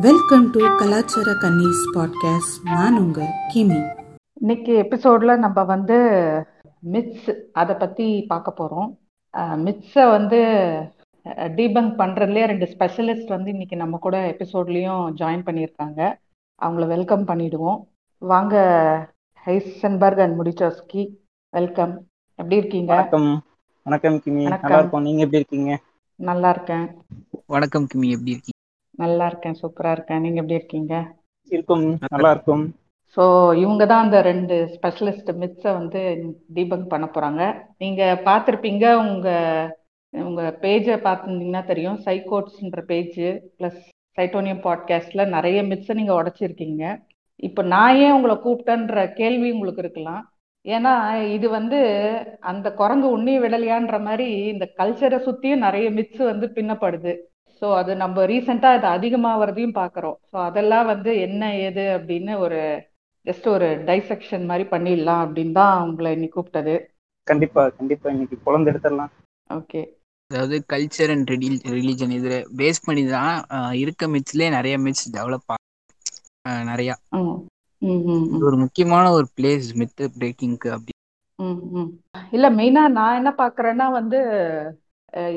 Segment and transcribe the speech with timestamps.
[0.00, 4.06] Welcome to கலாச்சார கன்னிஸ் podcast நான் உங்க கிமி.
[4.40, 5.96] இன்னைக்கு எபிசோட்ல நம்ம வந்து
[6.92, 8.88] மித்ஸ் அதை பத்தி பார்க்க போறோம்.
[9.36, 10.40] மித்ஸை வந்து
[11.24, 16.14] டீபங்க் பண்றதுலயே ரெண்டு ஸ்பெஷலிஸ்ட் வந்து இன்னைக்கு நம்ம கூட எபிசோட்லயும் ஜாயின் பண்ணியிருக்காங்க.
[16.62, 17.80] அவங்கள வெல்கம் பண்ணிடுவோம்.
[18.18, 18.54] வாங்க
[19.46, 21.08] ஹைசன்பர்க் அண்ட் முடிச்சோஸ்கி
[21.50, 22.94] வெல்கம் எப்படி இருக்கீங்க?
[22.94, 23.42] வணக்கம்.
[23.82, 24.42] வணக்கம் கிமி.
[24.42, 24.60] வணக்கம்.
[24.60, 25.02] நல்லா இருக்கோம்.
[25.02, 25.80] நீங்க எப்படி இருக்கீங்க?
[26.14, 26.96] நல்லா இருக்கேன்.
[27.46, 28.10] வணக்கம் கிமி.
[28.10, 28.53] எப்படி இருக்கீங்க?
[29.02, 30.20] நல்லா இருக்கேன் சூப்பரா இருக்கேன்.
[30.20, 30.94] நீங்க எப்படி இருக்கீங்க?
[31.50, 32.64] இருக்கும் நல்லா இருக்கும்.
[33.16, 33.24] ஸோ
[33.62, 36.00] இவங்க தான் அந்த ரெண்டு ஸ்பெஷலிஸ்ட் மித்ஸை வந்து
[36.54, 37.42] டீபங்க் பண்ண போறாங்க.
[37.78, 39.28] நீங்க பார்த்துருப்பீங்க உங்க
[40.12, 41.98] உங்க பேஜை பார்த்துருந்தீங்கன்னா தெரியும்.
[42.06, 43.20] சைகோட்ஸ்ன்ற பேஜ்
[43.58, 43.80] ப்ளஸ்
[44.18, 46.84] சைட்டோனியம் பாட்காஸ்ட்ல நிறைய மித்ஸை நீங்க உடைச்சிருக்கீங்க.
[47.36, 50.22] இப்போ நான் ஏன் உங்களை கூப்பிட்டேன்ற கேள்வி உங்களுக்கு இருக்கலாம்.
[50.64, 50.92] ஏன்னா
[51.36, 51.78] இது வந்து
[52.40, 57.14] அந்த குரங்கு உண்ணி விடலையான்ற மாதிரி இந்த கல்ச்சரை சுத்தியும் நிறைய மித்ஸ் வந்து பின்னப்படுது.
[57.62, 62.60] ஸோ அது நம்ம ரீசெண்டாக அது அதிகமாகிறதையும் பார்க்குறோம் ஸோ அதெல்லாம் வந்து என்ன ஏது அப்படின்னு ஒரு
[63.26, 66.74] ஜஸ்ட் ஒரு டைசெக்ஷன் மாதிரி பண்ணிடலாம் அப்படின்னு தான் உங்களை இன்னைக்கு கூப்பிட்டது.
[67.26, 68.06] கண்டிப்பா கண்டிப்பா.
[68.10, 69.12] இன்னைக்கு குழந்தை எடுத்துடலாம்.
[69.50, 69.82] ஓகே
[70.30, 71.30] அதாவது கல்ச்சர் அண்ட்
[71.74, 73.32] ரிலீஜன் இதுல பேஸ் பண்ணி தான்
[73.82, 76.90] இருக்க மிட்ஸ்லயே நிறைய மிட்ஸ் டெவலப் ஆகும் நிறைய.
[77.16, 77.36] ம்
[77.82, 80.92] ம் ம் இது ஒரு முக்கியமான ஒரு பிளேஸ் மித் பிரேக்கிங்க்கு அப்படி.
[81.38, 81.90] ம் ம்.
[82.32, 84.18] இல்லை மெயினாக நான் என்ன பார்க்குறேன்னா வந்து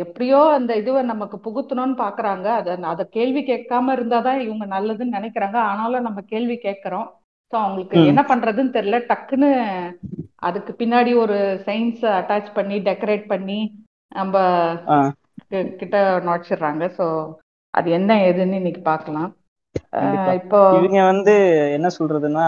[0.03, 5.57] எப்படியோ அந்த இதுவை நமக்கு புகுத்தணும்னு பார்க்குறாங்க அதை அதை கேள்வி கேட்காம இருந்தால் தான் இவங்க நல்லதுன்னு நினைக்கிறாங்க.
[5.71, 7.07] ஆனாலும் நம்ம கேள்வி கேட்குறோம்.
[7.53, 7.97] ஸோ அவங்களுக்கு.
[8.11, 8.99] என்ன பண்ணுறதுன்னு தெரியல.
[9.11, 9.49] டக்குன்னு
[10.47, 13.59] அதுக்கு பின்னாடி ஒரு சயின்ஸை அட்டாச் பண்ணி டெக்கரேட் பண்ணி
[14.11, 14.35] நம்ம
[15.81, 15.97] கிட்ட
[16.27, 16.83] நுழைச்சிடுறாங்க.
[16.97, 17.05] ஸோ
[17.73, 19.29] அது என்ன ஏதுன்னு இன்னைக்கு பார்க்கலாம்.
[20.39, 21.33] இப்போ இவங்க வந்து
[21.77, 22.47] என்ன சொல்றதுன்னா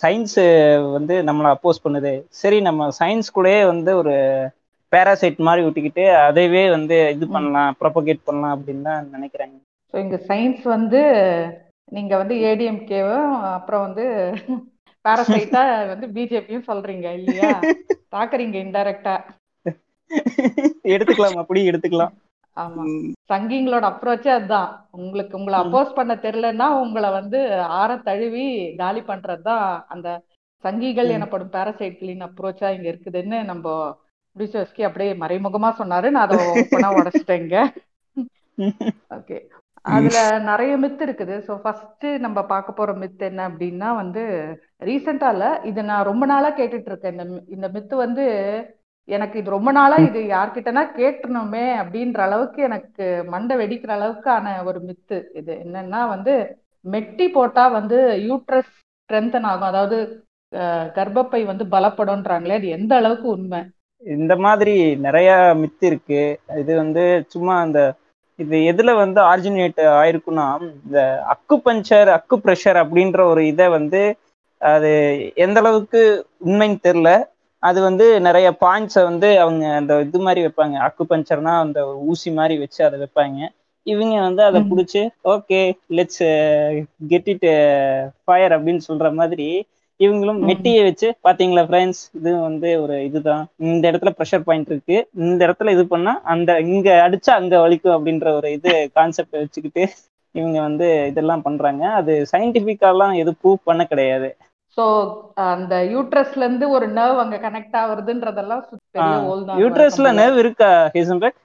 [0.00, 0.38] சயின்ஸ்
[0.96, 2.12] வந்து நம்மளை அப்போஸ் பண்ணுது.
[2.40, 4.14] சரி நம்ம சயின்ஸ் கூடயே வந்து ஒரு
[4.92, 7.26] பேராசைட் மாதிரி விட்டுக்கிட்டு அதைவே வந்து இது.
[7.34, 9.56] பண்ணலாம் ப்ரொபகேட் பண்ணலாம் அப்படின்னு தான் நினைக்கிறாங்க.
[9.94, 11.00] ஸோ இங்க சயின்ஸ் வந்து
[11.92, 14.04] நீங்க வந்து ஏடிஎம்கேவும் அப்புறம் வந்து
[15.04, 17.52] பாராசைட்டா வந்து பிஜேபியும் சொல்றீங்க இல்லையா?
[18.14, 19.14] தாக்குறீங்க இன்டைரக்டா
[20.92, 22.12] எடுத்துக்கலாம் அப்படி எடுத்துக்கலாம்.
[22.56, 22.82] ஆமா.
[23.30, 24.70] சங்கிங்களோட அப்ரோச்சே அதுதான்.
[24.98, 25.56] உங்களுக்கு உங்களை.
[25.62, 27.40] அப்போஸ் பண்ண தெரியலன்னா உங்களை வந்து
[27.80, 28.46] ஆற தழுவி
[28.82, 30.08] காலி பண்றது தான் அந்த
[30.64, 31.10] சங்கிகள்.
[31.16, 33.66] எனப்படும் பாராசைட்களின் அப்ரோச்சா இங்க இருக்குதுன்னு நம்ம
[34.36, 36.08] முடிச்சோஸ்கி அப்படியே மறைமுகமா சொன்னாரு.
[36.14, 37.56] நான் அதை ஓப்பனா உடைச்சிட்டேங்க.
[39.10, 39.38] ஓகே.
[39.84, 40.18] அதுல
[40.48, 41.34] நிறைய மித்து இருக்குது.
[41.46, 44.22] ஸோ ஃபர்ஸ்ட் நம்ம பார்க்க போற மித்து என்ன அப்படின்னா வந்து
[44.88, 47.24] ரீசெண்டா இல்ல இது நான் ரொம்ப நாளா கேட்டுட்டு இருக்கேன் இந்த
[47.56, 48.24] இந்த மித்து வந்து
[49.08, 55.18] எனக்கு இது ரொம்ப நாளா இது யார்கிட்டனா கேட்டணுமே அப்படின்ற அளவுக்கு எனக்கு மண்டை வெடிக்கிற அளவுக்கான ஒரு மித்து
[55.40, 55.52] இது.
[55.64, 56.34] என்னன்னா வந்து
[56.84, 59.70] மெட்டி போட்டா வந்து யூட்ரஸ் ஸ்ட்ரென்தன் ஆகும்.
[59.72, 59.96] அதாவது
[60.96, 63.60] கர்ப்பப்பை வந்து பலப்படும்ன்றாங்களே அது எந்த அளவுக்கு உண்மை?
[64.02, 64.74] இந்த மாதிரி
[65.06, 65.30] நிறைய
[65.62, 66.22] மித்து இருக்கு.
[66.60, 67.80] இது வந்து சும்மா அந்த
[68.38, 70.46] இது எதுல வந்து ஆரிஜினேட் ஆயிருக்குன்னா
[70.76, 70.98] இந்த
[71.32, 74.00] அக்கு பஞ்சர் அக்கு ப்ரெஷர் அப்படின்ற ஒரு இதை வந்து
[74.60, 74.90] அது
[75.44, 76.00] எந்த அளவுக்கு
[76.46, 77.10] உண்மைன்னு தெரில
[77.62, 80.76] அது வந்து நிறைய பாயிண்ட்ஸை வந்து அவங்க அந்த இது மாதிரி வைப்பாங்க.
[80.86, 81.80] அக்கு பஞ்சர்னா அந்த
[82.10, 83.38] ஊசி மாதிரி வச்சு அதை வைப்பாங்க.
[83.86, 84.60] இவங்க வந்து அதை.
[84.70, 85.02] பிடிச்சி
[85.34, 85.60] okay
[85.96, 86.22] let's
[87.10, 87.46] get it
[88.24, 89.48] fire அப்படின்னு சொல்ற மாதிரி
[90.00, 90.38] இவங்களும்.
[90.46, 93.46] மெட்டியை வச்சு பாத்தீங்களா ஃப்ரெண்ட்ஸ் இது வந்து ஒரு இதுதான்.
[93.64, 95.08] இந்த இடத்துல ப்ரெஷர் பாயிண்ட் இருக்கு.
[95.14, 99.84] இந்த இடத்துல இது பண்ணா அந்த இங்க அடிச்சா அங்க வலிக்கும் அப்படின்ற ஒரு இது கான்செப்ட் வச்சுக்கிட்டு
[100.34, 101.88] இவங்க வந்து இதெல்லாம் பண்றாங்க.
[101.90, 104.30] அது சயின்டிபிக்காலாம் எதுவும் ப்ரூவ் பண்ண கிடையாது.
[104.78, 104.84] ஸோ
[105.34, 109.58] அந்த யூட்ரஸ்ல இருந்து ஒரு நர்வ் அங்க கனெக்ட் ஆகுறதுன்றதெல்லாம் சு- பெரிய ஓல் தான்.
[109.60, 110.08] யூட்ரஸ்ல.
[110.12, 111.38] நர்வ் இருக்கா ஹேசன்பெக்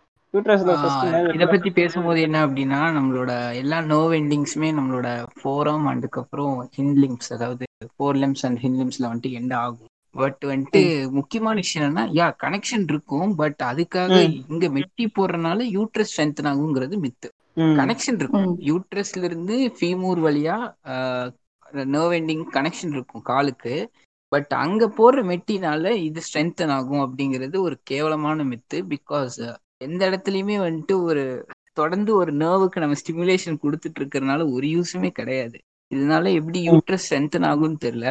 [1.33, 8.17] இத பத்தி பேசும்போது என்ன அப்படின்னா நம்மளோட எல்லா நர்வ் எண்டிங்ஸுமே நம்மளோட ஃபோரம் அதுக்கப்புறம் ஹின்லிம்ஸ் அதாவது ஃபோர்
[8.17, 10.81] லிம்ஸ் அண்ட் ஹின்லிம்ஸ்ல வந்துட்டு எண்ட் ஆகும் பட் வந்துட்டு
[11.11, 14.17] முக்கியமான விஷயம் என்னன்னா யா கனெக்ஷன் இருக்கும் பட் அதுக்காக.
[14.49, 17.27] இங்க மெட்டி போடுறதுனால யூட்ரஸ் ஸ்ட்ரென்த் ஆகுங்கிறது மித்து.
[17.79, 18.47] கனெக்ஷன் இருக்கும்.
[18.61, 20.55] யூட்ரஸ்ல இருந்து ஃபீமூர் வழியா
[21.89, 23.75] நர்வ் எண்டிங் கனெக்ஷன் இருக்கும் காலுக்கு
[24.31, 29.37] பட் அங்க போடுற மெட்டினால இது ஸ்ட்ரென்தன் ஆகும் அப்படிங்கிறது ஒரு கேவலமான மித்து பிகாஸ்
[29.77, 31.23] எந்த இடத்துலயுமே வந்துட்டு ஒரு
[31.73, 35.57] தொடர்ந்து ஒரு நர்வுக்கு நம்ம ஸ்டிமுலேஷன் கொடுத்துட்டு இருக்கிறதுனால ஒரு யூஸுமே கிடையாது
[35.95, 38.07] இதனால எப்படி யூட்ரஸ் ஸ்ட்ரென்தன் ஆகும்னு தெரியல.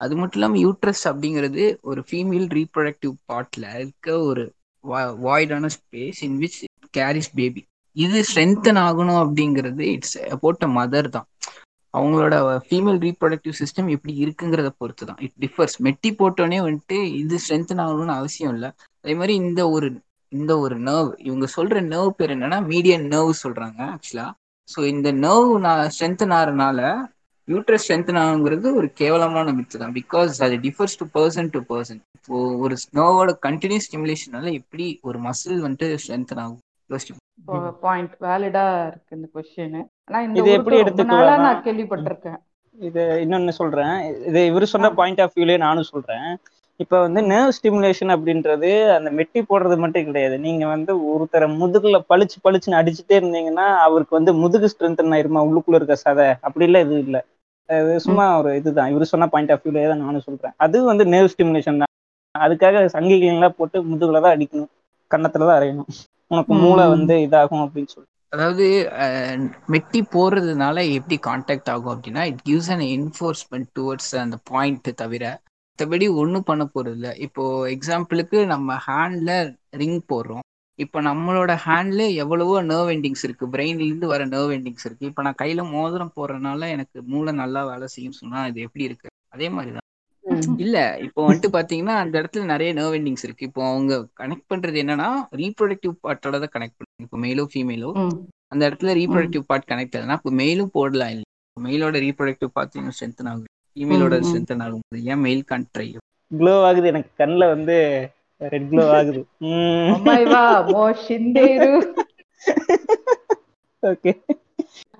[0.00, 4.44] அது மட்டும் இல்லாம யூட்ரஸ் அப்படிங்கிறது ஒரு ஃபீமேல் ரீப்ரொடக்டிவ் பார்ட்ல இருக்க ஒரு
[5.26, 6.58] வாய்டான space in which
[6.96, 7.62] carries baby
[7.96, 11.26] இது ஸ்ட்ரென்தன் ஆகணும் அப்படிங்கிறது இட்ஸ் அ மதர் தான்.
[11.94, 12.34] அவங்களோட
[12.66, 18.14] ஃபீமேல் ரீப்ரொடக்டிவ் சிஸ்டம் எப்படி இருக்குங்கிறத பொறுத்து தான் இட் டிஃபர்ஸ் மெட்டி போட்டோன்னே வந்துட்டு இது ஸ்ட்ரென்தன் ஆகணும்னு
[18.20, 18.70] அவசியம் இல்லை.
[19.04, 19.88] அதே மாதிரி இந்த ஒரு
[20.32, 24.26] இந்த ஒரு நர்வ் இவங்க சொல்ற நர்வ் பேர் என்னன்னா மீடியன் நர்வ் சொல்றாங்க ஆக்சுவலா
[24.68, 26.80] ஸோ இந்த நர்வ் நான் ஸ்ட்ரென்தன் ஆகிறனால
[27.48, 29.94] யூட்ரஸ் ஸ்ட்ரென்தன் ஆகுங்கிறது ஒரு கேவலமான மித்து தான்.
[29.98, 32.34] பிகாஸ் அது differs to person to person இப்போ
[32.64, 36.60] ஒரு நர்வோட கண்டினியூஸ் ஸ்டிமுலேஷனால எப்படி ஒரு மசில் வந்துட்டு ஸ்ட்ரென்தன் ஆகும்?
[37.84, 39.76] பாயிண்ட் வேலிடா இருக்கு இந்த கொஸ்டின்
[40.08, 42.40] ஆனா இந்த எப்படி எடுத்துக்கலாம்னா நான் கேள்விப்பட்டிருக்கேன்.
[42.74, 43.94] இது இன்னொன்னு சொல்றேன்.
[44.28, 44.90] இது இவரு சொன்ன.
[44.98, 46.28] பாயிண்ட் ஆஃப் வியூலயே நானும் சொல்றேன்.
[46.80, 47.20] இப்ப வந்து.
[47.32, 50.36] நர்வ் ஸ்டிமுலேஷன் அப்படின்றது அந்த மெட்டி போடுறது மட்டும் கிடையாது.
[50.46, 55.42] நீங்க வந்து ஒருத்தரை முதுகுல பளிச்சு பளிச்சுன்னு அடிச்சுட்டே இருந்தீங்கன்னா அவருக்கு வந்து முதுகு ஸ்ட்ரென்த் ஆயிருமா?
[55.48, 56.28] உள்ளுக்குள்ள இருக்க சதை.
[56.40, 57.18] அப்படி இல்ல இது இல்ல.
[58.06, 58.90] சும்மா ஒரு இதுதான்.
[58.92, 60.54] இவரு சொன்ன பாயிண்ட் ஆஃப் வியூலயே தான் நானும் சொல்றேன்.
[60.64, 61.92] அது வந்து நர்வ் ஸ்டிமுலேஷன் தான்.
[62.34, 64.72] அதுக்காக சங்கிகள்லாம் போட்டு முதுகுல தான் அடிக்கணும்.
[65.10, 65.90] கன்னத்துல தான் அறையணும்
[66.32, 66.84] உனக்கு மூளை.
[66.94, 68.08] வந்து இதாகும் அப்படின்னு சொல்லி.
[68.34, 68.66] அதாவது
[69.72, 75.24] மெட்டி போடுறதுனால எப்படி காண்டாக்ட் ஆகும் அப்படின்னா it gives an enforcement towards அந்த பாயிண்ட் தவிர
[75.72, 77.42] மற்றபடி ஒன்றும் பண்ண போறது இல்ல இப்போ
[77.74, 79.32] எக்ஸாம்பிளுக்கு நம்ம ஹேண்ட்ல
[79.80, 80.44] ரிங் போடுறோம்.
[80.78, 83.44] இப்போ நம்மளோட ஹேண்ட்ல எவ்வளவோ நர்வ் எண்டிங்ஸ் இருக்கு.
[83.54, 85.08] பிரெயின்ல இருந்து வர நர்வ் எண்டிங்ஸ் இருக்கு.
[85.10, 89.08] இப்போ நான் கையில மோதிரம் போடுறதுனால எனக்கு மூளை நல்லா வேலை செய்யும் சொன்னா இது எப்படி இருக்கு?
[89.34, 89.80] அதே மாதிரி தான்
[90.58, 90.76] இல்ல
[91.06, 93.46] இப்போ வந்துட்டு பாத்தீங்கன்னா அந்த இடத்துல நிறைய நர்வ் எண்டிங்ஸ் இருக்கு.
[93.48, 95.08] இப்போ அவங்க கனெக்ட் பண்றது என்னன்னா
[95.40, 97.90] ரீப்ரொடக்டிவ் பார்ட்டோட தான் கனெக்ட் பண்ணுங்க இப்போ மேலோ ஃபீமேலோ.
[98.52, 101.26] அந்த இடத்துல ரீப்ரொடக்டிவ் பார்ட் கனெக்ட் ஆகுதுன்னா இப்போ மெயிலும் போடலாம் இல்லை
[101.56, 103.46] மெயிலோட ரீப்ரொடக்டிவ் பார்ட் இன்னும் ஸ்ட்ரென்த் ஆகும்
[103.76, 104.28] ஃபீமேலோட ம், ம்.
[104.28, 104.82] ஸ்ட்ரென்த் ஆகும்
[105.12, 105.88] ஏன் மெயில் கான் ட்ரை
[106.30, 107.76] க்ளோ ஆகுது எனக்கு கண்ணில் வந்து.
[108.42, 109.22] ரெட் க்ளோ ஆகுது.
[109.94, 111.72] அம்மாய்வா மோ ஷிந்தேரு
[113.82, 114.12] ஓகே.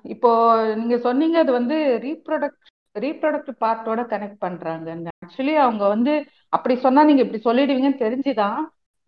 [0.05, 0.31] இப்போ
[0.75, 1.75] நீங்க சொன்னீங்க அது வந்து
[2.05, 2.59] ரீப்ரொடக்ட்
[2.95, 4.87] ரீப்ரொடக்டிவ் பார்ட்டோட கனெக்ட் பண்றாங்க
[5.25, 6.13] ஆக்சுவலி அவங்க வந்து
[6.49, 8.59] அப்படி சொன்னா நீங்க இப்படி சொல்லிடுவீங்கன்னு தெரிஞ்சுதான்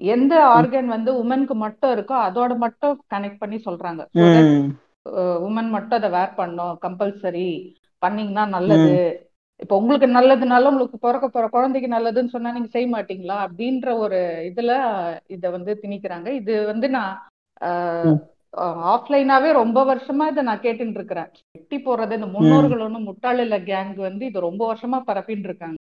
[0.02, 4.02] எந்த ஆர்கன் வந்து உமனுக்கு மட்டும் இருக்கோ அதோட மட்டும் கனெக்ட் பண்ணி சொல்றாங்க.
[5.48, 7.48] உமன் மட்டும் அதை வேர் பண்ணோம் கம்பல்சரி
[8.02, 8.94] பண்ணீங்கன்னா நல்லது.
[9.60, 13.38] இப்போ உங்களுக்கு நல்லதுனால உங்களுக்கு பிறக்க போற குழந்தைக்கு நல்லதுன்னு சொன்னா நீங்க செய்ய மாட்டீங்களா?
[13.46, 14.20] அப்படின்ற ஒரு
[14.50, 14.72] இதுல
[15.36, 16.28] இத வந்து திணிக்கிறாங்க.
[16.42, 17.14] இது வந்து நான்
[18.94, 24.24] ஆஃப்லைனாவே ரொம்ப வருஷமா இதை நான் கேட்டுட்டு இருக்கிறேன் வெட்டி போறது இந்த முன்னோர்கள் முட்டாள் இல்ல கேங் வந்து
[24.30, 25.78] இது ரொம்ப வருஷமா பரப்பின்னு இருக்காங்க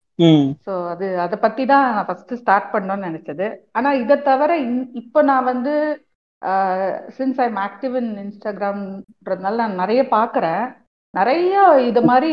[0.66, 3.48] ஸோ அது அதை பத்தி தான் நான் ஃபர்ஸ்ட் ஸ்டார்ட் பண்ணணும்னு நினைச்சது.
[3.78, 4.52] ஆனா இதை தவிர
[5.02, 5.74] இப்போ நான் வந்து
[7.18, 10.64] சின்ஸ் ஐம் ஆக்டிவ் இன் இன்ஸ்டாகிராம்ன்றதுனால நான் நிறைய பாக்குறேன்.
[11.14, 11.56] நிறைய
[11.90, 12.32] இது மாதிரி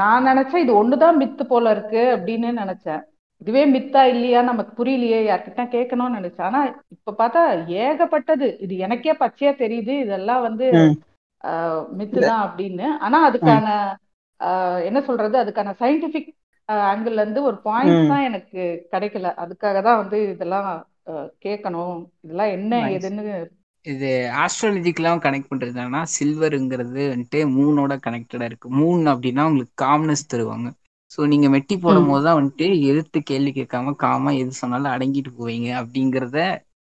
[0.00, 3.02] நான் நினைச்சேன் இது ஒண்ணுதான் மித்து போல இருக்கு அப்படின்னு நினைச்சேன்.
[3.42, 6.46] இதுவே மித்தா இல்லையா நமக்கு புரியலையே யார்கிட்ட கேட்கணும்னு நினைச்சேன்.
[6.48, 6.60] ஆனா
[6.94, 7.42] இப்ப பார்த்தா
[7.84, 8.48] ஏகப்பட்டது.
[8.64, 9.94] இது எனக்கே பச்சையா தெரியுது.
[10.04, 10.66] இதெல்லாம் வந்து
[12.00, 12.86] மித்து தான் அப்படின்னு.
[13.06, 13.66] ஆனா அதுக்கான
[14.88, 15.36] என்ன சொல்றது?
[15.42, 16.30] அதுக்கான சயின்டிபிக்
[16.90, 18.62] ஆங்கிள் இருந்து ஒரு பாயிண்ட் தான் எனக்கு
[18.92, 19.28] கிடைக்கல.
[19.44, 20.68] அதுக்காக தான் வந்து இதெல்லாம்
[21.46, 21.98] கேட்கணும்.
[22.24, 23.24] இதெல்லாம் என்ன ஏதுன்னு
[23.86, 24.08] இது
[24.42, 28.68] ஆஸ்ட்ராலஜிக்கெல்லாம் கனெக்ட் பண்றதுனா சில்வருங்கிறது வந்துட்டு மூனோட கனெக்டடா இருக்கு.
[28.78, 30.68] மூன் அப்படின்னா உங்களுக்கு காம்னஸ் தருவாங்க.
[31.10, 35.68] ஸோ நீங்க மெட்டி போடும் போது தான் வந்துட்டு எழுத்து கேள்வி கேட்காம காம எது சொன்னாலும் அடங்கிட்டு போவீங்க
[35.80, 36.38] அப்படிங்கிறத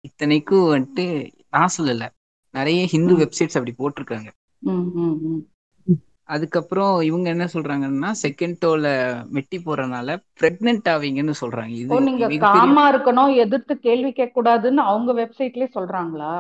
[0.09, 1.07] இத்தனைக்கும் வந்துட்டு
[1.55, 2.05] நான் சொல்லல.
[2.55, 4.29] நிறைய ஹிந்து வெப்சைட்ஸ் அப்படி போட்டிருக்காங்க.
[6.29, 8.87] அதுக்கப்புறம் இவங்க என்ன சொல்றாங்கன்னா செகண்ட் டோல
[9.37, 10.09] மெட்டி போறதுனால
[10.41, 11.75] பிரெக்னென்ட் ஆவீங்கன்னு சொல்றாங்க.
[11.85, 16.33] இது நீங்க காமா இருக்கணும் எதிர்த்து கேள்வி கேட்க கூடாதுன்னு அவங்க வெப்சைட்லயே சொல்றாங்களா?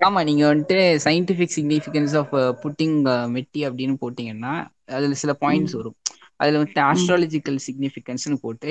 [0.00, 2.96] ஆமா நீங்க வந்துட்டு சயின்டிபிக் சிக்னிஃபிகன்ஸ் ஆஃப் புட்டிங்
[3.34, 4.54] மெட்டி அப்படின்னு போட்டீங்கன்னா
[4.92, 5.96] அதுல சில பாயிண்ட்ஸ் வரும்.
[6.40, 8.70] அதுல வந்துட்டு ஆஸ்ட்ராலஜிக்கல் சிக்னிஃபிகன்ஸ்னு போட்டு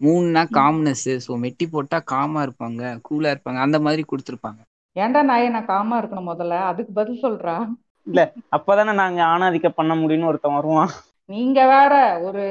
[0.00, 4.60] மூணுனா காம்னஸ் ஸோ மெட்டி போட்டா காமா இருப்பாங்க கூலா இருப்பாங்க அந்த மாதிரி கொடுத்துருப்பாங்க.
[4.96, 6.60] ஏன்டா நாய நான் காமா இருக்கணும் முதல்ல?
[6.68, 7.56] அதுக்கு பதில் சொல்றா.
[8.06, 8.20] இல்ல
[8.56, 10.92] அப்பதானே நாங்க ஆணாதிக்க பண்ண முடியும்னு ஒருத்தன் வருவான்.
[11.28, 12.44] நீங்க வேற ஒரு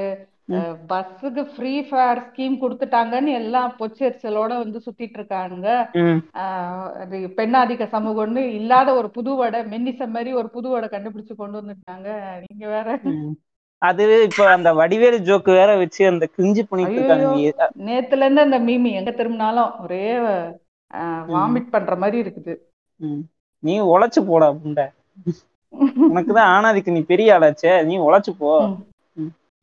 [0.90, 5.68] பஸ்ஸுக்கு ஃப்ரீ ஃபேர் ஸ்கீம் கொடுத்துட்டாங்கன்னு எல்லாம் பொச்சரிச்சலோட வந்து சுத்திட்டு இருக்காங்க
[7.40, 12.08] பெண்ணாதிக்க சமூகம்னு இல்லாத ஒரு புது வடை மென்னிச மாதிரி ஒரு புது வடை கண்டுபிடிச்சு கொண்டு வந்துட்டாங்க.
[12.46, 12.88] நீங்க வேற.
[13.82, 17.02] அது இப்ப அந்த வடிவேலு ஜோக்கு வேற வச்சு அந்த கிஞ்சி பண்ணிட்டு
[17.88, 20.06] நேத்துல இருந்து அந்த மீமி எங்க திரும்பினாலும் ஒரே
[21.36, 22.54] வாமிட் பண்ற மாதிரி இருக்குது.
[23.64, 24.86] நீ உழைச்சு போடா புண்டை
[26.08, 27.74] உனக்குதான் ஆனாதிக்கு நீ பெரிய ஆளாச்சே.
[27.90, 28.52] நீ உழைச்சு போ.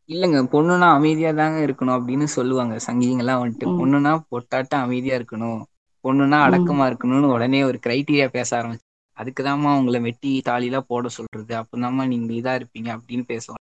[0.08, 3.66] இல்லங்க பொண்ணுனா அமைதியா தாங்க இருக்கணும் அப்படின்னு சொல்லுவாங்க சங்கிங்கெல்லாம் வந்துட்டு.
[3.78, 5.60] பொண்ணுனா பொட்டாட்டம் அமைதியா இருக்கணும்.
[6.04, 8.86] பொண்ணுனா அடக்கமா இருக்கணும்னு உடனே ஒரு கிரைட்டீரியா பேச ஆரம்பிச்சு.
[9.16, 11.52] அதுக்குதாம்மா உங்களை வெட்டி தாலிலாம் போட சொல்றது.
[11.62, 13.60] அப்பதாம்மா நீங்க இதா இருப்பீங்க அப்படின்னு பேசுவாங்க.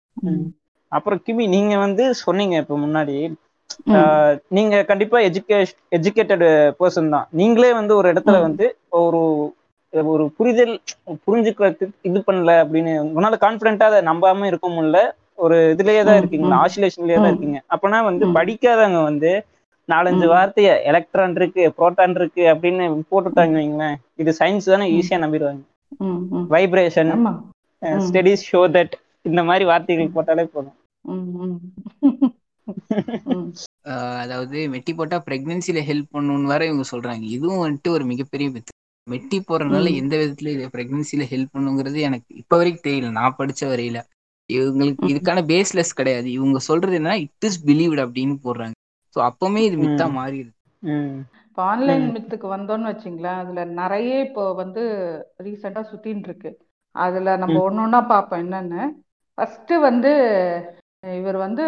[0.92, 3.18] அப்புறம் கிமி நீங்க வந்து சொன்னீங்க இப்ப முன்னாடி
[4.58, 6.46] நீங்க கண்டிப்பா எஜுகேஷ் எஜுகேட்டட்
[6.80, 7.28] பர்சன் தான்.
[7.40, 8.66] நீங்களே வந்து ஒரு இடத்துல வந்து
[9.02, 9.22] ஒரு
[9.94, 10.74] ஒரு புரிதல்
[11.26, 15.00] புரிஞ்சுக்கிறதுக்கு இது பண்ணல அப்படின்னு உன்னால கான்பிடண்டா அதை நம்பாம இருக்க முடியல.
[15.38, 17.60] ஒரு இதுலயே தான் இருக்கீங்களா ஆசிலேஷன்லயே தான் இருக்கீங்க.
[17.74, 19.32] அப்பனா வந்து படிக்காதவங்க வந்து
[19.90, 25.64] நாலஞ்சு வார்த்தைய எலக்ட்ரான் இருக்கு புரோட்டான் இருக்கு அப்படின்னு போட்டுட்டாங்க வைங்களேன் இது சயின்ஸ் தானே ஈஸியா நம்பிடுவாங்க.
[26.52, 27.12] வைப்ரேஷன்
[28.06, 30.78] ஸ்டடிஸ் ஷோ தட் இந்த மாதிரி வார்த்தைகள் போட்டாலே போதும்.
[34.20, 37.24] அதாவது மெட்டி போட்டா பிரெக்னன்சில ஹெல்ப் பண்ணணும்னு வேற இவங்க சொல்றாங்க.
[37.36, 38.74] இதுவும் வந்துட்டு ஒரு மிகப்பெரிய மித்து
[39.08, 43.12] மெட்டி போறதுனால எந்த விதத்துல பிரெக்னன்சில ஹெல்ப் பண்ணுங்கிறது எனக்கு இப்ப வரைக்கும் தெரியல.
[43.18, 44.00] நான் படிச்ச வரையில.
[44.50, 46.28] இவங்களுக்கு இதுக்கான பேஸ்லெஸ் கிடையாது.
[46.38, 48.76] இவங்க சொல்றது என்ன இட் இஸ் பிலீவ்ட் அப்படின்னு போடுறாங்க.
[49.16, 50.54] ஸோ அப்பவுமே இது மித்தா மாறிடுது.
[51.48, 54.82] இப்போ ஆன்லைன் மித்துக்கு வந்தோம்னு வச்சுங்களேன் அதுல நிறைய இப்போ வந்து
[55.46, 56.52] ரீசெண்டா சுத்தின்னு இருக்கு.
[56.96, 58.84] அதுல நம்ம ஒண்ணா பார்ப்போம் என்னன்னு.
[59.38, 60.12] ஃபர்ஸ்ட் வந்து
[61.20, 61.66] இவர் வந்து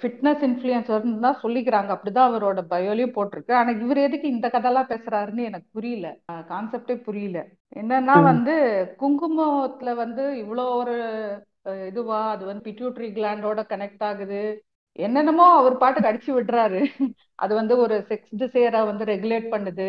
[0.00, 1.90] ஃபிட்னஸ் இன்ஃப்ளூயன்சர்னு தான் சொல்லிக்கிறாங்க.
[1.94, 3.52] அப்படிதான் அவரோட பயோலயும் போட்டிருக்கு.
[3.60, 6.08] ஆனா இவர் எதுக்கு இந்த கதைலாம் பேசுறாருன்னு எனக்கு புரியல.
[6.52, 7.40] கான்செப்டே புரியல.
[7.80, 8.54] என்னன்னா வந்து
[9.02, 10.96] குங்குமத்துல வந்து இவ்வளோ ஒரு
[11.90, 14.42] இதுவா அது வந்து பிட்யூட்ரி கிளாண்டோட கனெக்ட் ஆகுது.
[14.98, 16.80] என்னென்னமோ அவர் பாட்டுக்கு அடிச்சு விடுறாரு.
[17.44, 19.88] அது வந்து ஒரு செக்ஸ் டிசையரை வந்து ரெகுலேட் பண்ணுது.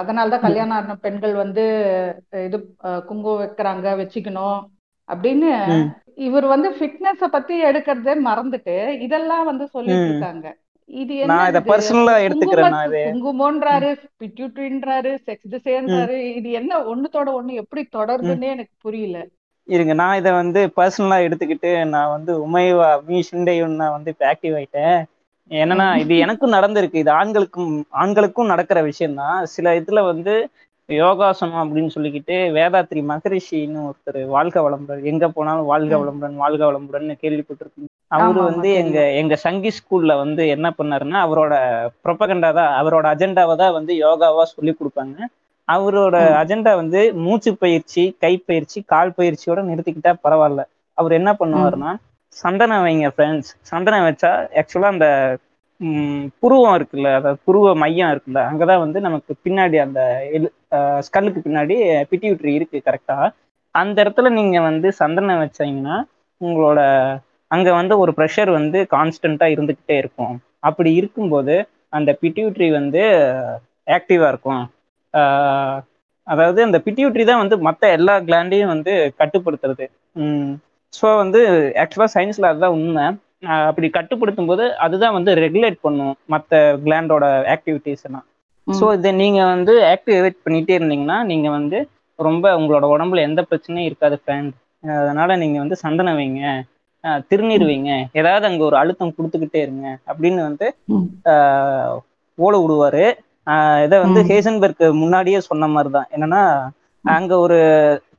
[0.00, 1.64] அதனாலதான் கல்யாணம் ஆன பெண்கள் வந்து
[2.46, 2.58] இது
[3.08, 4.60] குங்குமம் வைக்கிறாங்க வச்சுக்கணும்.
[5.08, 5.50] அப்படின்னு
[6.20, 8.74] இவர் வந்து ஃபிட்னஸ பத்தி எடுக்கிறதே மறந்துட்டு
[9.06, 10.46] இதெல்லாம் வந்து சொல்லிட்டு இருக்காங்க.
[10.90, 11.50] இது நான் என்னது?
[11.50, 11.70] இதை இது.
[11.70, 12.76] பர்சனலா எடுத்துக்கிறேன்
[13.08, 19.18] குங்குமோன்றாரு பிட்யூட்ரின்றாரு செக்ஸ் டிசைன்றாரு இது என்ன ஒண்ணுத்தோட ஒண்ணு எப்படி தொடருதுன்னே எனக்கு புரியல.
[19.68, 24.56] இருங்க நான் இதை வந்து பர்சனலா எடுத்துக்கிட்டு நான் வந்து உமைவா மீ ஷிண்டையும் நான் வந்து இப்போ ஆக்டிவ்
[24.60, 24.98] ஆயிட்டேன்.
[25.50, 27.02] என்னன்னா இது எனக்கும் நடந்திருக்கு.
[27.04, 27.70] இது ஆண்களுக்கும்
[28.02, 30.34] ஆண்களுக்கும் நடக்கிற விஷயம் தான் சில இதுல வந்து
[30.96, 35.02] யோகாசனம் அப்படின்னு சொல்லிக்கிட்டு வேதாத்ரி மகரிஷின்னு ஒருத்தர் வாழ்க வளமுடன்.
[35.04, 36.00] எங்க போனாலும் வாழ்க ம்.
[36.02, 41.54] வளமுடன் வாழ்க வளமுடன் கேள்விப்பட்டிருக்கீங்க அவரு வந்து எங்க எங்க சங்கி ஸ்கூல்ல வந்து என்ன பண்ணாருன்னா அவரோட
[42.04, 45.18] ப்ரொபகண்டா தான் அவரோட அஜெண்டாவை தான் வந்து யோகாவா சொல்லி கொடுப்பாங்க.
[45.68, 50.62] அவரோட அஜெண்டா வந்து மூச்சு பயிற்சி கை பயிற்சி கால் பயிற்சியோட நிறுத்திக்கிட்டா பரவாயில்ல.
[50.98, 51.92] அவர் என்ன பண்ணுவாருன்னா
[52.36, 54.30] சந்தனம் வைங்க ஃப்ரெண்ட்ஸ் சந்தனம் வச்சா
[54.60, 55.06] ஆக்சுவலா அந்த
[56.42, 60.00] புருவம் இருக்குல்ல அதாவது புருவ மையம் இருக்குல்ல அங்கதான் வந்து நமக்கு பின்னாடி அந்த
[61.06, 61.76] ஸ்கல்லுக்கு பின்னாடி
[62.10, 63.18] பிட்டியூட்ரி இருக்கு கரெக்டா
[63.74, 65.96] அந்த இடத்துல நீங்க வந்து சந்தனம் வச்சீங்கன்னா
[66.40, 66.80] உங்களோட
[67.50, 70.34] அங்க வந்து ஒரு ப்ரெஷர் வந்து கான்ஸ்டண்டா இருந்துகிட்டே இருக்கும்.
[70.68, 71.54] அப்படி இருக்கும்போது
[71.92, 73.02] அந்த பிட்டியூட்ரி வந்து
[73.88, 74.62] ஆக்டிவா இருக்கும்.
[76.26, 79.86] அதாவது அந்த பிட்டியூட்ரி தான் வந்து மற்ற எல்லா கிளாண்டையும் வந்து கட்டுப்படுத்துறது.
[80.92, 81.40] ஸோ வந்து
[81.82, 83.06] ஆக்சுவலாக சயின்ஸில் அதுதான் உண்மை.
[83.64, 86.54] அப்படி கட்டுப்படுத்தும் போது அதுதான் வந்து ரெகுலேட் பண்ணும் மற்ற
[86.84, 88.26] கிளாண்டோட ஆக்டிவிட்டீஸ் எல்லாம்.
[88.66, 91.78] ஸோ இதை நீங்கள் வந்து ஆக்டிவேட் பண்ணிகிட்டே இருந்தீங்கன்னா நீங்கள் வந்து
[92.18, 94.52] ரொம்ப உங்களோட உடம்புல எந்த பிரச்சனையும் இருக்காது ஃப்ரெண்ட்
[95.00, 96.42] அதனால நீங்கள் வந்து சந்தனம் வைங்க
[97.30, 100.66] திருநீர் வைங்க ஏதாவது அங்கே ஒரு அழுத்தம் கொடுத்துக்கிட்டே இருங்க அப்படின்னு வந்து
[102.38, 103.04] ஓட விடுவாரு.
[103.46, 106.42] ஆஹ் இதை வந்து ஹேசன்பர்க் முன்னாடியே சொன்ன மாதிரி தான் என்னன்னா
[107.04, 107.58] அங்க ஒரு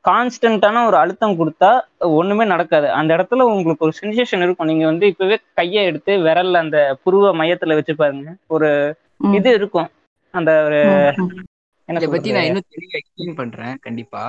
[0.06, 1.70] கான்ஸ்டன்டான ஒரு அழுத்தம் கொடுத்தா
[2.18, 2.88] ஒண்ணுமே நடக்காது.
[2.92, 4.70] அந்த இடத்துல உங்களுக்கு ஒரு சென்சேஷன் இருக்கும்.
[4.72, 8.28] நீங்க வந்து இப்பவே கையை எடுத்து விரல்ல அந்த புருவ மையத்துல வச்சு பாருங்க.
[8.50, 8.70] ஒரு
[9.32, 9.90] இது இருக்கும்.
[10.34, 10.80] அந்த ஒரு
[11.90, 14.24] இதை பத்தி நான் இன்னும் தெளிவா எக்ஸ்பிளைன் பண்றேன் கண்டிப்பா.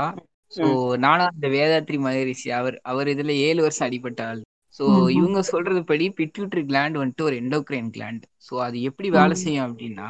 [0.52, 4.40] ஸோ ம், நானும் அந்த வேதாத்ரி மகரிஷி அவர் அவர் இதுல ஏழு வருஷம் அடிபட்ட ஆள்
[4.74, 4.84] ஸோ
[5.16, 10.08] இவங்க சொல்றது படி பிட்யூட்ரி கிளாண்ட் வந்துட்டு ஒரு எண்டோக்ரைன் கிளாண்ட் ஸோ அது எப்படி வேலை செய்யும் அப்படின்னா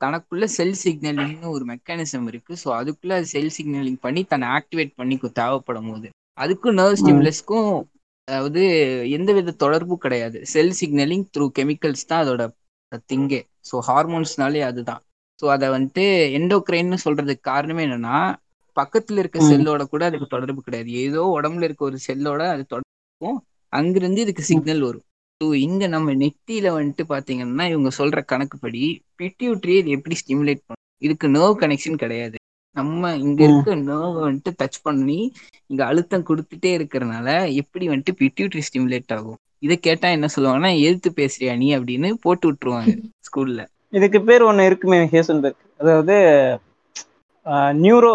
[0.00, 2.52] தனக்குள்ள செல் சிக்னலிங்னு ஒரு மெக்கானிசம் இருக்கு.
[2.62, 6.08] ஸோ அதுக்குள்ள அது செல் சிக்னலிங் பண்ணி தன்னை ஆக்டிவேட் பண்ணிக்கும் தேவைப்படும் போது.
[6.38, 7.70] அதுக்கும் நர்வ் ஸ்டிமுலஸ்க்கும்
[8.28, 8.62] அதாவது
[9.16, 10.38] எந்தவித தொடர்பும் கிடையாது.
[10.54, 12.42] செல் சிக்னலிங் த்ரூ கெமிக்கல்ஸ் தான் அதோட
[13.10, 13.40] திங்கே
[13.70, 15.02] ஸோ ஹார்மோன்ஸ்னாலே அதுதான்.
[15.42, 16.04] ஸோ அதை வந்துட்டு
[16.38, 18.16] எண்டோக்ரைன்னு சொல்றதுக்கு காரணமே என்னன்னா
[18.76, 20.90] பக்கத்துல இருக்க செல்லோட கூட அதுக்கு தொடர்பு கிடையாது.
[21.04, 23.38] ஏதோ உடம்புல இருக்க ஒரு செல்லோட அது தொடர்பும்
[23.72, 25.06] அங்கிருந்து இதுக்கு சிக்னல் வரும்.
[25.40, 28.82] ஸோ இங்க நம்ம நெத்தியில வந்துட்டு பாத்தீங்கன்னா இவங்க சொல்ற கணக்குப்படி
[29.20, 32.36] பிட்யூட்ரி இது எப்படி ஸ்டிமுலேட் பண்ணும் இதுக்கு நர்வ் கனெக்ஷன் கிடையாது.
[32.76, 33.40] நம்ம இங்க.
[33.46, 35.18] இருக்க நர்வ் வந்துட்டு டச் பண்ணி
[35.70, 37.28] இங்க அழுத்தம் கொடுத்துட்டே இருக்கிறனால
[37.62, 39.38] எப்படி வந்துட்டு பிட்யூட்ரி ஸ்டிமுலேட் ஆகும்?
[39.62, 41.68] இதை கேட்டா என்ன சொல்லுவாங்கன்னா எதிர்த்து பேசுறியா நீ?
[41.78, 42.92] அப்படின்னு போட்டு விட்டுருவாங்க
[43.28, 45.60] ஸ்கூல்ல இதுக்கு பேர் ஒண்ணு இருக்குமே ஹேசன்பர்க்.
[45.80, 46.16] அதாவது
[47.84, 48.14] நியூரோ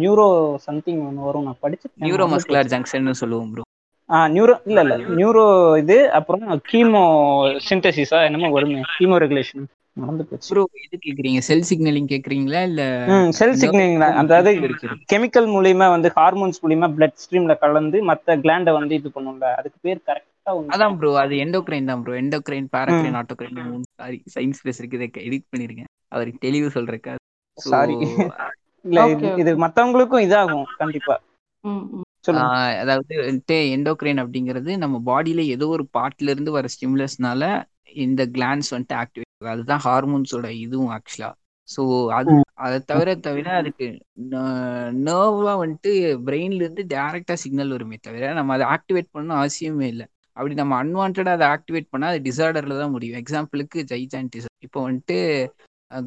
[0.00, 0.26] நியூரோ
[0.66, 1.46] சம்திங் ஒன்று வரும்.
[1.48, 2.04] நான் படிச்சிருக்கேன்.
[2.06, 3.64] நியூரோ மஸ்குலர் ஜங்ஷன் சொல்லுவோம் ப்ரோ
[4.30, 4.94] நியூரோ இல்ல இல்ல.
[5.18, 5.44] நியூரோ
[5.82, 7.02] இது அப்புறம் கீமோ
[7.68, 8.80] சிந்தசிஸா என்னமோ வருமே.
[8.96, 9.64] கீமோ ரெகுலேஷன்
[9.96, 10.48] மறந்து போச்சு.
[10.50, 11.40] ப்ரோ எது கேக்குறீங்க?
[11.46, 12.82] செல் சிக்னலிங் கேக்குறீங்களா இல்ல
[13.38, 14.50] செல் சிக்னலிங் அதாவது
[15.12, 19.46] கெமிக்கல் மூலியமா வந்து ஹார்மோன்ஸ் மூலியமா பிளட் ஸ்ட்ரீம்ல கலந்து மத்த கிளாண்ட வந்து இது பண்ணும்ல.
[19.60, 20.28] அதுக்கு பேர் கரெக்டா
[20.74, 23.58] அதான் ப்ரோ அது எண்டோக்ரைன் தான் bro endocrine paracrine autocrine
[24.00, 27.20] sorry science பேசுறதுக்கு இதை எடிட் பண்ணிருக்கேன் அவருக்கு தெளிவு சொல்றேன்
[27.58, 27.96] சாரி
[28.84, 29.00] இல்ல
[29.42, 31.16] இது மத்தவங்களுக்கும் இதாகும் கண்டிப்பா.
[32.80, 37.44] அதாவது வந்துட்டு எண்டோக்ரைன் அப்படிங்கிறது நம்ம பாடியில ஏதோ ஒரு பார்ட்ல இருந்து வர ஸ்டிமுலஸ்னால
[37.96, 39.52] இந்த கிளான்ஸ் வந்துட்டு ஆக்டிவேட் ஆகுது.
[39.54, 41.30] அதுதான் ஹார்மோன்ஸோட இதுவும் ஆக்சுவலா.
[41.68, 43.86] ஸோ அது அதை தவிர தவிர அதுக்கு
[45.06, 45.90] நர்வா வந்துட்டு
[46.26, 50.06] பிரெயின்ல இருந்து டைரக்டா சிக்னல் வருமே தவிர நம்ம அதை ஆக்டிவேட் பண்ணணும் அவசியமே இல்லை.
[50.36, 53.18] அப்படி நம்ம அன்வான்டா அதை ஆக்டிவேட் பண்ணா அது டிசார்டர்ல தான் முடியும்.
[53.22, 55.18] எக்ஸாம்பிளுக்கு ஜைஜான்டிசம் இப்போ வந்துட்டு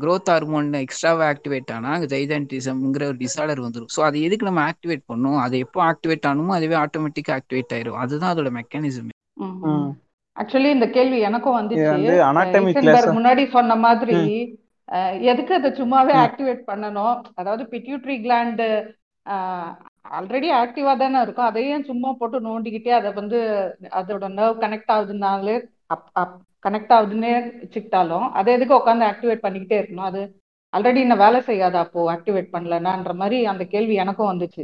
[0.04, 5.04] growth ஹார்மோன் எக்ஸ்ட்ராவா ஆக்டிவேட் ஆனா அங்கே ஜைஜான்டிசம்ங்கிற ஒரு டிசார்டர் வந்துடும் ஸோ அது எதுக்கு நம்ம ஆக்டிவேட்
[5.12, 8.00] பண்ணணும் அது எப்போ ஆக்டிவேட் ஆகணுமோ அதுவே ஆட்டோமேட்டிக்கா ஆக்டிவேட் ஆயிரும்.
[8.04, 9.12] அதுதான் அதோட மெக்கானிசம்.
[10.38, 11.92] ஆக்சுவலி இந்த கேள்வி எனக்கும் வந்துச்சு?
[13.18, 14.18] முன்னாடி சொன்ன மாதிரி
[15.32, 16.14] எதுக்கு அதை சும்மாவே.
[16.26, 17.16] ஆக்டிவேட் பண்ணணும்?
[17.40, 18.68] அதாவது பிட்யூட்ரி கிளாண்டு
[20.18, 21.50] ஆல்ரெடி ஆக்டிவா தானே இருக்கும்.
[21.52, 23.40] அதையும் சும்மா போட்டு நோண்டிக்கிட்டே அதை வந்து
[24.00, 25.56] அதோட நர்வ் கனெக்ட் ஆகுதுனாலே
[26.66, 27.32] கனெக்ட் ஆகுதுன்னே
[27.62, 30.10] வச்சுக்கிட்டாலும் அதை எதுக்கு உட்காந்து ஆக்டிவேட் பண்ணிக்கிட்டே இருக்கணும்?
[30.12, 30.22] அது
[30.74, 34.62] ஆல்ரெடி என்ன வேலை செய்யாதா அப்போ ஆக்டிவேட் பண்ணலனான்ற மாதிரி அந்த கேள்வி எனக்கும் வந்துச்சு.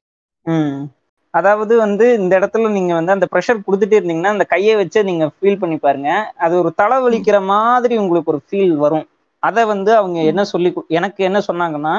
[1.34, 5.62] அதாவது வந்து இந்த இடத்துல நீங்க வந்து அந்த ப்ரெஷர் கொடுத்துட்டே இருந்தீங்கன்னா அந்த கையை வச்சு நீங்க ஃபீல்
[5.62, 6.10] பண்ணி பாருங்க.
[6.46, 9.06] அது ஒரு தலைவலிக்கிற மாதிரி உங்களுக்கு ஒரு ஃபீல் வரும்.
[9.44, 11.94] அதை வந்து அவங்க என்ன சொல்லி எனக்கு என்ன சொன்னாங்கன்னா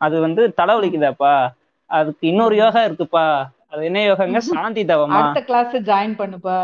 [0.00, 1.34] அது வந்து தலைவலிக்குதாப்பா?
[1.90, 3.26] அதுக்கு இன்னொரு யோகா இருக்குப்பா.
[3.72, 4.38] அது என்ன யோகாங்க?
[4.52, 5.18] சாந்தி தவமா?
[5.18, 6.58] அடுத்த கிளாஸ் ஜாயின் பண்ணுப்பா.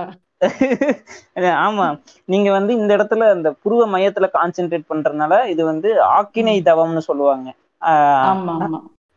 [1.60, 1.86] ஆமா.
[2.28, 7.48] நீங்க வந்து இந்த இடத்துல அந்த புருவ மையத்துல கான்சென்ட்ரேட் பண்றதுனால இது வந்து ஆக்கினை தவம்னு சொல்லுவாங்க.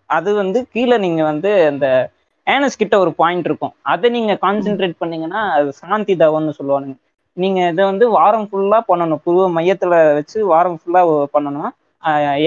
[0.09, 1.85] அது வந்து கீழே நீங்க வந்து அந்த
[2.47, 3.73] ஏனஸ் கிட்ட ஒரு பாயிண்ட் இருக்கும்.
[3.91, 6.93] அதை நீங்க கான்சென்ட்ரேட் பண்ணீங்கன்னா அது சாந்தி தவம்னு சொல்லுவாங்க
[7.37, 9.21] நீங்க இதை வந்து வாரம் ஃபுல்லா பண்ணணும்.
[9.25, 11.01] புருவ மையத்துல வச்சு வாரம் ஃபுல்லா
[11.35, 11.71] பண்ணணும்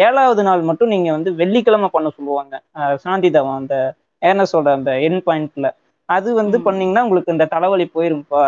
[0.04, 2.54] ஏழாவது நாள் மட்டும் நீங்க வந்து வெள்ளிக்கிழமை பண்ண சொல்லுவாங்க.
[3.04, 3.74] சாந்தி தவம் அந்த
[4.22, 5.68] ஏனஸோட அந்த என் பாயிண்ட்ல
[6.08, 6.56] அது வந்து.
[6.62, 8.44] பண்ணீங்கன்னா உங்களுக்கு இந்த தலைவலி போயிரும்ப்பா.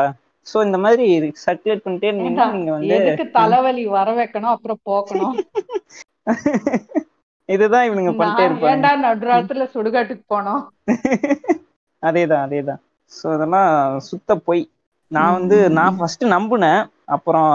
[0.47, 1.05] ஸோ இந்த மாதிரி
[1.45, 2.97] சர்க்குலேட் பண்ணிட்டே இருந்தீங்கன்னா நீங்க வந்து
[3.39, 5.37] தலைவலி வர வைக்கணும் அப்புறம் போக்கணும்?
[7.49, 10.63] இதுதான் இவனுங்க பண்ணிட்டே இருப்பாங்க நடுராத்துல சுடுகாட்டுக்கு போனோம்?
[12.03, 12.81] அதேதான் அதேதான்.
[13.13, 13.71] ஸோ இதெல்லாம்
[14.01, 14.63] சுத்த பொய்.
[15.11, 15.97] நான் வந்து நான்.
[15.99, 16.81] ஃபர்ஸ்ட் நம்பினேன்.
[17.07, 17.51] அப்புறம்.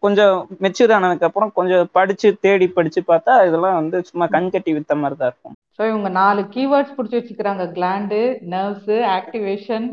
[0.00, 4.94] கொஞ்சம் மெச்சூர் ஆனதுக்கு அப்புறம் கொஞ்சம் படிச்சு தேடி படிச்சு பார்த்தா இதெல்லாம் வந்து சும்மா கண் கட்டி வித்த
[4.96, 5.56] மாதிரி தான் இருக்கும்.
[5.80, 7.64] ஸோ இவங்க நாலு கீவேர்ட்ஸ் பிடிச்சி வச்சுக்கிறாங்க.
[7.76, 8.18] Gland
[8.50, 9.86] nerves activation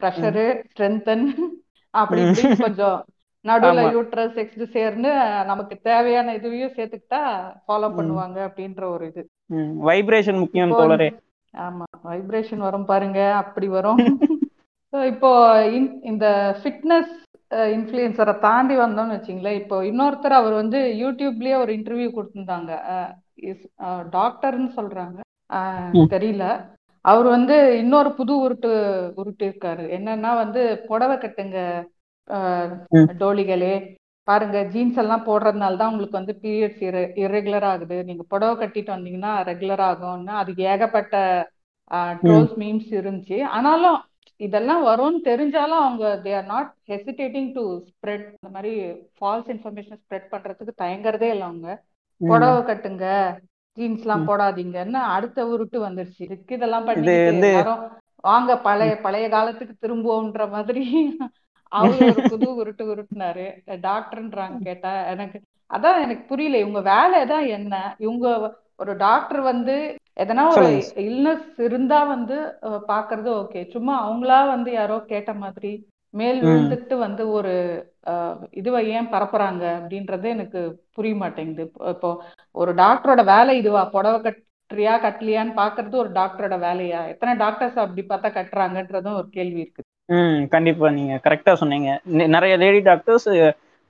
[0.00, 1.24] pressure strengthen
[1.94, 2.22] அப்படி
[2.58, 2.98] கொஞ்சம்
[3.44, 3.82] நடுவுல.
[3.94, 5.10] யூட்ரஸ் எக்ஸ் சேர்ந்து
[5.50, 7.22] நமக்கு தேவையான இதுவையும் சேர்த்துக்கிட்டா
[7.64, 7.88] ஃபாலோ.
[7.96, 9.22] பண்ணுவாங்க அப்படின்ற ஒரு இது.
[9.88, 11.08] வைப்ரேஷன் முக்கியம் தோழரே.
[11.54, 11.86] ஆமா.
[12.10, 13.20] வைப்ரேஷன் வரும் பாருங்க.
[13.42, 14.02] அப்படி வரும்.
[15.12, 15.30] இப்போ
[16.10, 16.26] இந்த
[16.60, 17.12] ஃபிட்னஸ்
[17.74, 19.58] இன்ஃப்ளூயன்சரை தாண்டி வந்தோம்னு வச்சிங்களேன்.
[19.62, 22.70] இப்போ இன்னொருத்தர் அவர் வந்து யூடியூப்லயே ஒரு இன்டர்வியூ கொடுத்திருந்தாங்க.
[24.16, 25.18] டாக்டர்னு சொல்றாங்க.
[26.14, 26.44] தெரியல.
[27.04, 28.70] அவர் வந்து இன்னொரு புது உருட்டு
[29.20, 31.58] உருட்டு இருக்காரு என்னன்னா வந்து புடவை கட்டுங்க.
[33.22, 33.72] டோலிகளே.
[34.28, 36.82] பாருங்க ஜீன்ஸ் எல்லாம் போடுறதுனால தான் உங்களுக்கு வந்து பீரியட்ஸ்
[37.24, 37.96] இரெகுலர் ஆகுது.
[38.08, 40.32] நீங்க புடவை கட்டிட்டு வந்தீங்கன்னா ரெகுலர் ஆகும்னு.
[40.42, 41.16] அதுக்கு ஏகப்பட்ட
[42.22, 43.38] ட்ரோல்ஸ் மீம்ஸ் இருந்துச்சு.
[43.56, 43.98] ஆனாலும்
[44.40, 48.72] இதெல்லாம் வரும்னு தெரிஞ்சாலும் அவங்க they are not hesitating to spread இந்த மாதிரி
[49.18, 51.68] ஃபால்ஸ் இன்ஃபர்மேஷன் ஸ்ப்ரெட் பண்றதுக்கு தயங்குறதே இல்லை அவங்க.
[52.20, 53.04] புடவை கட்டுங்க.
[53.76, 54.24] ஜீன்ஸ் எல்லாம்.
[54.28, 56.22] போடாதீங்கன்னு அடுத்த உருட்டு வந்துருச்சு.
[56.26, 56.88] இதுக்கு இதெல்லாம்
[57.32, 57.82] எல்லாரும்
[58.24, 60.82] வாங்க பழைய பழைய காலத்துக்கு திரும்புவோம்ன்ற மாதிரி
[61.72, 63.44] அவரு ஒரு புது உருட்டு உருட்டுனாரு.
[63.84, 65.38] டாக்டர்ன்றாங்க கேட்டா எனக்கு
[65.70, 66.60] அதான் எனக்கு புரியல.
[66.64, 67.74] இவங்க வேலை தான் என்ன?
[67.98, 68.26] இவங்க
[68.80, 69.74] ஒரு டாக்டர் வந்து
[70.16, 70.68] எதனா ஒரு
[71.04, 72.36] இல்னஸ் இருந்தா வந்து
[72.88, 75.72] பாக்குறது ஓகே சும்மா அவங்களா வந்து யாரோ கேட்ட மாதிரி
[76.14, 76.40] மேல்.
[76.44, 77.54] விழுந்துட்டு வந்து ஒரு
[78.60, 80.60] இதுவை ஏன் பரப்புறாங்க அப்படின்றது எனக்கு
[80.96, 81.64] புரிய மாட்டேங்குது.
[81.94, 82.10] இப்போ
[82.54, 83.82] ஒரு டாக்டரோட வேலை இதுவா?
[83.94, 87.00] புடவை கட்டுறியா கட்டலையான்னு பாக்குறது ஒரு டாக்டரோட வேலையா?
[87.12, 89.82] எத்தனை டாக்டர்ஸ் அப்படி பார்த்தா கட்டுறாங்கன்றதும் ஒரு கேள்வி இருக்கு.
[90.16, 91.90] ம் கண்டிப்பா நீங்க கரெக்டா சொன்னீங்க.
[92.36, 93.28] நிறைய லேடி டாக்டர்ஸ்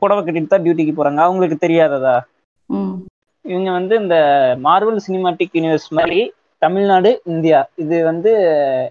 [0.02, 1.20] புடவை கட்டிட்டு தான் டியூட்டிக்கு போறாங்க.
[1.26, 2.16] அவங்களுக்கு தெரியாததா?
[3.44, 4.16] இவங்க வந்து இந்த
[4.66, 6.20] மார்வல் சினிமாட்டிக் யூனிவர்ஸ் மாதிரி
[6.62, 7.60] தமிழ்நாடு இந்தியா.
[7.82, 8.30] இது வந்து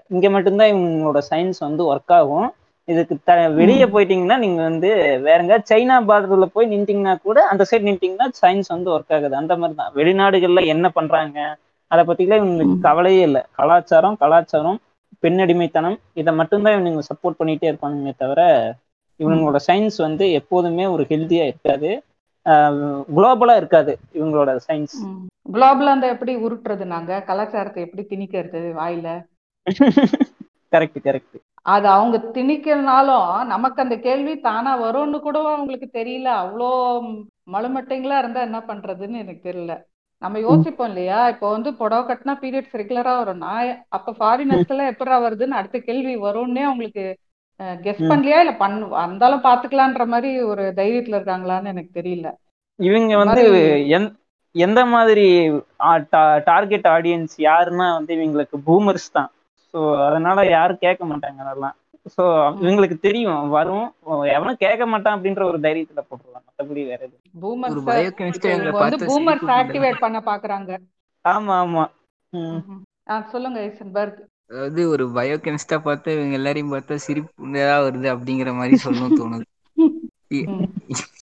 [0.08, 2.48] இங்க மட்டும்தான் இவங்களோட சயின்ஸ் வந்து ஒர்க் ஆகும்.
[2.90, 4.90] இதுக்கு த வெளியே போயிட்டீங்கன்னா நீங்க வந்து
[5.26, 9.36] வேற எங்கேயாவது சைனா பார்டர்ல போய் நின்ட்டீங்கன்னா கூட அந்த சைடு நின்ட்டீங்கன்னா சயின்ஸ் வந்து ஒர்க் ஆகுது.
[9.42, 9.94] அந்த மாதிரி தான்.
[10.00, 11.38] வெளிநாடுகள்ல என்ன பண்றாங்க?
[11.92, 12.78] அதை பத்திலாம் இவங்களுக்கு.
[12.88, 13.42] கவலையே இல்லை.
[13.60, 14.80] கலாச்சாரம் கலாச்சாரம்
[15.24, 18.42] பெண்ணடிமைத்தனம் இதை மட்டும்தான் இவனுங்க சப்போர்ட் பண்ணிட்டே இருப்பானுங்க தவிர
[19.20, 21.90] இவங்களோட சயின்ஸ் வந்து எப்போதுமே ஒரு ஹெல்த்தியா இருக்காது.
[23.16, 24.96] குளோபலா இருக்காது இவங்களோட சயின்ஸ்
[25.54, 27.12] குளோபலா அந்த எப்படி உருட்டுறது நாங்க?
[27.28, 29.08] கலாச்சாரத்தை எப்படி திணிக்கிறது வாயில?
[30.74, 31.38] கரெக்ட் கரெக்ட்
[31.70, 36.28] அது அவங்க திணிக்கிறனாலும் நமக்கு அந்த கேள்வி தானா வரும்னு கூட அவங்களுக்கு தெரியல.
[36.44, 36.70] அவ்வளோ
[37.54, 39.74] மழுமட்டைங்களா இருந்தா என்ன பண்றதுன்னு எனக்கு தெரியல.
[40.22, 41.20] நம்ம யோசிப்போம் இல்லையா?
[41.34, 43.44] இப்போ வந்து புடவை கட்டினா பீரியட்ஸ் ரெகுலரா வரும்.
[43.46, 47.06] நான் அப்ப ஃபாரினர்ஸ்ல எப்படா வருதுன்னு அடுத்த கேள்வி வரும்னே அவங்களுக்கு
[47.84, 48.04] கெஸ்.
[48.10, 48.40] பண்ணலையா?
[48.40, 52.28] இல்ல பண்ணு வந்தாலும் பாத்துக்கலான்ற மாதிரி ஒரு தைரியத்துல இருக்காங்களான்னு எனக்கு தெரியல.
[52.80, 53.44] இவங்க வந்து
[54.56, 55.26] எந்த மாதிரி
[56.48, 59.30] டார்கெட் ஆடியன்ஸ் யாருன்னா வந்து இவங்களுக்கு பூமர்ஸ் தான்.
[59.74, 61.76] ஸோ அதனால யாரும் கேட்க மாட்டாங்க அதெல்லாம்.
[62.16, 62.24] ஸோ.
[62.62, 63.88] இவங்களுக்கு தெரியும் வரும்.
[64.36, 66.48] எவனும் கேட்க மாட்டான் அப்படின்ற ஒரு தைரியத்துல போட்டுருவாங்க.
[66.50, 67.18] மற்றபடி வேற ஒரு
[69.08, 70.72] பூமர்ஸ் ஆக்டிவேட் பண்ண பாக்குறாங்க.
[71.26, 71.86] ஆமா ஆமா.
[73.28, 79.46] சொல்லுங்க ஐசன்பர்க் அதாவது ஒரு பயோகெமிஸ்டா பார்த்து இவங்க எல்லாரையும் பார்த்தா சிரிப்பு வருது அப்படிங்கிற மாதிரி சொல்லணும் தோணுது.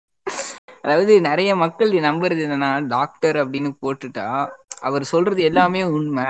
[0.84, 4.25] அதாவது நிறைய மக்கள் நம்புறது என்னன்னா டாக்டர் அப்படின்னு போட்டுட்டா
[4.81, 6.27] அவர் சொல்றது எல்லாமே உண்மை.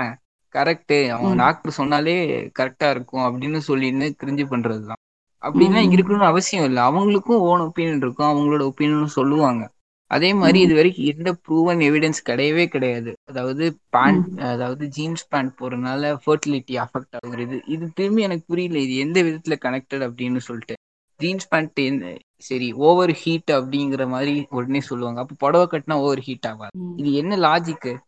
[0.56, 1.34] கரெக்ட் அவங்க.
[1.34, 5.22] டாக்டர் சொன்னாலே கரெக்டா இருக்கும் அப்படின்னு சொல்லின்னு கிரிஞ்சு பண்றதுதான்.
[5.42, 5.96] அப்படின்னா.
[5.96, 6.82] இருக்கணும்னு அவசியம் இல்லை.
[6.82, 9.70] அவங்களுக்கும் ஓன் ஒப்பீனியன் இருக்கும் அவங்களோட ஒப்பீனியன் சொல்லுவாங்க.
[10.06, 10.60] அதே மாதிரி.
[10.60, 13.14] இது வரைக்கும் எந்த ப்ரூவன் எவிடன்ஸ் கிடையவே கிடையாது.
[13.24, 18.78] அதாவது பேண்ட் அதாவது ஜீன்ஸ் பேண்ட் போறதுனால ஃபர்டிலிட்டி அஃபெக்ட் ஆகுறது இது திரும்பி எனக்கு புரியல.
[18.78, 20.74] இது எந்த விதத்துல கனெக்டட் அப்படின்னு சொல்லிட்டு.
[21.16, 22.04] ஜீன்ஸ் பேண்ட்
[22.38, 25.20] சரி ஓவர் ஹீட் அப்படிங்கிற மாதிரி உடனே சொல்லுவாங்க.
[25.20, 26.78] அப்ப புடவை கட்டினா ஓவர் ஹீட் ஆகாது.
[26.96, 28.04] இது என்ன லாஜிக் டைட்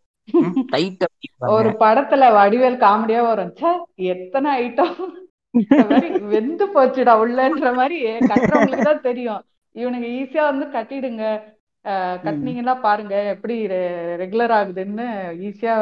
[1.55, 3.53] ஒரு படத்துல வடிவேல் காமெடியா வரும்.
[4.13, 4.97] எத்தனை ஐட்டம்
[6.33, 7.99] வெந்து போச்சுடா உள்ளன்ற மாதிரி
[8.31, 9.43] கட்டுறவங்களுக்கு தான் தெரியும்.
[9.77, 11.25] இவனுங்க ஈஸியா வந்து கட்டிடுங்க.
[12.25, 13.57] கட்டுனீங்கன்னா பாருங்க எப்படி
[14.23, 15.07] ரெகுலர் ஆகுதுன்னு
[15.49, 15.75] ஈஸியா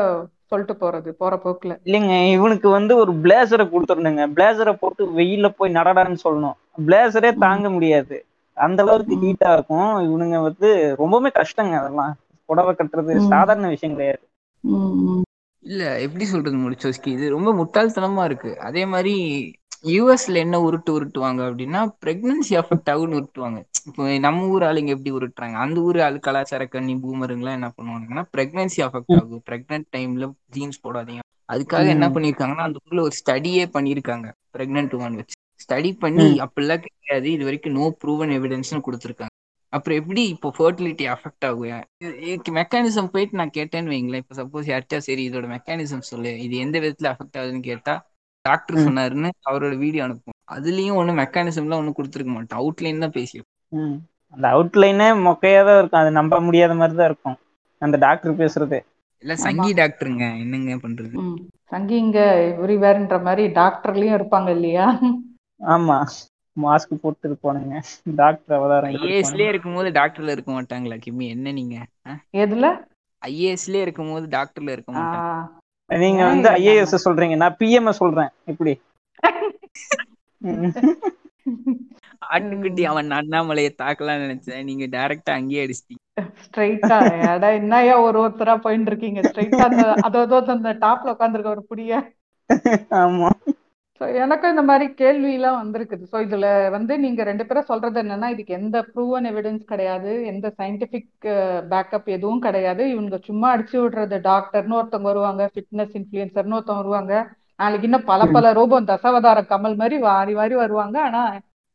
[0.51, 1.73] சொல்லிட்டு போறது போற போக்குல.
[1.87, 6.57] இல்லைங்க இவனுக்கு வந்து ஒரு பிளேசரை கொடுத்துருணுங்க பிளேசரை போட்டு வெயில்ல போய் நடடான்னு சொல்லணும்.
[6.87, 8.17] பிளேசரே தாங்க முடியாது.
[8.57, 9.17] அந்த அளவுக்கு.
[9.25, 9.91] ஹீட்டா இருக்கும்.
[10.07, 10.69] இவனுங்க வந்து
[11.03, 12.15] ரொம்பவுமே கஷ்டங்க அதெல்லாம்.
[12.49, 13.15] புடவை கட்டுறது.
[13.33, 14.25] சாதாரண விஷயம் கிடையாது.
[15.63, 17.07] இல்ல எப்படி சொல்றது முடிச்சோஸ்கி?
[17.07, 18.61] இது ரொம்ப முட்டாள்தனமா இருக்கு.
[18.61, 19.15] அதே மாதிரி
[19.85, 23.59] யூஎஸ்ல என்ன உருட்டு உருட்டுவாங்க அப்படின்னா பிரெக்னன்சி அஃபெக்ட் ஆகுன்னு உருட்டுவாங்க.
[23.87, 25.53] இப்போ நம்ம ஊர் ஆளுங்க எப்படி உருட்டுறாங்க?
[25.53, 29.15] அந்த ஊர் ஆளு கலாச்சார கண்ணி பூமருங்களாம் என்ன பண்ணுவாங்கன்னா பிரெக்னன்சி அஃபெக்ட்.
[29.17, 31.21] ஆகும் பிரெக்னன்ட் டைம்ல ஜீன்ஸ் போடாதீங்க.
[31.53, 32.09] அதுக்காக என்ன.
[32.09, 35.37] பண்ணிருக்காங்கன்னா அந்த ஊர்ல ஒரு ஸ்டடியே பண்ணிருக்காங்க பிரெக்னன்ட் உமன் வச்சு.
[35.65, 36.41] ஸ்டடி பண்ணி.
[36.41, 37.33] அப்படிலாம் கிடையாது.
[37.33, 39.35] இது வரைக்கும் நோ ப்ரூவன் எவிடன்ஸ்னு கொடுத்துருக்காங்க.
[39.73, 41.73] அப்புறம் எப்படி இப்போ ஃபர்டிலிட்டி அஃபெக்ட் ஆகும்
[42.59, 44.23] மெக்கானிசம் போயிட்டு நான் கேட்டேன்னு வைங்களேன்.
[44.25, 46.33] இப்போ சப்போஸ் யார்ட்டா சரி இதோட மெக்கானிசம் சொல்லு.
[46.39, 47.95] இது எந்த விதத்துல அஃபெக்ட் ஆகுதுன்னு கேட்டா
[48.45, 48.85] டாக்டர்.
[48.87, 52.61] சொன்னாருன்னு அவரோட வீடியோ அனுப்பும் அதுலயும் ஒன்றும் மெக்கானிசம்லாம் ஒன்றும் கொடுத்துருக்க மாட்டோம்.
[52.61, 53.97] அவுட்லைன் தான் பேசியிருப்போம் ம்.
[54.35, 56.01] அந்த அவுட்லைனே மொக்கையா தான் இருக்கும்.
[56.01, 57.39] அது நம்ப முடியாத மாதிரி தான் இருக்கும்.
[57.83, 58.79] அந்த டாக்டர் பேசுறது.
[59.25, 59.37] ஆமா.
[59.45, 61.15] சங்கி டாக்டருங்க என்னங்க பண்றது?
[61.23, 61.39] ம்.
[61.65, 64.87] சங்கி இங்க எவ்ரிவேர்ன்ற மாதிரி டாக்டர்லயும் இருப்பாங்க இல்லையா?
[65.61, 65.97] ஆமா.
[66.57, 67.75] மாஸ்க் போட்டு போனுங்க.
[68.15, 69.49] டாக்டர் அவதாரம் ஐஏஎஸ்லயே.
[69.49, 71.29] இருக்கும்போது டாக்டர்ல இருக்க மாட்டாங்களா கிம்மி?
[71.29, 71.77] என்ன நீங்க?
[72.35, 72.67] எதுல?
[73.23, 75.29] ஐஏஎஸ்லயே இருக்கும்போது டாக்டர்ல இருக்க மாட்டாங்க
[75.91, 77.37] நீங்க வந்து ஐஏஎஸ் சொல்றீங்க.
[77.37, 78.33] நான் பிஎம் சொல்றேன்.
[78.45, 78.73] இப்படி.
[82.35, 84.65] ஆட்டுக்குட்டி அவன் அண்ணாமலையை தாக்கலாம்னு நினைச்சேன்.
[84.65, 86.03] நீங்க டைரக்டா அங்கேயே அடிச்சிட்டீங்க.
[86.45, 86.97] ஸ்ட்ரைட்டா
[87.33, 89.23] அட என்னய்யா ஒரு ஒருத்தரா போயிட்டு இருக்கீங்க?
[89.23, 90.23] ஸ்ட்ரைட்டா அந்த அதோ
[90.57, 91.93] அந்த டாப்ல உட்காந்துருக்க ஒரு புடிய.
[93.01, 93.31] ஆமா.
[94.21, 96.05] எனக்கும் இந்த மாதிரி கேள்வியெல்லாம் வந்திருக்குது.
[96.13, 101.09] ஸோ இதுல வந்து நீங்க ரெண்டு பேரும் சொல்றது என்னன்னா இதுக்கு எந்த ப்ரூவன் எவிடன்ஸ் கிடையாது எந்த சயின்டிபிக்
[101.71, 102.83] பேக்கப் எதுவும் கிடையாது.
[102.95, 107.15] இவங்க சும்மா அடிச்சு விடுறது டாக்டர்னு ஒருத்தவங்க வருவாங்க ஃபிட்னஸ் இன்ஃபுளுசர்னு ஒருத்தவங்க வருவாங்க.
[107.59, 110.97] நாளைக்கு இன்னும் பல பல ரூபம் தசவதார கமல் மாதிரி வாரி வாரி வருவாங்க.
[111.03, 111.23] ஆனா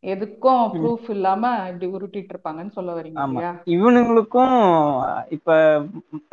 [0.03, 0.63] எதுக்கும்.
[0.75, 3.43] ப்ரூஃப் இல்லாம இப்படி உருட்டிட்டு இருப்பாங்கன்னு சொல்ல வரீங்க
[3.75, 4.55] இவனுங்களுக்கும்
[5.29, 5.49] இப்ப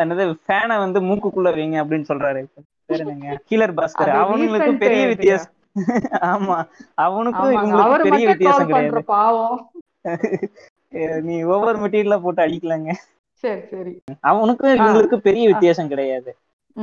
[0.02, 2.42] என்னது ஃபேனை வந்து மூக்குக்குள்ள வைங்க அப்படின்னு சொல்றாரு.
[3.50, 4.12] ஹீலர் பாஸ்கர்.
[4.22, 5.02] அவனுங்களுக்கும் பெரிய.
[5.12, 5.54] வித்தியாசம்.
[6.28, 6.56] ஆமா.
[6.96, 9.02] அவனுக்கும் இவங்களுக்கும் அவரு பெரிய வித்தியாசம் கிடையாது.
[9.04, 9.58] பாவம்.
[11.22, 12.90] நீ ஒவ்வொரு மெட்டீரியலா போட்டு அடிக்கலங்க.
[13.44, 13.92] சரி சரி.
[14.20, 14.84] அவனுக்கும் ஆ.
[14.84, 15.48] இவங்களுக்கும் பெரிய.
[15.48, 16.30] வித்தியாசம் கிடையாது.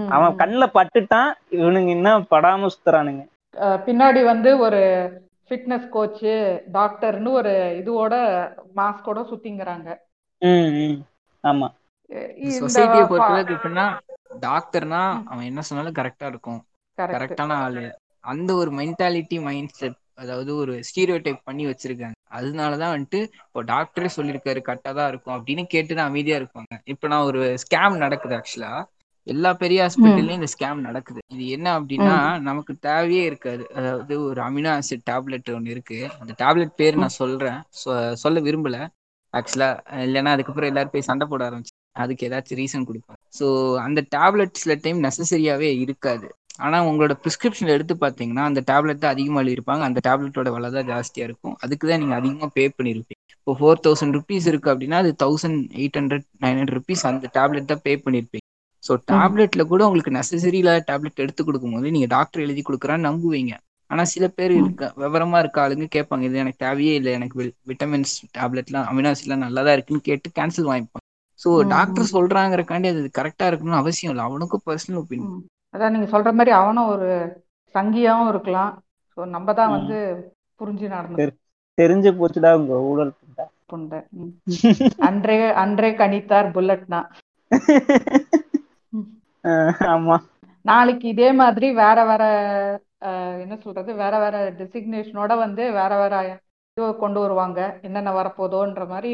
[0.08, 0.36] அவன்.
[0.36, 3.24] கண்ணுல பட்டுட்டான் இவனுங்க இன்னும் படாம சுத்துறானுங்க.
[3.86, 4.82] பின்னாடி வந்து ஒரு
[5.48, 6.34] ஃபிட்னஸ் கோச்சு
[6.74, 8.14] டாக்டர்னு ஒரு இதுவோட
[8.76, 9.90] மாஸ்கோட சுத்திங்கிறாங்க.
[11.44, 11.68] ஆமா.
[12.60, 13.86] சொசைட்டியை பொறுத்தளவுக்கு எப்படின்னா
[14.42, 15.02] டாக்டர்னா.
[15.26, 16.60] அவன் என்ன சொன்னாலும் கரெக்டா இருக்கும்.
[16.98, 17.84] கரெக்ட் கரெக்டான ஆளு.
[18.34, 22.18] அந்த ஒரு மென்டாலிட்டி மைண்ட் செட் அதாவது ஒரு ஸ்டீரியோ டைப் பண்ணி வச்சிருக்காங்க.
[22.38, 26.74] அதனாலதான் வந்துட்டு இப்போ டாக்டரே சொல்லியிருக்காரு கரெக்டா தான் இருக்கும் அப்படின்னு கேட்டு தான் அமைதியா இருப்பாங்க.
[26.94, 28.74] இப்போ நான் ஒரு ஸ்கேம் நடக்குது ஆக்சுவலா
[29.28, 31.20] எல்லா பெரிய ஹாஸ்பிட்டல்லையும் இந்த ஸ்கேம் நடக்குது.
[31.36, 32.18] இது என்ன அப்படின்னா
[32.50, 33.64] நமக்கு தேவையே இருக்காது.
[33.78, 36.00] அதாவது ஒரு அமினோ ஆசிட் டேப்லெட் ஒன்று இருக்கு.
[36.22, 37.60] அந்த டேப்லெட் பேர் நான் சொல்றேன்.
[38.24, 38.80] சொல்ல விரும்பல.
[39.34, 39.70] ஆக்சுவலா
[40.06, 43.46] இல்லைன்னா அதுக்கப்புறம் எல்லாரும் போய் சண்டை போட ஆரம்பிச்சு அதுக்கு ஏதாச்சும் ரீசன் கொடுப்பேன் ஸோ
[43.86, 46.28] அந்த டேப்லெட் சில டைம் நெசசரியாவே இருக்காது.
[46.66, 49.84] ஆனா உங்களோட ப்ரிஸ்கிரிப்ஷன் எடுத்து பார்த்தீங்கன்னா அந்த டேப்லெட் தான் அதிகமாக எழுதியிருப்பாங்க.
[49.90, 51.56] அந்த டேப்லெட்டோட விலை தான் ஜாஸ்தியா இருக்கும்.
[51.64, 55.98] அதுக்கு தான் நீங்க அதிகமாக பே பண்ணிருப்பீங்க இப்போ ஃபோர் தௌசண்ட் ருபீஸ் இருக்கு அப்படின்னா அது thousand eight
[56.00, 58.46] hundred nine hundred rupees அந்த டேப்லெட் தான் பே பண்ணிருப்பீங்க
[58.84, 63.54] ஸோ டேப்லெட்ல கூட உங்களுக்கு நெசசரி இல்லாத டேப்லெட் எடுத்து கொடுக்கும்போது நீங்க டாக்டர் எழுதி கொடுக்குறான்னு நம்புவீங்க.
[63.92, 64.54] ஆனா சில பேர்.
[64.62, 67.12] இருக்க விவரமா இருக்க ஆளுங்க கேட்பாங்க இது எனக்கு தேவையே இல்லை.
[67.20, 67.36] எனக்கு
[67.72, 71.05] விட்டமின்ஸ் டேப்லெட்லாம் அமினாசிட்லாம் நல்லா தான் இருக்குன்னு கேட்டு கேன்சல் வாங்கிப்பாங்க.
[71.50, 72.10] ம், டாக்டர்.
[72.12, 74.30] சொல்றாங்கறக்காண்டி அது கரெக்டா இருக்கணும்னு அவசியம் இல்லை.
[74.30, 75.36] அவனுக்கும் பர்சனல் ஒப்பீனியன்.
[75.74, 77.10] அதான் நீங்க சொல்ற மாதிரி அவனும் ஒரு
[77.74, 78.84] சங்கியாவும் இருக்கலாம்.
[79.18, 79.72] ஸோ நம்ம தான்.
[79.72, 79.98] வந்து
[80.60, 81.44] புரிஞ்சு நடந்து தெரி-
[81.82, 83.14] தெரிஞ்சு போச்சுடா உங்க ஊழல்
[83.72, 84.02] புண்டை.
[84.98, 87.02] அன்றே அன்றே கணித்தார் புல்லட்னா.
[89.80, 90.18] ஆமா.
[90.62, 92.24] நாளைக்கு இதே மாதிரி வேற வேற
[93.40, 93.96] என்ன சொல்றது?
[93.96, 96.16] வேற வேற டெசிக்னேஷனோட வந்து வேற வேற
[96.78, 97.60] இது கொண்டு வருவாங்க.
[97.82, 99.12] என்னென்ன வரப்போதோன்ற மாதிரி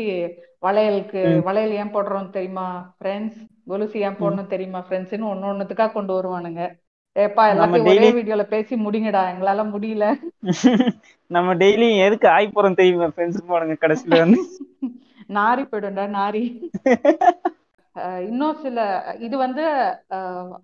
[0.64, 1.22] வளையலுக்கு.
[1.48, 6.64] வளையல் ஏன் போடுறோம் தெரியுமா ஃப்ரெண்ட்ஸ் கொலுசு ஏன் போடணும் தெரியுமா ஃப்ரெண்ட்ஸ்னு ஒன்னு ஒண்ணுத்துக்கா கொண்டு வருவானுங்க.
[7.16, 9.24] ஏப்பா எல்லாத்தையும் ஒரே டெய்லி வீடியோல பேசி முடிங்கடா.
[9.34, 10.08] எங்களால முடியல.
[11.32, 14.40] நம்ம டெய்லி எதுக்கு ஆய் போறோம் தெரியுமா ஃப்ரெண்ட்ஸ் போடுங்க கடைசியில வந்து?
[15.36, 16.44] நாரி போயிடும்டா நாரி.
[18.28, 18.78] இன்னும் சில
[19.20, 19.64] இது வந்து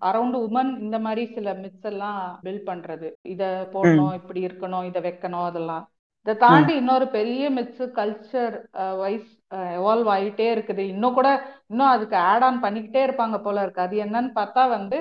[0.06, 3.08] அரௌண்ட் உமன் இந்த மாதிரி சில மித்ஸ் எல்லாம் பில்ட் பண்றது.
[3.32, 3.42] இத
[3.74, 5.84] போடணும் இப்படி இருக்கணும் இத வைக்கணும் அதெல்லாம்.
[6.28, 8.54] இதை தாண்டி இன்னொரு பெரிய மித்ஸ் கல்ச்சர்
[8.98, 9.28] வைஸ்
[9.76, 10.82] எவால்வ் ஆகிட்டே இருக்குது.
[10.92, 11.28] இன்னும் கூட
[11.70, 13.80] இன்னும் அதுக்கு ஆட் ஆன் பண்ணிக்கிட்டே இருப்பாங்க போல இருக்கு.
[13.80, 14.98] அது என்னன்னு பார்த்தா வந்து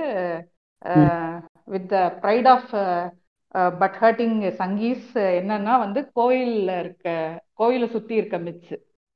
[1.67, 2.69] with the pride of
[3.81, 5.09] but hurting Sanghis
[5.39, 7.09] என்னன்னா வந்து கோயில்ல இருக்க
[7.53, 8.73] கோயிலை சுத்தி இருக்க மித்ஸ்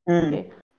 [0.07, 0.35] ம்.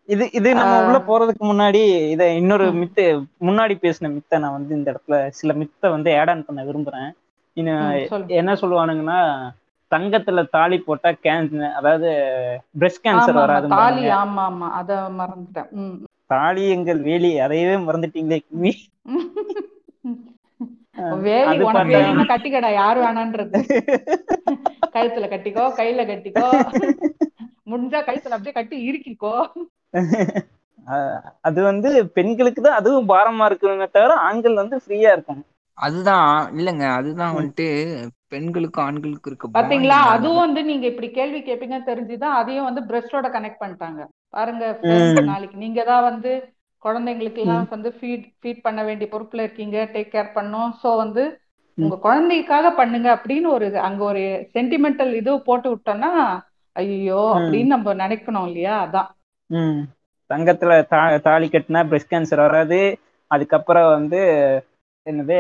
[0.09, 1.83] இது இது நம்ம உள்ள போறதுக்கு முன்னாடி
[2.15, 3.07] இத இன்னொரு மித்து
[3.49, 7.11] முன்னாடி பேசின மித்தை நான் வந்து இந்த இடத்துல சில மித்தை வந்து ஆட் ஆன் பண்ண விரும்புறேன்.
[8.37, 9.21] என்ன சொல்லுவானுங்கன்னா
[9.93, 12.09] தங்கத்துல தாலி போட்டா கேன்சர் அதாவது
[12.79, 14.69] பிரஸ்ட் கேன்சர் வராது தாலி ஆமா ஆமா.
[14.79, 15.71] அத மறந்துட்டேன்.
[16.31, 18.73] தாலி எங்கள் வேலி அதையவே மறந்துட்டீங்களே கிமி
[21.25, 22.01] வேலி உனக்கு
[22.31, 23.59] கட்டிக்கடா யாரு வேணான்றது.
[24.95, 26.49] கழுத்துல கட்டிக்கோ கையில கட்டிக்கோ.
[27.71, 29.33] முடிஞ்சா கழுத்துல அப்படியே கட்டி இறுக்கிக்கோ.
[30.87, 35.43] அஹ் அது வந்து பெண்களுக்கு தான் அதுவும் பாரமா இருக்குமே தவிர ஆண்கள் வந்து ஃப்ரீயா இருக்கும்
[35.79, 36.27] அதுதான்
[36.57, 37.67] இல்லைங்க அதுதான் வந்துட்டு
[38.33, 39.99] பெண்களுக்கும் ஆண்களுக்கும் இருக்க பாத்தீங்களா?
[40.15, 44.01] அதுவும் வந்து நீங்க இப்படி கேள்வி கேட்பீங்கன்னு தெரிஞ்சுதான் அதையும் வந்து பிரஸ்டோட கனெக்ட் பண்ணிட்டாங்க.
[44.31, 44.65] பாருங்க.
[45.23, 46.33] நாளைக்கு நீங்க தான் வந்து
[46.83, 50.71] குழந்தைங்களுக்கு எல்லாம் வந்து ஃபீட் ஃபீட் பண்ண வேண்டிய பொறுப்புல இருக்கீங்க டேக் கேர் பண்ணும்.
[50.83, 51.25] சோ வந்து
[51.79, 54.23] உங்க குழந்தைக்காக பண்ணுங்க அப்படின்னு ஒரு அங்க ஒரு
[54.55, 56.11] சென்டிமெண்டல் இது போட்டு விட்டோம்னா
[56.77, 58.75] ஐயோ அப்படின்னு நம்ம நினைக்கணும் இல்லையா?
[58.87, 59.09] அதான்.
[59.51, 59.81] ம்.
[60.31, 62.81] தங்கத்துல தா தாலி கட்டினா பிரஸ்ட் கேன்சர் வராது.
[63.31, 64.21] அதுக்கப்புறம் வந்து
[65.07, 65.39] என்னது?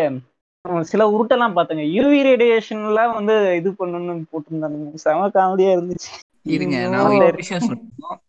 [0.90, 1.84] சில உருட்டெல்லாம் பார்த்தேங்க.
[1.94, 5.00] யூவி ரேடியேஷன்லாம் வந்து இது பண்ணணும்னு போட்டிருந்தானுங்க.
[5.04, 6.10] செம காமெடியா இருந்துச்சு.
[6.54, 6.76] இருங்க.
[6.88, 8.20] நான் ஒரு விஷயம் சொல்லணும்.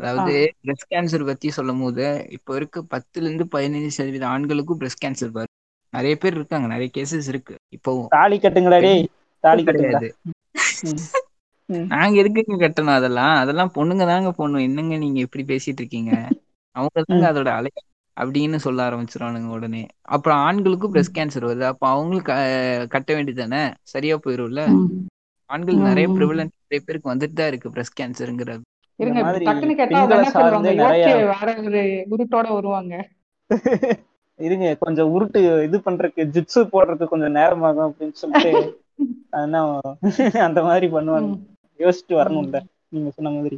[0.00, 2.04] அதாவது பிரஸ்ட் கேன்சர் பத்தி சொல்லும் போது
[2.36, 5.54] இப்போ இருக்க பத்துல இருந்து பதினஞ்சு சதவீத ஆண்களுக்கும் பிரஸ்ட் கேன்சர் வருது
[5.92, 6.66] நிறைய பேர் இருக்காங்க.
[6.66, 7.54] நிறைய கேசஸ் இருக்கு.
[7.76, 9.04] இப்போவும் தாலி கட்டுங்களா டேய்?
[9.44, 10.08] தாலி கிடையாது.
[11.90, 13.34] நாங்க எதுக்குங்க கட்டணும் அதெல்லாம்?
[13.38, 14.66] அதெல்லாம் பொண்ணுங்க தாங்க போடணும்.
[14.68, 16.12] என்னங்க நீங்க இப்படி பேசிட்டு இருக்கீங்க?
[16.76, 17.70] அவங்க தாங்க அதோட அலை
[18.18, 19.82] அப்படின்னு சொல்ல ஆரம்பிச்சிருவானுங்க உடனே.
[20.14, 21.64] அப்புறம் ஆண்களுக்கும் பிரஸ்ட் கேன்சர் வருது.
[21.72, 22.32] அப்ப அவங்களுக்கு
[22.94, 24.62] கட்ட வேண்டியதானே சரியா போயிரும்ல?
[25.50, 26.06] ஆண்கள் நிறைய.
[26.16, 28.64] ப்ரிவலன்ஸ் நிறைய பேருக்கு வந்துட்டு தான் இருக்கு பிரஸ்ட் கேன்சருங்கிறது
[28.98, 30.00] இருங்க டக்குன்னு கேட்டா
[32.58, 32.94] வருவாங்க.
[34.40, 38.52] இருங்க கொஞ்சம் உருட்டு இது பண்றதுக்கு ஜிட்ஸு போடுறதுக்கு கொஞ்சம் நேரமாகும் அப்படின்னு சொல்லிட்டு
[40.46, 41.30] அந்த மாதிரி பண்ணுவாங்க.
[41.80, 42.58] யோசிச்சுட்டு வரணும்ல.
[42.94, 43.56] நீங்க சொன்ன மாதிரி.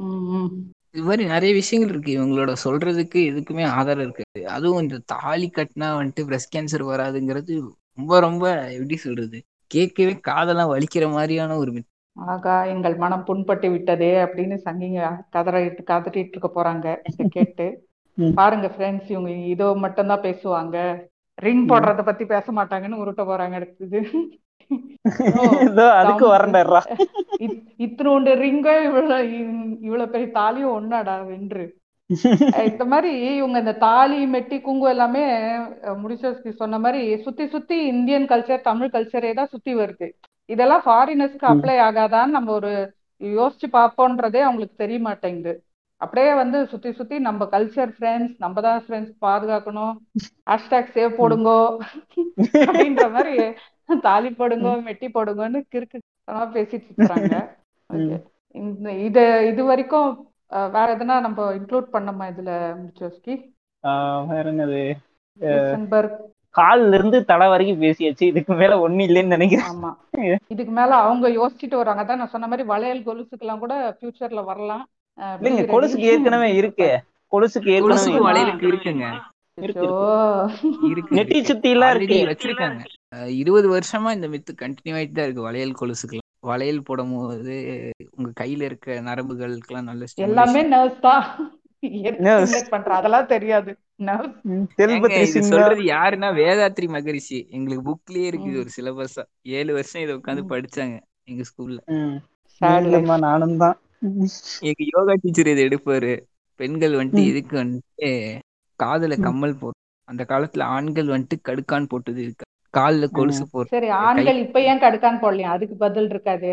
[0.95, 2.13] இது மாதிரி நிறைய விஷயங்கள் இருக்கு.
[2.19, 7.55] இவங்களோட சொல்றதுக்கு எதுக்குமே ஆதாரம் இருக்கு அதுவும் இந்த தாலி கட்டினா வந்துட்டு பிரஸ்ட் கேன்சர் வராதுங்கிறது
[7.99, 9.39] ரொம்ப ரொம்ப எப்படி சொல்றது?
[9.71, 11.73] கேட்கவே காதெல்லாம் வலிக்கிற மாதிரியான ஒரு.
[12.17, 15.03] ஆகா எங்கள் மனம் புண்பட்டு விட்டதே அப்படின்னு சங்கிங்க
[15.37, 16.87] கதறிட்டு கதறிட்டு இருக்க போறாங்க.
[17.29, 17.67] கேட்டு.
[18.35, 20.77] பாருங்க ஃப்ரெண்ட்ஸ் இவங்க இதோ மட்டும்தான் பேசுவாங்க.
[21.41, 23.99] ரிங் போடுறத பத்தி பேச மாட்டாங்கன்னு உருட்ட போறாங்க அடுத்தது.
[26.01, 26.61] அதுக்கு வரண்டா
[27.45, 29.29] இத்- இத்தினோண்டு ரிங்கோ இவ்வளவு
[29.81, 31.65] இவ்வளவு பெரிய தாலியும் ஒன்னாடா வென்று.
[32.65, 35.25] இந்த மாதிரி இவங்க இந்த தாலி மெட்டி குங்கு எல்லாமே
[36.03, 40.09] முடிச்ச சொன்ன மாதிரி சுத்தி சுத்தி இந்தியன் கல்ச்சர் தமிழ் கல்ச்சரே தான் சுத்தி வருது.
[40.49, 42.73] இதெல்லாம் ஃபாரினர்ஸ்க்கு அப்ளை ஆகாதான்னு நம்ம ஒரு
[43.21, 45.53] யோசிச்சு பார்ப்போன்றதே அவங்களுக்கு தெரிய மாட்டேங்குது.
[46.01, 49.95] அப்படியே வந்து சுத்தி சுத்தி நம்ம கல்ச்சர் ஃப்ரெண்ட்ஸ் நம்ம தான் ஃப்ரெண்ட்ஸ் பாதுகாக்கணும்.
[50.51, 51.61] ஹேஷ்டாக் சேவ் போடுங்கோ.
[52.69, 53.35] அப்படின்ற மாதிரி
[54.01, 55.99] தாலி போடுங்கோ மெட்டி போடுங்கன்னு கிறுக்கு
[56.57, 57.35] பேசிட்டு இருக்காங்க
[58.55, 60.11] இந்த இது இது வரைக்கும்
[60.75, 62.53] வேற எதனா நம்ம இன்க்ளூட் பண்ணோமா இதுல
[63.85, 64.83] ஆஹ் வேற என்னது?
[66.55, 68.25] கால்ல இருந்து தலை வரைக்கும் பேசியாச்சு.
[68.31, 69.69] இதுக்கு மேல ஒண்ணு இல்லைன்னு நினைக்கிறேன்.
[69.71, 69.91] ஆமா.
[70.47, 72.03] இதுக்கு மேல அவங்க யோசிச்சுட்டு வராங்க.
[72.05, 74.85] அதான் நான் சொன்ன மாதிரி வளையல் கொலுசுக்கெல்லாம் கூட ஃபியூச்சர்ல வரலாம்.
[75.37, 75.65] இல்லைங்க.
[75.73, 76.89] கொலுசுக்கு ஏற்கனவே இருக்கு.
[77.33, 78.23] கொலுசுக்கு ஏற்கனவே கொலுசுக்கு.
[78.29, 79.07] வளையலுக்கு இருக்குங்க.
[79.59, 79.91] இருக்கு, அச்சோ.
[80.91, 81.15] இருக்கு.
[81.17, 81.39] நெட்டி.
[81.51, 82.19] சுத்தி எல்லாம் இருக்கு.
[82.31, 82.81] வச்சிருக்காங்க.
[83.41, 86.27] இருபது வருஷமா இந்த மித்து கண்டினியூ ஆயிட்டு தான் இருக்கு வளையல் கொலுசுக்கெல்லாம்.
[86.51, 87.55] வளையல் போடும்போது
[88.19, 90.61] உங்க கையில இருக்க நரம்புகளுக்கெல்லாம் நல்ல எல்லாமே.
[90.75, 91.25] நர்ஸ் தான்.
[92.97, 93.71] அதெல்லாம் தெரியாது.
[95.51, 97.39] சொல்றது யாருன்னா வேதாத்ரி மகரிஷி.
[97.51, 98.51] எங்களுக்கு புக்லயே இருக்கு.
[98.63, 99.25] ஒரு சிலபஸா
[99.59, 100.45] ஏழு வருஷம் இதை உட்காந்து.
[100.53, 100.97] படிச்சாங்க
[101.31, 101.79] எங்க ஸ்கூல்ல
[103.27, 103.77] நானும் தான்
[104.61, 106.13] எங்க யோகா டீச்சர் இதை எடுப்பாரு.
[106.61, 107.25] பெண்கள் வந்துட்டு.
[107.25, 108.09] இதுக்கு வந்துட்டு
[108.81, 109.21] காதுல.
[109.21, 112.45] கம்மல் போட்டு அந்த காலத்துல ஆண்கள் வந்துட்டு கடுக்கான் போட்டது இருக்கு.
[112.75, 115.51] கால்ல கொலுசு போட்டு சரி ஆண்கள் இப்ப ஏன் கடுக்கான்னு போடலையா?
[115.55, 116.51] அதுக்கு பதில் இருக்காது.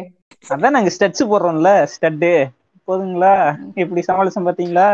[0.47, 2.31] அதான் நாங்க ஸ்டட்ஸ் போடுறோம்ல ஸ்டட்டு
[2.87, 3.33] போதுங்களா?
[3.75, 4.87] எப்படி சமாளிச்சோம் பாத்தீங்களா?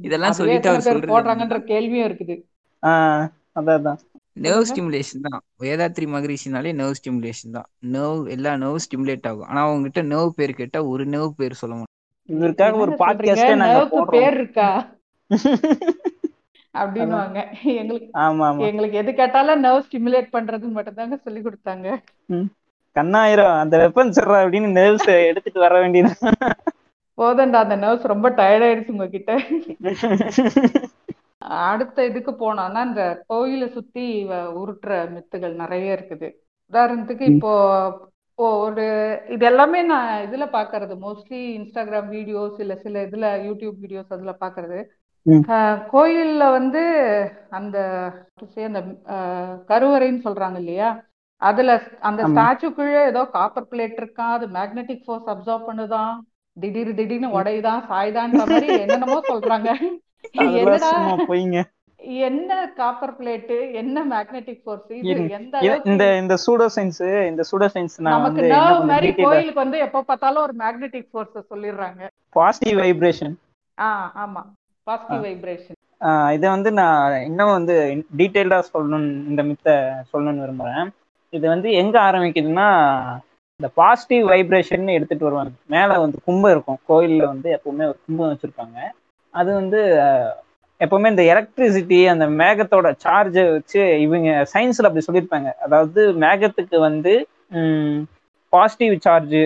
[0.00, 2.34] இதெல்லாம் சொல்லிட்டு அவர் போடுறாங்கன்ற கேள்வியும் இருக்குது.
[2.82, 3.24] ஆஹ்
[3.54, 4.00] அதான் அதான்.
[4.36, 4.68] நர்வ்.
[4.68, 5.40] ஸ்டிமுலேஷன் தான்.
[5.60, 7.68] வேதாத்ரி மகரிஷினாலே நர்வ் ஸ்டிமுலேஷன் தான்.
[7.94, 9.48] நர்வ் எல்லா நர்வ் ஸ்டிமுலேட் ஆகும்.
[9.50, 11.92] ஆனா அவங்க கிட்ட நர்வ் பேர் கேட்டா ஒரு நர்வ் பேர் சொல்ல மாட்டாங்க
[12.28, 13.80] இவருக்காக ஒரு பாட்காஸ்டே நாங்க
[14.14, 14.68] பேர் இருக்கா?
[16.74, 17.38] அப்படின்னுவாங்க.
[17.80, 18.62] எங்களுக்கு ஆமா ஆமா.
[18.68, 21.86] எங்களுக்கு எது கேட்டாலும் நர்வ் ஸ்டிமுலேட் பண்றது மட்டும் தாங்க சொல்லி கொடுத்தாங்க.
[22.96, 26.12] கண்ணாயிரம் அந்த வெப்பன் சொல்ற அப்படின்னு நர்வ்ஸ் எடுத்துட்டு வர வேண்டியது
[27.18, 29.32] போதண்டா அந்த நர்வ்ஸ் ரொம்ப டயர்ட் ஆயிடுச்சு உங்ககிட்ட.
[31.66, 34.04] அடுத்த இதுக்கு போனோம்னா இந்த கோயிலை சுத்தி
[34.60, 36.28] உருட்டுற மித்துகள் நிறைய இருக்குது.
[36.72, 37.52] உதாரணத்துக்கு இப்போ
[38.38, 38.84] ஒரு
[39.34, 40.94] இது எல்லாமே நான் இதுல பாக்குறது.
[41.04, 44.78] மோஸ்ட்லி இன்ஸ்டாகிராம் வீடியோஸ் இல்ல சில இதுல யூடியூப் வீடியோஸ் அதுல பாக்குறது.
[45.92, 46.82] கோயில்ல வந்து
[47.58, 47.76] அந்த
[48.68, 48.80] அந்த
[49.70, 50.88] கருவறைன்னு சொல்றாங்க இல்லையா?
[51.42, 52.22] அதுல அந்த.
[52.30, 54.26] ஸ்டாச்சுக்குள்ள ஏதோ காப்பர் பிளேட் இருக்கா?
[54.36, 56.12] அது மேக்னெட்டிக் ஃபோர்ஸ் அப்சர்வ் பண்ணுதான்
[56.56, 59.68] திடீர் திடீர்னு உடையுதான் சாய்தான்ற மாதிரி என்னென்னமோ சொல்றாங்க.
[60.60, 60.90] என்னடா?
[60.90, 61.58] சும்மா போய்ங்க.
[62.26, 65.12] என்ன காப்பர் பிளேட் என்ன மேக்னெட்டிக் ஃபோர்ஸ் இது.
[65.38, 65.60] எந்த
[65.90, 70.02] இந்த இந்த சூடோ சயின்ஸ் இந்த சூடோ சயின்ஸ் நான் நமக்கு வந்து கொஞ்சம் மாதிரி கோயிலுக்கு வந்து எப்ப
[70.10, 72.02] பார்த்தாலும் ஒரு மேக்னெட்டிக் ஃபோர்ஸ் சொல்லிடுறாங்க.
[72.36, 73.34] பாசிட்டிவ் வைப்ரேஷன்
[73.78, 73.88] ஆ
[74.24, 74.42] ஆமா.
[74.86, 75.78] பாசிட்டிவ் வைப்ரேஷன்
[76.36, 76.96] இதை வந்து நான்
[77.28, 77.74] இன்னும் வந்து
[78.20, 79.74] டீட்டெயில்டா சொல்லணும் இந்த மித்தை
[80.10, 80.88] சொல்லணும்னு விரும்புறேன்.
[81.32, 82.66] இது வந்து எங்க ஆரம்பிக்குதுன்னா
[83.60, 85.54] இந்த பாசிட்டிவ் வைப்ரேஷன் எடுத்துட்டு வருவாங்க.
[85.74, 86.80] மேல வந்து கும்பம் இருக்கும்.
[86.90, 88.76] கோயில்ல வந்து எப்பவுமே ஒரு கும்பம் வச்சிருப்பாங்க.
[89.34, 89.80] அது வந்து
[90.80, 95.50] எப்பவுமே இந்த எலக்ட்ரிசிட்டி அந்த மேகத்தோட சார்ஜை வச்சு இவங்க சயின்ஸ்ல அப்படி சொல்லியிருப்பாங்க.
[95.64, 97.12] அதாவது மேகத்துக்கு வந்து
[98.52, 99.38] பாசிட்டிவ் சார்ஜ்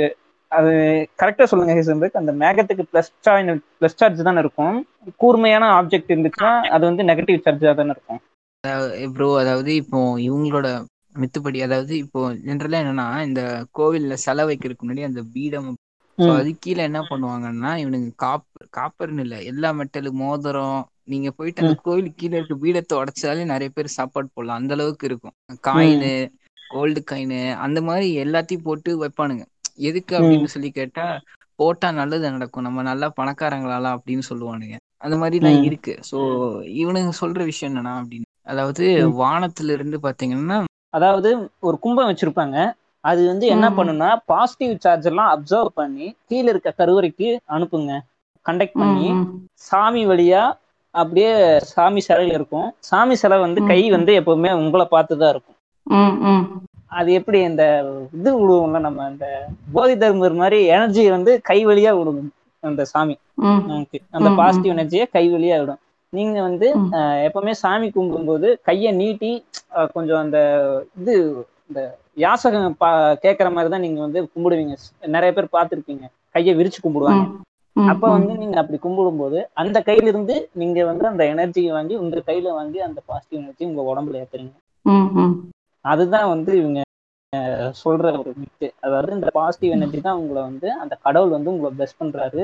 [0.52, 0.72] அது
[1.20, 4.76] கரெக்டா சொல்லுங்க ஹிசன்பெக் அந்த மேகத்துக்கு பிளஸ் சார்ஜ் பிளஸ் சார்ஜ் தானே இருக்கும்.
[5.20, 8.20] கூர்மையான ஆப்ஜெக்ட் இருந்துச்சுன்னா அது வந்து நெகட்டிவ் சார்ஜா தானே இருக்கும்.
[9.14, 10.68] ப்ரோ அதாவது இப்போ இவங்களோட
[11.14, 13.42] மித்துப்படி அதாவது இப்போ ஜென்ரலா என்னன்னா இந்த
[13.78, 15.68] கோவில்ல செலை வைக்கிறதுக்கு முன்னாடி அந்த பீடம்.
[16.18, 16.30] ஸோ.
[16.38, 19.38] அது கீழே என்ன பண்ணுவாங்கன்னா இவனுங்க காப்பர் காப்பர்னு இல்லை.
[19.50, 24.60] எல்லா மெட்டலு மோதிரம் நீங்க போயிட்டு அந்த கோவிலுக்கு கீழே இருக்க பீடத்தை உடைச்சாலே நிறைய பேர் சாப்பாடு போடலாம்.
[24.60, 25.34] அந்த அளவுக்கு இருக்கும்.
[25.66, 26.10] காயினு
[26.70, 29.44] கோல்டு காயினு அந்த மாதிரி எல்லாத்தையும் போட்டு வைப்பானுங்க.
[29.88, 31.04] எதுக்கு அப்படின்னு சொல்லி கேட்டா
[31.58, 32.66] போட்டா நல்லது நடக்கும்.
[32.66, 34.76] நம்ம நல்லா பணக்காரங்களாலாம் அப்படின்னு சொல்லுவானுங்க.
[35.00, 35.64] அந்த மாதிரிலாம் ம்.
[35.64, 35.94] இருக்கு.
[36.10, 36.18] ஸோ
[36.78, 38.26] இவனுங்க சொல்ற விஷயம் என்னன்னா அப்படின்னு.
[38.46, 38.84] அதாவது.
[39.20, 40.58] வானத்துல இருந்து பாத்தீங்கன்னா
[40.94, 42.58] அதாவது ஒரு கும்பம் வச்சிருப்பாங்க.
[43.04, 43.76] அது வந்து என்ன ம்.
[43.76, 47.92] பண்ணும்னா பாசிட்டிவ் சார்ஜ் எல்லாம் அப்சர்வ் பண்ணி கீழே இருக்க கருவறைக்கு அனுப்புங்க.
[48.46, 49.08] கண்டக்ட் பண்ணி
[49.68, 50.42] சாமி வழியா
[50.94, 51.32] அப்படியே
[51.72, 52.68] சாமி சிலையில இருக்கும்.
[52.88, 53.80] சாமி சிலை வந்து கை.
[53.96, 55.56] வந்து எப்பவுமே உங்களை பார்த்து தான் இருக்கும்
[56.98, 57.64] அது எப்படி இந்த
[58.18, 59.26] இது விடுவோம்ல நம்ம இந்த
[59.74, 62.30] போதி தர்மர் மாதிரி எனர்ஜி வந்து கை வழியா விடும்
[62.62, 63.14] அந்த சாமி.
[64.16, 64.74] அந்த பாசிட்டிவ்.
[64.76, 65.80] எனர்ஜியை கை வழியா விடும்.
[66.12, 66.68] நீங்க வந்து
[67.26, 69.32] எப்பவுமே சாமி கும்பிடும்போது கையை நீட்டி
[69.96, 70.38] கொஞ்சம் அந்த
[71.00, 71.14] இது
[71.68, 71.80] இந்த
[72.24, 72.88] யாசகம் பா
[73.24, 74.76] கேட்குற மாதிரி தான் நீங்க வந்து கும்பிடுவீங்க.
[75.16, 76.04] நிறைய பேர் பார்த்துருப்பீங்க.
[76.36, 77.26] கையை விரிச்சு கும்பிடுவாங்க.
[77.90, 82.52] அப்ப வந்து நீங்க அப்படி கும்பிடும்போது அந்த கையில இருந்து நீங்க வந்து அந்த எனர்ஜியை வாங்கி உங்க கையில
[82.52, 84.54] வாங்கி அந்த பாசிட்டிவ் எனர்ஜி உங்க உடம்புல ஏத்துறீங்க.
[85.84, 86.80] அதுதான் வந்து இவங்க
[87.80, 92.00] சொல்ற ஒரு மித்து அதாவது இந்த பாசிட்டிவ் எனர்ஜி தான் உங்களை வந்து அந்த கடவுள் வந்து உங்களை பெஸ்ட்
[92.00, 92.42] பண்றாரு.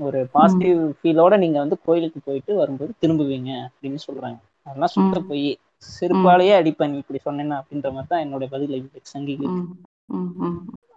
[0.00, 4.38] ஒரு பாசிட்டிவ் ஃபீலோட நீங்க வந்து கோயிலுக்கு போயிட்டு வரும்போது திரும்புவீங்க அப்படின்னு சொல்றாங்க.
[4.66, 5.20] அதெல்லாம் சுத்த.
[5.30, 5.48] போய்.
[5.88, 8.74] செருப்பாலேயே அடிப்பேன் நீ இப்படி சொன்னேன்னா அப்படின்ற மாதிரி தான் என்னோட பதில்
[9.10, 9.48] சங்கிக்கு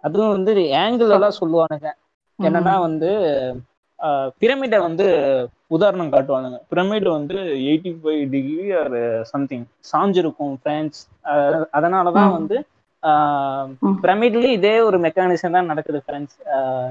[0.04, 1.88] அதுவும் வந்து ஆங்கிள் எல்லாம் சொல்லுவானுங்க.
[2.38, 3.08] என்னன்னா வந்து
[4.40, 5.06] பிரமிடை வந்து
[5.70, 8.94] உதாரணம் காட்டுவானுங்க பிரமிடு வந்து eighty five degree or
[9.30, 11.00] something சாஞ்சிருக்கும் பிரான்ஸ்
[11.74, 12.32] அதனாலதான்.
[12.38, 12.58] வந்து.
[14.00, 16.34] பிரமிட்லயும் இதே ஒரு மெக்கானிசம் தான் நடக்குது ஃப்ரெண்ட்ஸ்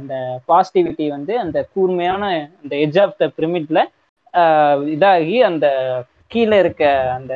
[0.01, 0.15] இந்த
[0.47, 2.23] பாசிட்டிவிட்டி வந்து அந்த கூர்மையான
[2.57, 3.81] அந்த எட்ஜ் ஆஃப் த பிரமிட்ல
[4.93, 5.67] இதாகி அந்த
[6.33, 6.83] கீழே இருக்க
[7.17, 7.33] அந்த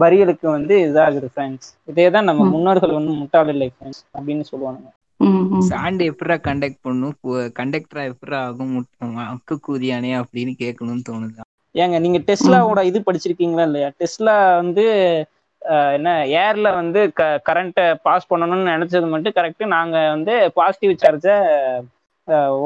[0.00, 2.42] பரியலுக்கு வந்து இதாகுது ஃப்ரெண்ட்ஸ் இதே தான் நம்ம.
[2.52, 4.90] முன்னோர்கள் வந்து முட்டாள் இல்லை ஃப்ரெண்ட்ஸ் அப்படின்னு சொல்லுவானுங்க
[5.68, 7.14] சாண்ட் எப்படா கண்டக்ட் பண்ணும்?
[7.58, 8.74] கண்டக்டரா எப்படா ஆகும்?
[9.32, 11.46] அக்கு கூதியானே அப்படின்னு கேட்கணும்னு தோணுது.
[11.74, 13.88] ஏங்க நீங்க டெஸ்லாவோட இது படிச்சிருக்கீங்களா இல்லையா?
[14.00, 14.84] டெஸ்லா வந்து
[15.96, 16.08] என்ன
[16.42, 21.36] ஏர்ல வந்து க கரண்ட்டை பாஸ் பண்ணணும்னு நினைச்சது மட்டும் கரெக்ட் நாங்க வந்து பாசிட்டிவ் சார்ஜை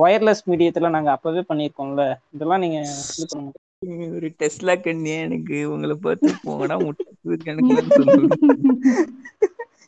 [0.02, 2.04] ஒயர்லெஸ் மீடியத்துல நாங்க அப்பவே பண்ணியிருக்கோம்ல.
[2.34, 2.78] இதெல்லாம் நீங்க
[3.14, 4.14] இது பண்ண முடியும்.
[4.16, 8.32] ஒரு டெஸ்லா கண்ணியா எனக்கு உங்களை பார்த்து போங்கடா முட்டை சொல்லுவேன்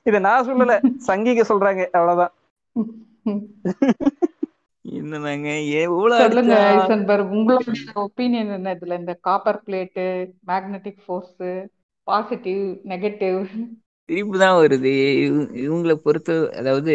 [0.09, 0.77] இதை நான் சொல்லல.
[1.09, 1.83] சங்கிக சொல்றாங்க.
[1.99, 2.33] அவ்வளவுதான்.
[5.75, 8.99] எவ்வளவு சொல்லுங்க ஐசன்பர்க் உங்களோட ஒப்பீனியன் என்ன இதுல?
[8.99, 11.69] இந்த copper plate magnetic force
[12.03, 13.39] positive negative
[14.05, 14.93] சிரிப்பு தான் வருது.
[15.25, 16.95] இவ- இவங்களை பொறுத்த அதாவது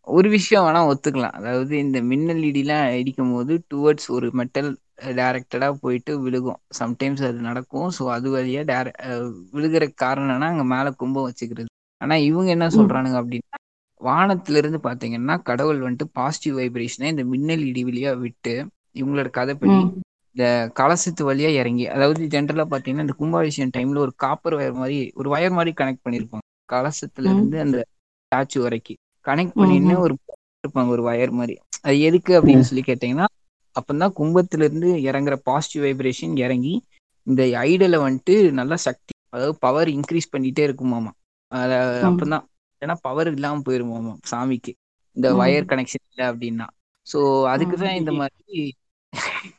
[0.00, 1.36] ஒரு விஷயம் வேணா ஒத்துக்கலாம்.
[1.40, 4.70] அதாவது இந்த மின்னல் இடிலாம் இடிக்கும் போது டுவர்ட்ஸ் ஒரு மெட்டல்
[5.02, 6.60] டைரக்டடா போயிட்டு விழுகும்.
[6.78, 7.90] சம்டைம்ஸ் அது நடக்கும்.
[7.98, 8.86] ஸோ அது வழியா டேர
[9.52, 11.66] விழுகிற காரணம்னா அங்க மேல கும்பம் வச்சுக்கிறது.
[11.96, 13.57] ஆனா இவங்க என்ன சொல்றானுங்க அப்படின்னா
[14.00, 18.54] வானத்துல இருந்து பாத்தீங்கன்னா கடவுள் வந்துட்டு பாசிட்டிவ் வைப்ரேஷனை இந்த மின்னல் இடி வழியா விட்டு
[18.96, 19.76] இவங்களோட கதைப்படி
[20.36, 20.44] இந்த
[20.76, 25.56] கலசத்து வழியா இறங்கி அதாவது ஜென்ரலா பாத்தீங்கன்னா இந்த கும்பாபிஷேகம் டைம்ல ஒரு காப்பர் வயர் மாதிரி ஒரு வயர்
[25.56, 26.44] மாதிரி கனெக்ட் பண்ணிருப்பாங்க.
[26.72, 27.26] கலசத்துல.
[27.32, 27.78] இருந்து அந்த
[28.32, 30.14] ஸ்டாச்சு வரைக்கும் கனெக்ட் பண்ணின்னு ஒரு
[30.62, 31.54] இருப்பாங்க ஒரு வயர் மாதிரி.
[31.84, 33.26] அது எதுக்கு அப்படின்னு சொல்லி கேட்டீங்கன்னா
[33.76, 36.74] அப்பதான் கும்பத்துல இருந்து இறங்குற பாசிட்டிவ் வைப்ரேஷன் இறங்கி
[37.26, 41.10] இந்த ஐடலை வந்துட்டு நல்லா சக்தி அதாவது பவர் இன்க்ரீஸ் பண்ணிட்டே இருக்குமாமா.
[42.08, 42.44] அப்பதான்
[42.82, 44.72] ஏன்னா பவர் இல்லாம போயிருமாமா சாமிக்கு?
[45.16, 45.38] இந்த ம்.
[45.40, 46.66] வயர் கனெக்ஷன் இல்லை அப்படின்னா.
[47.06, 47.18] சோ
[47.52, 48.58] அதுக்குதான் இந்த மாதிரி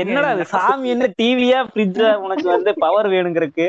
[0.00, 3.66] என்னடா அது சாமி என்ன டிவியா ஃப்ரிட்ஜா உனக்கு வந்து பவர் வேணுங்கிறதுக்கு?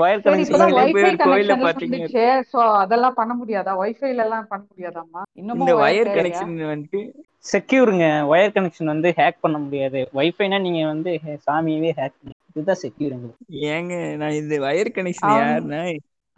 [0.00, 0.66] ஒயர் நீங்களே
[0.96, 1.96] கனெக்ஷன் கோயில்ல கனெக்ஷன் பாத்தீங்க.
[1.96, 3.72] வந்துச்சே சோ அதெல்லாம் பண்ண முடியாதா?
[3.80, 5.22] வைஃபைல எல்லாம் பண்ண முடியாதாம்மா?
[5.32, 7.00] இந்த இன்னமும் வயர் வயர் கனெக்ஷன் வந்துட்டு
[7.44, 10.00] செக்யூருங்க ஒயர் கனெக்ஷன் வந்து ஹேக் பண்ண முடியாது.
[10.18, 11.12] வைஃபைனா நீங்க வந்து
[11.46, 13.28] சாமியவே ஹேக் பண்ண இதுதான் செக்யூருங்க
[13.70, 15.82] ஏங்க நான் இந்த வயர் கனெக்ஷன் யாருன்னா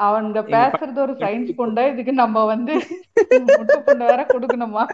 [0.00, 2.74] அவங்க எங்க பேசுறது ஒரு சயின்ஸ் புண்டை இதுக்கு நம்ம வந்து
[3.50, 4.84] முட்டு புண்டை வேற கொடுக்கணுமா?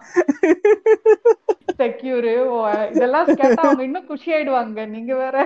[1.80, 2.32] செக்யூரு
[2.92, 4.86] இதெல்லாம் கேட்டா அவங்க இன்னும் குஷி ஆயிடுவாங்க.
[4.86, 5.36] நீங்க வேற.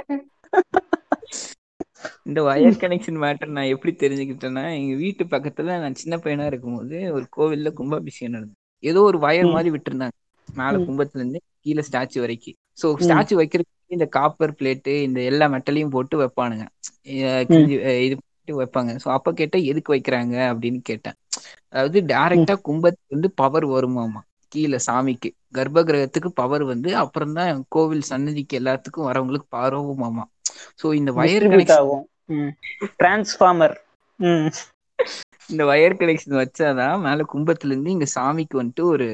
[2.27, 7.27] இந்த வயர் கனெக்ஷன் மேட்டர் நான் எப்படி தெரிஞ்சுக்கிட்டேன்னா எங்க வீட்டு பக்கத்துல நான் சின்ன பையனா இருக்கும்போது ஒரு
[7.37, 8.57] கோவில்ல கும்பாபிஷேகம் நடந்தது.
[8.83, 9.55] ஏதோ ஒரு வயர்.
[9.55, 10.17] மாதிரி விட்டுருந்தாங்க.
[10.49, 10.79] மேல.
[10.87, 12.57] கும்பத்துல இருந்து கீழே ஸ்டாச்சு வரைக்கும்.
[12.83, 13.01] ஸோ ம்.
[13.03, 16.65] ஸ்டாச்சு வைக்கிறதுக்கு இந்த காப்பர் பிளேட்டு இந்த எல்லா மெட்டலையும் போட்டு வைப்பானுங்க.
[18.05, 18.15] இது
[18.49, 18.93] வைப்பாங்க.
[19.03, 20.37] ஸோ அப்ப கேட்டேன் எதுக்கு வைக்கிறாங்க?
[20.53, 21.17] அப்படின்னு கேட்டேன்.
[21.73, 24.21] அதாவது டைரக்டா கும்பத்துக்கு வந்து பவர் வருமாமா?
[24.53, 25.29] கீழே சாமிக்கு.
[25.57, 30.25] கர்ப்ப கிரகத்துக்கு பவர் வந்து அப்புறம் தான் கோவில் சன்னதிக்கு எல்லாத்துக்கும் வரவங்களுக்கு பரவுமாமா
[30.79, 32.05] ஸோ இந்த வயர் கனெக்ஷன்
[33.01, 33.77] டிரான்ஸ்ஃபார்மர்
[35.51, 39.07] இந்த வயர் கனெக்ஷன் வச்சாதான் மேல கும்பத்துல இருந்து இங்க சாமிக்கு வந்துட்டு ஒரு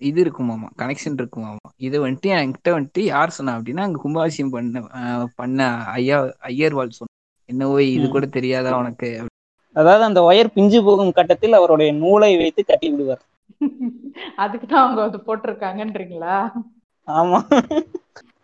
[0.00, 0.68] இது இருக்குமாமா?
[0.80, 1.68] கனெக்ஷன் இருக்குமாமா?
[1.86, 4.82] இதை வந்துட்டு என்கிட்ட வந்துட்டு யார் சொன்னா அப்படின்னா அங்க கும்பாபிஷேகம் பண்ண
[5.40, 5.58] பண்ண
[5.96, 6.18] ஐயா
[6.50, 7.10] ஐயர்வாள் சொன்ன.
[7.50, 8.04] என்னவோ இது.
[8.12, 9.08] கூட தெரியாதா உனக்கு?
[9.76, 13.22] அதாவது அந்த ஒயர் பிஞ்சு போகும் கட்டத்தில் அவருடைய நூலை வைத்து கட்டி விடுவார்.
[14.42, 16.34] அதுக்கு தான் அவங்க அது போட்டிருக்காங்கன்றீங்களா?
[17.08, 17.38] ஆமா.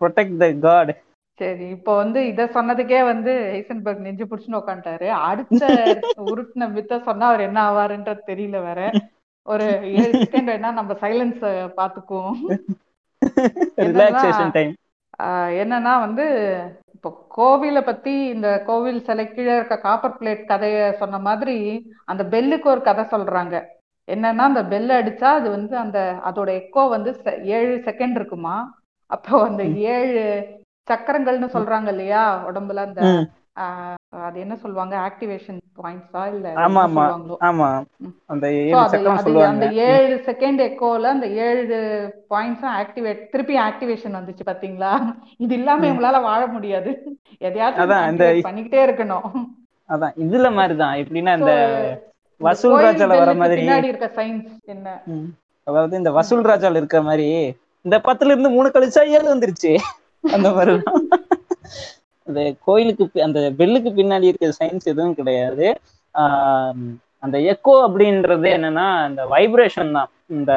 [0.00, 0.90] ப்ரொடெக்ட் த காட்
[1.38, 5.66] சரி இப்போ வந்து இத சொன்னதுக்கே வந்து ஹைசன்பர்க் நெஞ்சு புடிச்சுன்னு உட்காந்துட்டாரு அடுத்த
[6.26, 8.78] உருட்டின வித்த சொன்னா அவர் என்ன ஆவாருன்றது தெரியல வேற.
[9.46, 11.42] ஒரு ஏழு செகண்ட் வேணா நம்ம சைலன்ஸ்
[11.78, 12.38] பாத்துக்குவோம்.
[15.62, 16.24] என்னன்னா வந்து
[17.06, 21.54] இப்போ கோவிலை பத்தி இந்த கோவில் சிலை கீழே இருக்க காப்பர் பிளேட் கதைய சொன்ன மாதிரி
[22.04, 23.56] அந்த பெல்லுக்கு ஒரு கதை சொல்றாங்க.
[24.08, 25.98] என்னன்னா அந்த பெல் அடிச்சா அது வந்து அந்த
[26.28, 27.10] அதோட எக்கோ வந்து
[27.58, 28.56] ஏழு செகண்ட் இருக்குமா?
[29.10, 29.62] அப்போ அந்த
[29.94, 30.24] ஏழு
[30.88, 32.24] சக்கரங்கள்னு சொல்றாங்க இல்லையா?
[32.48, 33.02] உடம்புல அந்த
[34.18, 34.94] அது என்ன சொல்லுவாங்க?
[34.98, 36.82] ஆக்டிவேஷன் பாயிண்ட்ஸா இல்ல ஆமா
[37.42, 37.68] ஆமா.
[38.26, 38.46] அந்த
[39.46, 41.78] அந்த ஏழு செகண்ட் எக்கோல அந்த ஏழு
[42.30, 44.92] பாயிண்ட்ஸும் ஆக்டிவேட் திருப்பி ஆக்டிவேஷன் வந்துச்சு பாத்தீங்களா?
[45.36, 45.88] இது இல்லாம ம்.
[45.88, 46.92] இவங்களால வாழ முடியாது.
[47.40, 47.94] எதையாச்சும்
[48.48, 49.28] பண்ணிக்கிட்டே இருக்கணும்.
[49.90, 50.96] அதான் இதுல மாதிரிதான்.
[50.96, 51.54] எப்படின்னா இந்த
[52.40, 54.88] வசூல் ராஜால வர மாதிரி இருக்க சயின்ஸ் என்ன.
[55.66, 57.28] அதாவது இந்த வசூல் ராஜால இருக்கிற மாதிரி
[57.84, 59.72] இந்த பத்துல இருந்து மூணு கழிச்சா ஏழு வந்துருச்சு.
[60.24, 61.02] அந்த மாதிரிதான்.
[62.26, 65.66] அந்த கோயிலுக்கு பி- அந்த பெல்லுக்கு பின்னாடி இருக்கிற சயின்ஸ் எதுவும் கிடையாது.
[67.18, 70.10] அந்த எக்கோ அப்படின்றது என்னன்னா இந்த வைப்ரேஷன் தான்.
[70.26, 70.52] இந்த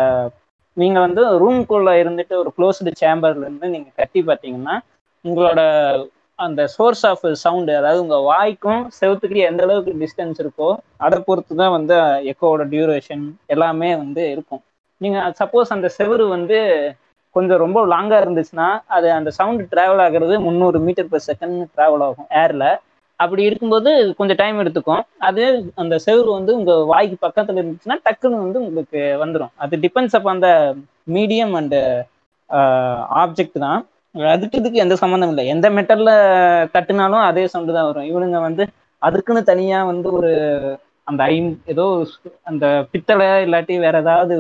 [0.78, 4.76] நீங்க வந்து ரூம்குள்ள இருந்துட்டு ஒரு க்ளோஸ்டு சேம்பர்ல இருந்து நீங்க கட்டி பார்த்தீங்கன்னா
[5.26, 5.62] உங்களோட
[6.40, 11.72] அந்த சோர்ஸ் ஆஃப் சவுண்டு அதாவது உங்க வாய்க்கும் செவத்துக்கு எந்த அளவுக்கு டிஸ்டன்ஸ் இருக்கோ அதை பொறுத்து தான்
[11.72, 11.96] வந்து
[12.32, 14.62] எக்கோவோட டியூரேஷன் எல்லாமே வந்து இருக்கும்.
[15.02, 16.60] நீங்க சப்போஸ் அந்த செவுரு வந்து
[17.36, 22.30] கொஞ்சம் ரொம்ப லாங்காக இருந்துச்சுன்னா அது அந்த சவுண்டு ட்ராவல் ஆகுறது முந்நூறு மீட்டர் பர் செகண்ட் ட்ராவல் ஆகும்
[22.44, 22.70] ஏரில்
[23.20, 25.02] அப்படி இருக்கும்போது கொஞ்சம் டைம் எடுத்துக்கும்.
[25.28, 25.42] அது
[25.82, 30.50] அந்த செவுரு வந்து உங்கள் வாய்க்கு பக்கத்தில் இருந்துச்சுன்னா டக்குன்னு வந்து உங்களுக்கு வந்துடும் அது டிபெண்ட்ஸ் அப் அந்த
[31.16, 31.78] மீடியம் அண்ட்
[33.24, 33.82] ஆப்ஜெக்ட் தான்.
[34.16, 35.44] அதுக்கு இதுக்கு எந்த சம்மந்தம் இல்லை.
[35.56, 36.14] எந்த மெட்டலில்
[36.76, 38.08] தட்டுனாலும் அதே சவுண்டு தான் வரும்.
[38.12, 38.64] இவனுங்க வந்து
[39.02, 40.32] அதுக்குன்னு தனியாக வந்து ஒரு
[41.10, 41.86] அந்த ஐம் ஏதோ
[42.50, 44.36] அந்த பித்தளை இல்லாட்டி வேற ஏதாவது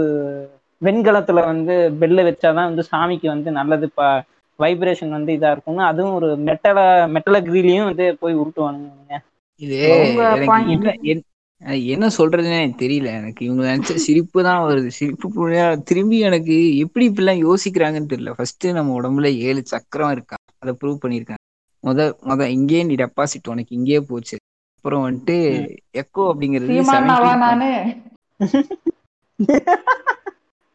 [0.81, 4.01] வெண்கலத்துல வந்து பெல்ல வச்சாதான் வந்து சாமிக்கு வந்து நல்லது ப
[4.59, 9.17] வைப்ரேஷன் வந்து இதா இருக்கும்னு அதுவும் ஒரு மெட்டல மெட்டல கிரிலையும் வந்து போய் உருட்டுவானுங்க.
[9.61, 9.77] இது
[10.35, 11.25] என்ன என்-
[11.61, 13.05] அஹ் என்ன சொல்றதுன்னே எனக்கு தெரியல.
[13.13, 14.87] எனக்கு இவங்க நினைச்ச சிரிப்பு தான் வருது.
[14.89, 18.31] சிரிப்பு புரியா திரும்பி எனக்கு எப்படி இப்படிலாம் யோசிக்கிறாங்கன்னு தெரியல.
[18.31, 20.35] ஃபர்ஸ்ட் நம்ம உடம்புல ஏழு சக்கரம் இருக்கா?
[20.59, 21.43] அதை ப்ரூவ் பண்ணியிருக்காங்க.
[21.83, 24.37] முத முத இங்கேயே நீ டெபாசிட் உனக்கு இங்கேயே போச்சு.
[24.77, 25.35] அப்புறம் வந்துட்டு
[25.93, 27.69] எக்கோ அப்படிங்கிறது சீமானாவா 17 நானு?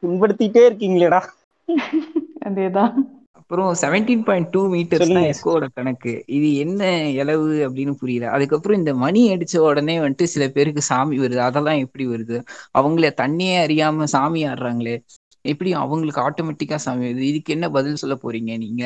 [0.05, 1.21] புண்படுத்திட்டே இருக்கீங்களேடா.
[2.45, 2.93] அதேதான்.
[3.39, 5.29] அப்புறம் செவன்டீன் பாயிண்ட் டூ மீட்டர்ஸ் தான்.
[5.31, 6.25] எக்கோட கணக்கு.
[6.29, 8.31] இது என்ன இளவு அப்படின்னு புரியல.
[8.31, 11.37] அதுக்கப்புறம் இந்த மணி அடிச்ச உடனே வந்துட்டு சில பேருக்கு சாமி வருது.
[11.37, 12.39] அதெல்லாம் எப்படி வருது?
[12.79, 14.97] அவங்கள தண்ணியே அறியாம சாமி ஆடுறாங்களே.
[15.45, 17.25] எப்படி அவங்களுக்கு ஆட்டோமேட்டிக்கா சாமி வருது?
[17.33, 18.85] இதுக்கு என்ன பதில் சொல்ல போறீங்க நீங்க?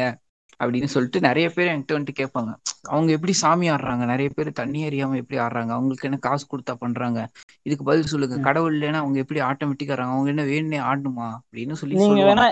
[0.64, 2.52] அப்படின்னு சொல்லிட்டு நிறைய பேர் என்கிட்ட வந்துட்டு கேட்பாங்க.
[2.88, 4.04] அவங்க எப்படி சாமி ஆடுறாங்க?
[4.12, 5.72] நிறைய பேர் தண்ணி அறியாம எப்படி ஆடுறாங்க?
[5.76, 7.20] அவங்களுக்கு என்ன காசு கொடுத்தா பண்றாங்க?
[7.62, 8.38] இதுக்கு பதில் சொல்லுங்க.
[8.48, 11.28] கடவுள் இல்லைன்னா அவங்க எப்படி ஆட்டோமேட்டிக்கா ஆடுறாங்க அவங்க என்ன வேணும்னே ஆடணுமா?
[11.38, 12.48] அப்படின்னு சொல்லி நீங்க வேணா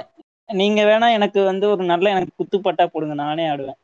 [0.52, 3.14] நீங்க வேணா எனக்கு வந்து ஒரு நல்ல எனக்கு குத்துப்பட்டா போடுங்க.
[3.22, 3.78] நானே ஆடுவேன்.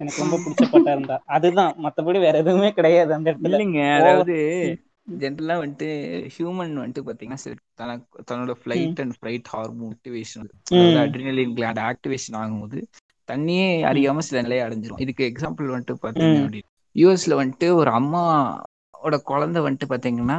[0.00, 1.16] எனக்கு ரொம்ப பிடிச்ச பட்டா இருந்தா.
[1.36, 1.72] அதுதான்.
[1.84, 3.48] மத்தபடி வேற எதுவுமே கிடையாது அந்த இடத்துல.
[3.48, 3.82] இல்லைங்க.
[4.00, 4.36] அதாவது
[5.20, 5.88] ஜென்ரலா வந்துட்டு
[6.34, 7.36] ஹியூமன் வந்துட்டு பாத்தீங்கன்னா
[8.30, 10.48] தன்னோட flight and flight hormone activation
[11.02, 12.80] adrenaline gland activation ஆகும்போது
[13.28, 14.98] தண்ணியே அறியாம சில நிலையை அடைஞ்சிரும்.
[14.98, 16.42] இதுக்கு எக்ஸாம்பிள் வந்துட்டு பாத்தீங்க ம்.
[16.44, 20.38] அப்படின்னு யூஎஸ்ல வந்துட்டு ஒரு அம்மாவோட குழந்தை வந்துட்டு பாத்தீங்கன்னா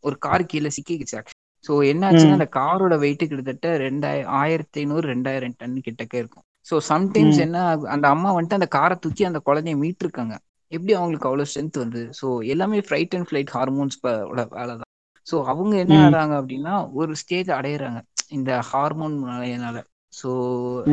[0.00, 1.22] ஒரு கார் கீழே சிக்கிக்கிச்சு
[1.64, 2.32] ஸோ என்னாச்சுன்னா ம்.
[2.32, 6.44] அந்த காரோட வெயிட் கிட்டத்தட்ட ரெண்டாயிரம் ஆயிரத்தி ஐநூறு ரெண்டாயிரம் டன் கிட்டக்க இருக்கும்.
[6.70, 7.38] So sometimes.
[7.38, 10.34] என்ன அந்த அம்மா வந்துட்டு அந்த காரை தூக்கி அந்த குழந்தைய மீட்டிருக்காங்க.
[10.72, 12.02] எப்படி அவங்களுக்கு அவ்வளோ ஸ்ட்ரென்த் வருது?
[12.20, 14.88] ஸோ எல்லாமே ஃப்ரைட் அண்ட் ஃபிளைட் ஹார்மோன்ஸ் வேலை தான்.
[15.26, 15.94] ஸோ அவங்க என்ன.
[16.04, 18.00] ஆகுறாங்க அப்படின்னா ஒரு ஸ்டேஜ் அடையிறாங்க.
[18.28, 19.78] இந்த ஹார்மோன் நிலையனால.
[20.12, 20.30] ஸோ.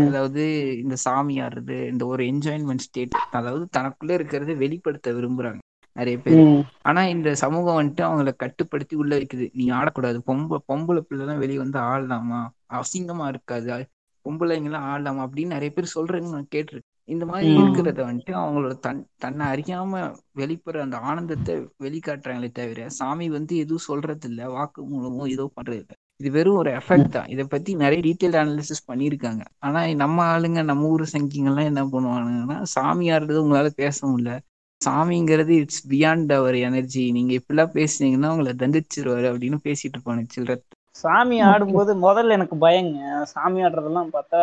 [0.03, 0.43] அதாவது
[0.81, 5.61] இந்த சாமி ஆடுறது இந்த ஒரு என்ஜாய்மெண்ட் ஸ்டேட் அதாவது தனக்குள்ள இருக்கிறத வெளிப்படுத்த விரும்புறாங்க
[5.97, 6.39] நிறைய பேர்.
[6.83, 10.17] ஆனா இந்த சமூகம் வந்துட்டு அவங்கள கட்டுப்படுத்தி உள்ள வைக்குது நீ ஆடக்கூடாது.
[10.27, 12.41] பொம்பளை பொம்பளை பிள்ளைலாம் வெளியே வந்து ஆடலாமா?
[12.79, 13.77] அசிங்கமா இருக்காது.
[14.25, 15.23] பொம்பளைங்கெல்லாம் ஆடலாமா?
[15.25, 16.91] அப்படின்னு நிறைய பேர் சொல்றேன்னு நான் கேட்டிருக்கேன்.
[17.09, 17.49] இந்த மாதிரி.
[17.55, 19.91] இருக்கிறத வந்துட்டு அவங்களோட தன் தன்னை அறியாம
[20.35, 21.55] வெளிப்படுற அந்த ஆனந்தத்தை
[21.85, 26.69] வெளிக்காட்டுறாங்களே தவிர சாமி வந்து எதுவும் சொல்றது இல்ல வாக்கு மூலமோ ஏதோ பண்றது இல்ல இது வெறும் ஒரு
[26.79, 27.29] எஃபெக்ட் தான்.
[27.33, 29.41] இதை பத்தி நிறைய டீட்டெயில் அனாலிசிஸ் பண்ணியிருக்காங்க.
[29.65, 34.33] ஆனா நம்ம ஆளுங்க நம்ம ஊர் சங்கிங்கெல்லாம் என்ன பண்ணுவானுங்கன்னா சாமி ஆடுறது உங்களால பேச முடியல.
[34.81, 40.55] சாமிங்கிறது இட்ஸ் பியாண்ட் அவர் எனர்ஜி நீங்க இப்படிலாம் பேசுனீங்கன்னா உங்களை தண்டிச்சிருவாரு அப்படின்னு பேசிட்டு இருப்பாங்க சில்லற
[40.95, 42.99] சாமி ஆடும்போது முதல்ல எனக்கு பயங்க.
[43.33, 44.41] சாமி ஆடுறதெல்லாம் பார்த்தா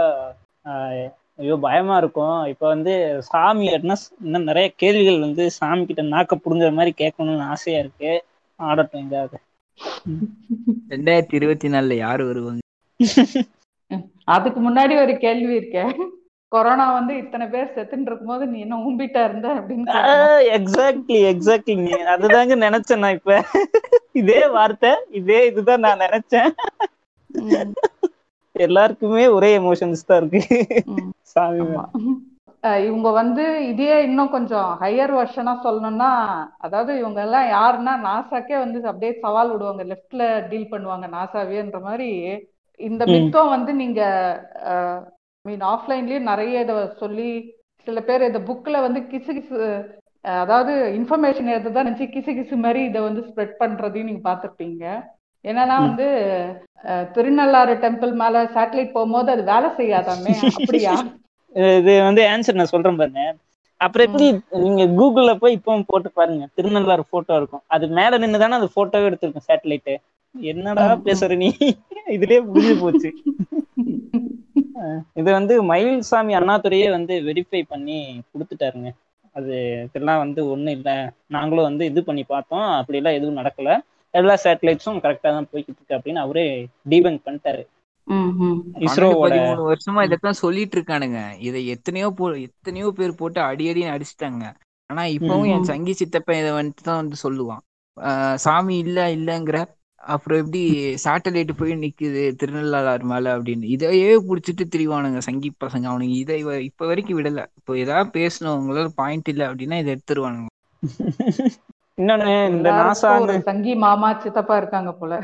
[1.43, 2.41] ஐயோ பயமா இருக்கும்.
[2.53, 2.93] இப்போ வந்து
[3.31, 8.13] சாமி ஆடினா இன்னும் நிறைய கேள்விகள் வந்து சாமி கிட்ட நாக்க புடுங்குற மாதிரி கேட்கணும்னு ஆசையா இருக்கு.
[8.61, 9.39] ஆடட்டும் எங்காவது
[10.93, 12.61] ரெண்டாயிரத்தி இருபத்தி நாலுல யாரு வருவாங்க?
[14.27, 15.85] அதுக்கு முன்னாடி ஒரு கேள்வி இருக்கே.
[16.53, 19.93] கொரோனா வந்து இத்தனை பேர் செத்துன்னு இருக்கும்போது நீ என்ன ஊம்பிட்டா இருந்த அப்படின்னு.
[20.57, 21.77] எக்ஸாக்ட்லி எக்ஸாக்ட்லி
[22.15, 23.37] அதுதாங்க நினைச்சேன் நான் இப்ப.
[24.15, 26.51] இதே வார்த்தை இதே இதுதான் நான் நினைச்சேன்.
[28.55, 30.43] எல்லாருக்குமே ஒரே எமோஷன்ஸ் தான் இருக்கு.
[31.25, 31.67] சாமி
[32.83, 36.11] இவங்க வந்து இதே இன்னும் கொஞ்சம் ஹையர் வெர்ஷனா சொல்லணும்னா
[36.59, 39.85] அதாவது இவங்க எல்லாம் யாருன்னா நாசாக்கே வந்து அப்படியே சவால் விடுவாங்க.
[39.85, 42.11] லெஃப்ட்ல டீல் பண்ணுவாங்க நாசாவேன்ற மாதிரி.
[42.81, 43.03] இந்த.
[43.15, 44.01] மித்தம் வந்து நீங்க
[45.45, 47.31] மீன் ஆஃப்லைன்லயும் நிறைய இதை சொல்லி
[47.87, 49.57] சில பேர் இந்த புக்ல வந்து கிசு கிசு
[50.25, 54.85] அதாவது இன்ஃபர்மேஷன் தான் நினைச்சு கிசு கிசு மாதிரி இதை வந்து ஸ்ப்ரெட் பண்றதையும் நீங்க பார்த்திருப்பீங்க.
[55.45, 55.77] என்னன்னா.
[55.87, 56.07] வந்து
[57.15, 60.35] திருநள்ளாறு டெம்பிள் மேல சேட்டலைட் போகும்போது அது வேலை செய்யாதாமே?
[60.59, 60.95] அப்படியா?
[61.81, 63.23] இது வந்து ஆன்சர் நான் சொல்றேன் பாருங்க.
[63.81, 64.27] அப்புறம் எப்படி
[64.65, 66.45] நீங்க கூகுள்ல போய் இப்போ போட்டு பாருங்க.
[66.57, 67.65] திருநள்ளாறு போட்டோ இருக்கும்.
[67.75, 69.93] அது மேல நின்று தானே அந்த போட்டோவே எடுத்திருக்கும் சேட்டலைட்
[70.35, 70.85] என்னடா.
[71.07, 71.49] பேசுற நீ?
[72.17, 73.11] இதுலயே புரிஞ்சு போச்சு.
[75.21, 77.99] இது வந்து மயில்சாமி அண்ணாதுரையே வந்து வெரிஃபை பண்ணி
[78.33, 78.91] கொடுத்துட்டாருங்க.
[79.37, 79.53] அது
[79.87, 80.97] இதெல்லாம் வந்து ஒண்ணும் இல்லை.
[81.37, 82.69] நாங்களும் வந்து இது பண்ணி பார்த்தோம்.
[82.81, 83.77] அப்படிலாம் எதுவும் நடக்கல.
[84.15, 86.47] எல்லா சேட்டலைட்ஸும் கரெக்டா தான் போய்கிட்டு இருக்கு அப்படின்னு அவரே
[86.91, 87.63] டீபங்க் பண்ணிட்டாரு.
[88.87, 94.45] இஸ்ரோவோட பதிமூணு வருஷமா இதைத்தான் சொல்லிட்டு இருக்கானுங்க இதை எத்தனையோ போ எத்தனையோ பேர் போட்டு அடி அடி அடிச்சிட்டாங்க.
[94.91, 95.51] ஆனா இப்பவும்.
[95.55, 97.63] என் சங்கி சித்தப்பன் இதை வந்துட்டு தான் வந்து சொல்லுவான்.
[97.97, 99.59] ஆஹ் சாமி இல்ல இல்லங்கிற.
[100.01, 100.61] அப்புறம் எப்படி
[101.05, 103.67] சேட்டலைட் போய் நிக்குது திருநள்ளாறு மேல அப்படின்னு.
[103.75, 105.85] இதையே புடிச்சிட்டு திரிவானுங்க சங்கி பசங்க.
[105.93, 106.37] அவனுங்க இதை
[106.69, 107.43] இப்ப வரைக்கும் விடல.
[107.59, 108.59] இப்போ ஏதாவது பேசணும்.
[108.61, 110.49] உங்களால பாயிண்ட் இல்ல அப்படின்னா இதை எடுத்துருவானுங்க.
[111.99, 112.69] இன்னொன்னு இந்த
[113.23, 115.15] ஒரு சங்கி மாமா சித்தப்பா இருக்காங்க போல.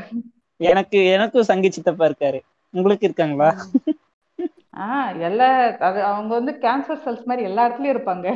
[0.59, 2.39] எனக்கு எனக்கும் சங்கி சித்தப்பா இருக்காரு.
[2.73, 3.49] உங்களுக்கு இருக்காங்களா?
[4.77, 5.47] ஆஹ் எல்லா
[5.79, 8.27] அது அவங்க வந்து கேன்சர் செல்ஸ் மாதிரி எல்லா இடத்துலயும் இருப்பாங்க.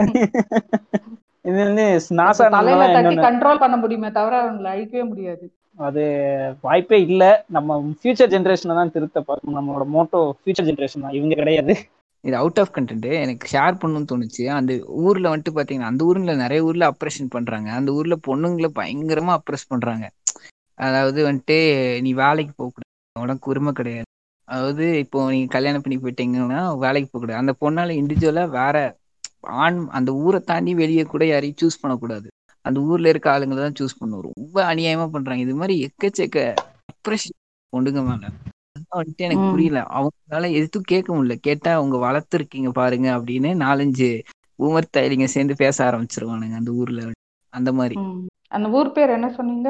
[1.45, 5.51] இது வந்து நாசா தலையில தட்டி கண்ட்ரோல் பண்ண முடியுமே தவிர அவங்களை அழிக்கவே முடியாது.
[5.77, 6.03] அது
[6.61, 7.45] வாய்ப்பே இல்ல.
[7.47, 9.57] நம்ம ஃபியூச்சர் ஜெனரேஷனை தான் திருத்த பார்க்கணும்.
[9.59, 11.11] நம்மளோட மோட்டோ ஃபியூச்சர் ஜெனரேஷன் தான்.
[11.11, 11.75] இவங்க கிடையாது.
[12.21, 14.47] இது அவுட் ஆஃப் கண்டென்ட் எனக்கு ஷேர் பண்ணணும்னு தோணுச்சு.
[14.47, 17.71] அந்த ஊர்ல வந்துட்டு பாத்தீங்கன்னா அந்த ஊர்ல நிறைய ஊர்ல அப்ரேஷன் பண்றாங்க.
[17.71, 20.09] அந்த ஊர்ல பொண்ணுங்களை பயங்கரமா அப்ரஸ் பண்றாங்க.
[20.75, 21.57] அதாவது வந்துட்டு
[22.01, 24.07] நீ வேலைக்கு போக கூடாது உனக்கு உரிமை கிடையாது.
[24.47, 27.39] அதாவது இப்போ நீங்க கல்யாணம் பண்ணி போயிட்டீங்கன்னா வேலைக்கு போக கூடாது.
[27.39, 28.75] அந்த பொண்ணால இண்டிவிஜுவலா வேற
[29.57, 32.27] ஆண் அந்த ஊரை தாண்டி வெளியே கூட யாரையும் சூஸ் பண்ணக்கூடாது.
[32.65, 34.27] அந்த ஊர்ல இருக்க ஆளுங்களை தான் சூஸ் பண்ணுவோம்.
[34.31, 35.41] ரொம்ப அநியாயமா பண்றாங்க.
[35.41, 36.37] இது மாதிரி எக்கச்சக்க
[36.93, 37.37] அப்ரேஷன்
[37.73, 38.25] பொண்ணுங்க மேல.
[38.91, 39.45] வந்துட்டு எனக்கு.
[39.49, 39.79] புரியல.
[39.97, 41.35] அவங்களால எதுவும் கேட்க முடியல.
[41.39, 44.09] கேட்டா அவங்க வளர்த்துருக்கீங்க பாருங்க அப்படின்னு நாலஞ்சு
[44.59, 47.01] ஊமர் தயலிங்க சேர்ந்து பேச ஆரம்பிச்சிருவானுங்க அந்த ஊர்ல.
[47.53, 47.95] அந்த மாதிரி.
[48.51, 49.69] அந்த ஊர் பேர் என்ன சொன்னீங்க?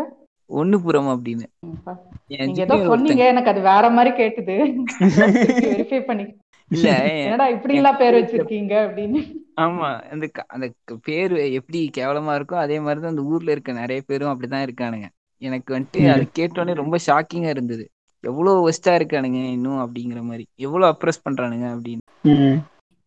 [0.54, 1.46] ஒண்ணுபுறம் அப்படின்னு.
[1.60, 1.94] ம், பா.
[2.28, 4.56] என் நீங்க ஏதோ சொன்னீங்க எனக்கு அது வேற மாதிரி கேட்டுது.
[5.68, 6.26] வெரிஃபை பண்ணி.
[6.72, 9.20] இல்ல என்னடா இப்படி எல்லாம் பேர் வச்சிருக்கீங்க அப்படின்னு.
[9.62, 10.66] ஆமா அந்த அந்த
[11.04, 15.08] பேரு எப்படி கேவலமா இருக்கோ அதே மாதிரிதான் அந்த ஊர்ல இருக்க நிறைய பேரும் அப்படிதான் இருக்கானுங்க.
[15.42, 16.02] எனக்கு வந்துட்டு.
[16.10, 17.86] அதை கேட்டோன்னே ரொம்ப ஷாக்கிங்கா இருந்தது.
[18.24, 20.48] எவ்வளவு ஒஸ்டா இருக்கானுங்க இன்னும் அப்படிங்கிற மாதிரி.
[20.60, 22.04] எவ்வளவு அப்ரஸ் பண்றானுங்க அப்படின்னு.
[22.24, 22.58] ம்.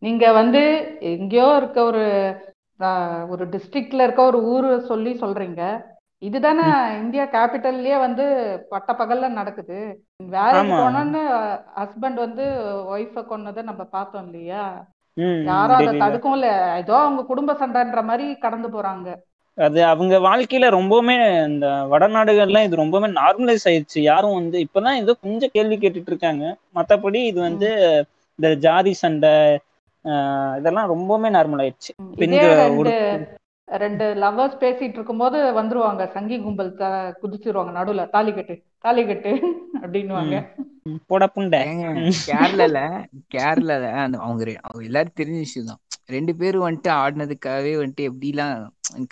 [0.01, 0.61] நீங்க வந்து
[1.09, 2.03] எங்கேயோ இருக்க ஒரு
[2.79, 5.61] ஆஹ், ஒரு டிஸ்ட்ரிக்ட்ல இருக்க ஒரு ஊரு சொல்லி சொல்றீங்க.
[6.21, 6.63] இதுதானே
[7.01, 8.23] இந்தியா கேபிட்டல்லயே வந்து
[8.69, 9.79] பட்ட பகல்ல நடக்குது.
[10.59, 10.77] ஆமா.
[10.81, 11.21] போனோன்னு
[11.81, 12.45] ஹஸ்பண்ட் வந்து
[12.95, 14.63] ஒய்ஃப கொன்னதை நம்ம பார்த்தோம் இல்லையா?
[15.51, 15.93] யாரும் அதை.
[16.01, 16.49] தடுக்கவும் இல்ல.
[16.75, 19.09] ஏதோ அவங்க குடும்ப சண்டைன்ற மாதிரி கடந்து போறாங்க.
[19.57, 21.15] அது அவங்க வாழ்க்கையில ரொம்பவுமே
[21.45, 23.99] இந்த வடநாடுகள்லாம் இது ரொம்பவுமே நார்மலைஸ் ஆயிடுச்சு.
[24.01, 26.43] யாரும் வந்து இப்பதான் ஏதோ கொஞ்சம் கேள்வி கேட்டுட்டு இருக்காங்க.
[26.75, 27.69] மத்தபடி இது வந்து
[28.39, 29.33] இந்த ஜாதி சண்டை
[30.59, 31.91] இதெல்லாம் ரொம்பவுமே நார்மல் ஆயிடுச்சு.
[33.67, 36.11] ரெண்டு லவ்வர்ஸ் பேசிட்டு இருக்கும்போது வந்துருவாங்க.
[36.11, 36.89] சங்கி கும்பல் த-
[37.23, 38.09] குதிச்சிருவாங்க நடுவுல.
[38.09, 39.31] தாலி கட்டு தாலி கட்டு
[39.81, 40.35] அப்படின்னுவாங்க.
[40.83, 41.59] ம், போடா புண்டை.
[41.63, 41.87] ஏங்க
[42.27, 42.79] கேரளால
[43.35, 45.81] கேரளால அந்த அவங்க அவங்க எல்லாரும் தெரிஞ்ச விஷயம் தான்.
[46.05, 48.53] ரெண்டு பேரும் வந்துட்டு ஆடினதுக்காகவே வந்துட்டு எப்படிலாம்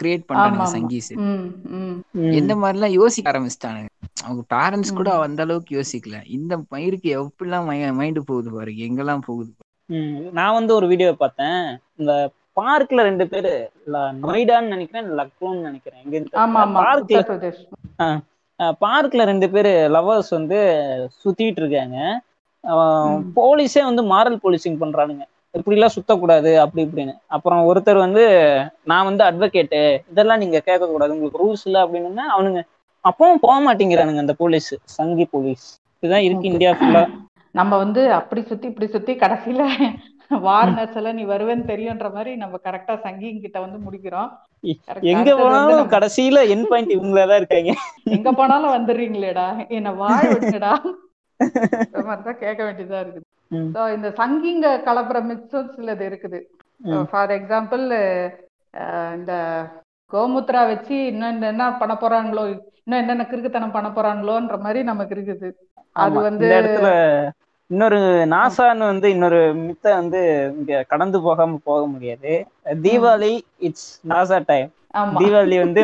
[0.01, 0.73] கிரியேட் ஆமா பண்றானுங்க ஆமா.
[0.75, 1.09] சங்கீஸ்.
[1.15, 1.41] ம்
[1.77, 1.95] ம்.
[2.11, 2.31] ம்.
[2.31, 3.89] எந்த மாதிரிலாம் யோசிக்க ஆரம்பிச்சிட்டானுங்க.
[4.23, 5.19] அவங்க பேரண்ட்ஸ் கூட.
[5.19, 6.23] அந்த அளவுக்கு யோசிக்கல.
[6.29, 7.67] இந்த பயிருக்கு எப்படிலாம்
[7.99, 9.51] மைண்டு போகுது பாருங்க எங்கெல்லாம் போகுது.
[10.31, 11.59] நான் வந்து ஒரு வீடியோ பார்த்தேன்.
[11.95, 12.13] இந்த
[12.59, 13.51] பார்க்ல ரெண்டு பேரு
[14.25, 16.01] நொய்டான்னு நினைக்கிறேன் லக்னோன்னு நினைக்கிறேன்.
[16.05, 16.17] எங்க
[16.79, 17.21] பார்க்ல
[18.83, 20.59] பார்க்ல ரெண்டு பேரு லவர்ஸ் வந்து
[21.21, 21.97] சுத்திட்டு இருக்காங்க.
[23.39, 25.25] போலீஸே வந்து மாரல் போலீசிங் பண்றானுங்க.
[25.57, 27.13] இப்படிலாம் சுத்தக்கூடாது அப்படி இப்படின்னு.
[27.35, 28.23] அப்புறம் ஒருத்தர் வந்து
[28.91, 29.81] நான் வந்து அட்வொகேட்டு
[30.11, 32.61] இதெல்லாம் நீங்க கேட்க கூடாது உங்களுக்கு ரூல்ஸ் இல்ல அப்படின்னு அவனுங்க
[33.09, 35.65] அப்பவும் போக மாட்டேங்கிறானுங்க அந்த போலீஸ் சங்கி போலீஸ்.
[36.01, 36.51] இதுதான் இருக்கு.
[36.53, 37.03] இந்தியா ஃபுல்லா
[37.59, 39.63] நம்ம வந்து அப்படி சுத்தி இப்படி சுத்தி கடைசியில
[40.29, 44.29] வாரணாசில நீ வருவேன்னு தெரியுன்ற மாதிரி நம்ம கரெக்டா சங்கிங் கிட்ட வந்து முடிக்கிறோம்.
[45.01, 47.73] எங்க போனாலும் கடைசியில என் பாயிண்ட் இவங்களா இருக்காங்க.
[48.03, 49.67] எங்க போனாலும் வந்துடுறீங்களேடா.
[49.67, 50.77] என்ன வாழ விடுங்கடா.
[51.85, 53.23] இந்த மாதிரிதான் கேட்க வேண்டியதா இருக்குது.
[53.73, 56.39] So, இந்த சங்கிங்க கலப்புற மிக்சும் சிலது இருக்குது.
[57.09, 57.83] ஃபார் எக்ஸாம்பிள்
[59.15, 59.63] இந்த
[60.11, 62.43] கோமுத்ரா வச்சு இன்னும் என்ன பண்ண போறாங்களோ
[62.83, 65.51] இன்னும் என்னென்ன கிறுக்குத்தனம் பண்ண போறாங்களோன்ற மாதிரி நமக்கு இருக்குது.
[65.91, 67.33] அது வந்து இந்த
[67.69, 67.99] இன்னொரு
[68.31, 70.19] நாசான்னு வந்து இன்னொரு மித்த வந்து
[70.53, 72.33] இங்க கடந்து போகாம போக முடியாது.
[72.83, 74.69] Deepavali it's NASA time
[75.17, 75.81] Deepavali வந்து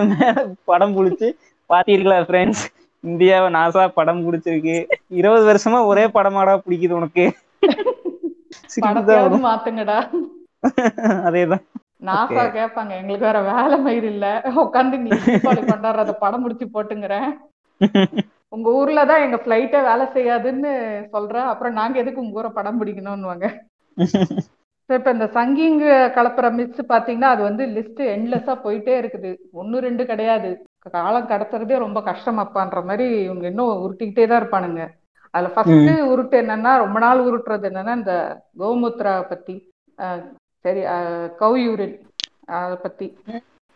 [0.69, 1.27] படம் புடிச்சு
[1.69, 2.63] பாத்தீர்களா ஃப்ரெண்ட்ஸ்
[3.03, 4.77] இந்தியாவை நாசா படம் பிடிச்சிருக்கு.
[5.15, 7.25] இருபது வருஷமா ஒரே படமாடா பிடிக்குது உனக்கு.
[9.45, 9.97] மாத்துங்கடா.
[11.25, 11.65] அதேதான்.
[12.07, 14.25] நாசா கேட்பாங்க எங்களுக்கு வேற வேலை மயிர் இல்ல.
[14.63, 17.29] உட்காந்து நீ தீபாவளி கொண்டாடுறத படம் முடிச்சு போட்டுங்கிறேன்.
[18.56, 20.72] உங்க ஊர்ல தான் எங்க பிளைட்டே வேலை செய்யாதுன்னு
[21.16, 21.36] சொல்ற.
[21.52, 23.47] அப்புறம் நாங்க எதுக்கு உங்க ஊரை படம் பிடிக்கணும்னுவாங்க.
[24.97, 25.78] இப்ப இந்த சங்கிங்
[26.16, 29.32] கலப்புற மிஸ் பாத்தீங்கன்னா அது வந்து லிஸ்ட் எண்ட்லெஸ்ஸா போயிட்டே இருக்குது.
[29.60, 30.49] ஒன்னு ரெண்டு கிடையாது.
[30.95, 34.84] காலம் கடத்துறதே ரொம்ப கஷ்டமாப்பான்ற மாதிரி இவங்க இன்னும் உருட்டிக்கிட்டே தான் இருப்பானுங்க.
[35.34, 38.16] அதுல ஃபர்ஸ்ட் உருட்டு என்னன்னா ரொம்ப நாள் உருட்டுறது என்னன்னா இந்த
[38.62, 39.56] கோமுத்ரா பத்தி.
[40.66, 40.82] சரி
[41.41, 41.95] கவ் யூரின்
[42.60, 43.08] அதை பத்தி.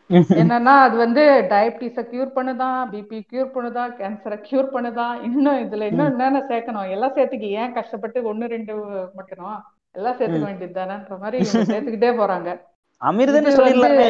[0.10, 6.10] என்னன்னா அது வந்து டயபிட்டிஸ கியூர் பண்ணுதான் பிபி கியூர் பண்ணுதான் கேன்சரை கியூர் பண்ணுதான் இன்னும் இதுல இன்னும்
[6.12, 6.91] என்னென்ன சேர்க்கணும்?
[6.95, 8.74] எல்லாம் சேர்த்துக்கு ஏன் கஷ்டப்பட்டு ஒண்ணு ரெண்டு
[9.18, 9.56] மட்டும்?
[9.95, 11.38] எல்லாம் சேர்த்துக்க வேண்டியது தானேன்ற மாதிரி
[11.72, 12.49] சேர்த்துக்கிட்டே போறாங்க.
[13.01, 14.10] அமிர்தம்னு சொல்லிடலாமே?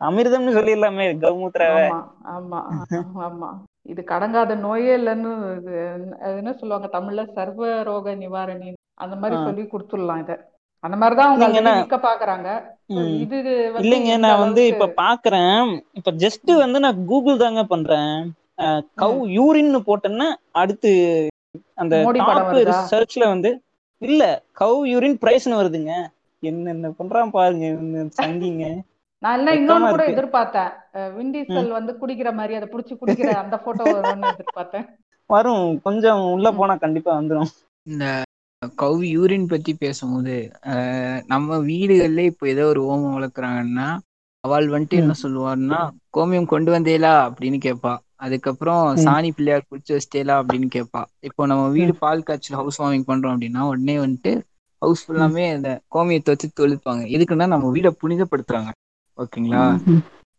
[0.00, 1.98] அமிர்தம்னு சொல்லிடலாமே கௌமூத்திர ஆமா
[2.36, 2.60] ஆமா
[3.26, 3.50] ஆமா.
[3.82, 5.30] இது கடங்காத நோயே இல்லைன்னு
[6.40, 8.70] என்ன சொல்லுவாங்க தமிழ்ல சர்வ ரோக நிவாரணி.
[8.94, 9.36] அந்த மாதிரி.
[9.46, 10.32] சொல்லி கொடுத்துடலாம் இத.
[10.82, 12.62] அந்த மாதிரிதான் அவங்க இல்லைங்க, already நான்- விற்க பாக்குறாங்க.
[13.18, 15.80] இது இல்லைங்க நான் வந்து இப்ப பாக்குறேன்.
[15.92, 18.32] இப்ப ஜஸ்ட் வந்து நான் கூகுள் தாங்க பண்றேன்.
[18.96, 21.26] கவ் யூரின்னு போட்டேன்னா அடுத்து
[21.74, 21.96] அந்த?
[22.90, 23.62] சர்ச்ல வந்து
[23.98, 26.06] இல்ல கவ் யூரின் பிரைஸ்னு வருதுங்க.
[26.40, 27.66] என்னென்ன பண்றான் பாருங்க
[28.22, 28.78] சங்கிங்க.
[29.18, 30.06] நான் எல்லாம் இன்னொன்னு கூட.
[30.08, 30.72] எதிர்பார்த்தேன்.
[30.98, 34.88] விண்டீசல் வந்து குடிக்கிற மாதிரி அதை புடிச்சு குடிக்கிற அந்த போட்டோ வரும்னு எதிர்பார்த்தேன்.
[35.26, 37.50] வரும் கொஞ்சம் உள்ள போனா கண்டிப்பா வந்துரும்.
[37.82, 38.22] இந்த
[38.78, 40.36] கவ் யூரின் பத்தி பேசும்போது
[41.32, 43.88] நம்ம வீடுகள்ல இப்போ ஏதோ ஒரு ஓமம் வளர்க்குறாங்கன்னா
[44.44, 45.80] அவள் வந்துட்டு என்ன சொல்லுவான்னா
[46.16, 47.12] கோமியம் கொண்டு வந்தேலா?
[47.28, 47.92] அப்படின்னு கேட்பா
[48.24, 48.82] அதுக்கப்புறம்.
[49.04, 50.34] சாணி பிள்ளையார் குடிச்சு வச்சிட்டேலா?
[50.42, 54.32] அப்படின்னு கேட்பா இப்போ நம்ம வீடு பால் காய்ச்சல் ஹவுஸ் வார்மிங் பண்றோம் அப்படின்னா உடனே வந்துட்டு
[54.82, 57.02] ஹவுஸ் ஃபுல்லாமே அந்த கோமியத்தை வச்சு தொழுப்பாங்க.
[57.16, 58.70] எதுக்குன்னா நம்ம வீடை புனிதப்படுத்துறாங்க.
[59.18, 59.64] ஓகேங்களா?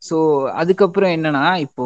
[0.02, 0.16] ஸோ
[0.62, 1.86] அதுக்கப்புறம் என்னன்னா இப்போ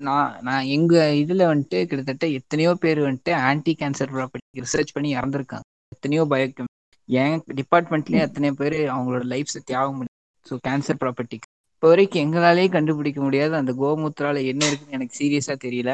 [0.00, 5.66] நான் நான் எங்க இதுல வந்துட்டு கிட்டத்தட்ட எத்தனையோ பேர் வந்துட்டு ஆன்டி கேன்சர் ப்ராப்பர்ட்டி ரிசர்ச் பண்ணி இறந்துருக்காங்க.
[5.92, 6.70] எத்தனையோ பயோக்கம்
[7.08, 10.12] என் டிபார்ட்மெண்ட்லயே எத்தனையோ பேர் அவங்களோட லைஃப்ஸை தியாகம் பண்ணி
[10.46, 13.54] ஸோ கேன்சர் ப்ராப்பர்ட்டிக்கு இப்போ வரைக்கும் எங்களாலேயே கண்டுபிடிக்க முடியாது.
[13.60, 15.90] அந்த கோமூத்ரால என்ன இருக்குன்னு எனக்கு சீரியஸா தெரியல.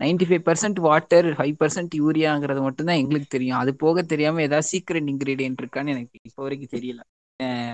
[0.00, 3.58] Ninety five percent water five percent யூரியாங்கிறது மட்டும்தான் எங்களுக்கு தெரியும்.
[3.62, 7.00] அது போக தெரியாம ஏதாவது சீக்ரெட் இன்கிரீடியன்ட் இருக்கான்னு எனக்கு இப்போ வரைக்கும் தெரியல.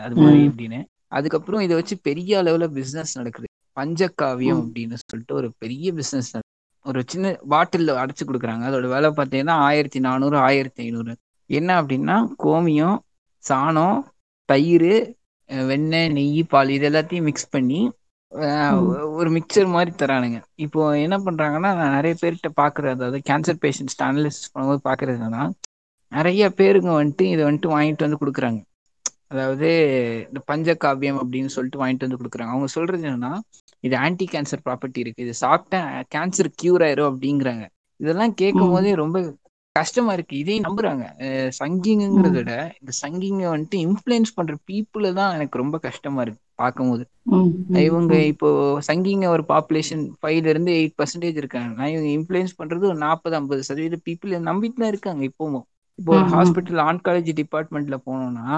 [0.05, 0.43] அது மாதிரி.
[0.51, 0.81] அப்படின்னு
[1.13, 3.49] அதுக்கப்புறம் இதை வச்சு பெரிய அளவுல பிசினஸ் நடக்குது.
[3.77, 4.65] பஞ்சகாவியம் ம்.
[4.65, 6.33] அப்படின்னு சொல்லிட்டு ஒரு பெரிய பிசினஸ்
[6.87, 8.65] ஒரு சின்ன பாட்டில் அடைச்சு கொடுக்குறாங்க.
[8.69, 11.13] அதோட விலை பார்த்தீங்கன்னா ஆயிரத்தி நானூறு ஆயிரத்தி ஐநூறு.
[11.51, 12.97] என்ன அப்படின்னா கோமியம்
[13.45, 13.99] சாணம்
[14.49, 14.91] தயிர்
[15.69, 17.81] வெண்ணெய் நெய் பால் இது எல்லாத்தையும் மிக்ஸ் பண்ணி.
[19.17, 20.39] ஒரு மிக்சர் மாதிரி தரானுங்க.
[20.57, 25.45] இப்போ என்ன பண்றாங்கன்னா நான் நிறைய பேர்கிட்ட பாக்குறது அதாவது கேன்சர் பேஷண்ட்ஸ் அனலிசிஸ் பண்ணும்போது பாக்குறது என்னன்னா
[26.13, 28.61] நிறைய பேருங்க வந்துட்டு இதை வந்துட்டு வாங்கிட்டு வந்து கொடுக்குறாங்க.
[29.29, 29.69] அதாவது
[30.29, 32.53] இந்த பஞ்சகாவியம் அப்படின்னு சொல்லிட்டு வாங்கிட்டு வந்து கொடுக்குறாங்க.
[32.55, 33.33] அவங்க சொல்றது என்னன்னா
[33.85, 35.25] இது ஆன்டி கேன்சர் ப்ராப்பர்ட்டி இருக்கு.
[35.27, 35.81] இது சாப்பிட்டா
[36.15, 37.65] கேன்சர் கியூர் ஆயிரும் அப்படிங்கிறாங்க.
[38.01, 39.19] இதெல்லாம் கேட்கும் போதே ரொம்ப
[39.77, 40.35] கஷ்டமா இருக்கு.
[40.43, 41.05] இதையும் நம்புறாங்க.
[41.59, 47.05] சங்கிங்கிறத விட இந்த சங்கிங்க வந்துட்டு இன்ஃப்ளூயன்ஸ் பண்ற பீப்புள தான் எனக்கு ரொம்ப கஷ்டமா இருக்கு பார்க்கும்போது.
[47.87, 48.49] இவங்க இப்போ
[48.89, 51.71] சங்கிங்க ஒரு பாப்புலேஷன் ஃபைவ்ல இருந்து எயிட் பர்சன்டேஜ் இருக்காங்க.
[51.79, 55.67] நான் இவங்க இன்ஃப்ளூயன்ஸ் பண்றது ஒரு நாற்பது ஐம்பது சதவீத பீப்புள் நம்பிட்டு தான் இருக்காங்க இப்பவும்.
[55.99, 56.25] இப்போ ஒரு.
[56.35, 58.49] ஹாஸ்பிட்டல் ஆன்காலஜி டிபார்ட்மெண்ட்ல போனோம்னா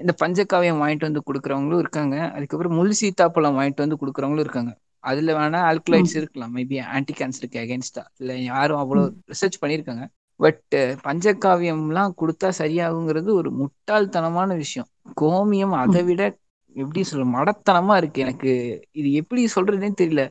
[0.00, 2.16] இந்த பஞ்சகாவியம் வாங்கிட்டு வந்து கொடுக்குறவங்களும் இருக்காங்க.
[2.36, 4.72] அதுக்கப்புறம் முள் சீத்தாப்பழம் வாங்கிட்டு வந்து கொடுக்குறவங்களும் இருக்காங்க.
[5.04, 6.52] அதுல வேணா ஆல்கலைட்ஸ் இருக்கலாம்.
[6.56, 10.04] மேபி ஆன்டி கேன்சருக்கு அகேன்ஸ்டா இல்ல யாரும் அவ்வளவு ரிசர்ச் பண்ணியிருக்காங்க.
[10.40, 10.74] பட்
[11.04, 14.88] பஞ்சகாவியம்லாம் கொடுத்தா சரியாகுங்கிறது ஒரு முட்டாள்தனமான விஷயம்.
[15.20, 16.22] கோமியம் அதை விட
[16.76, 18.52] எப்படி சொல்ல மடத்தனமா இருக்கு எனக்கு.
[18.90, 20.22] இது எப்படி சொல்றதுன்னே தெரியல.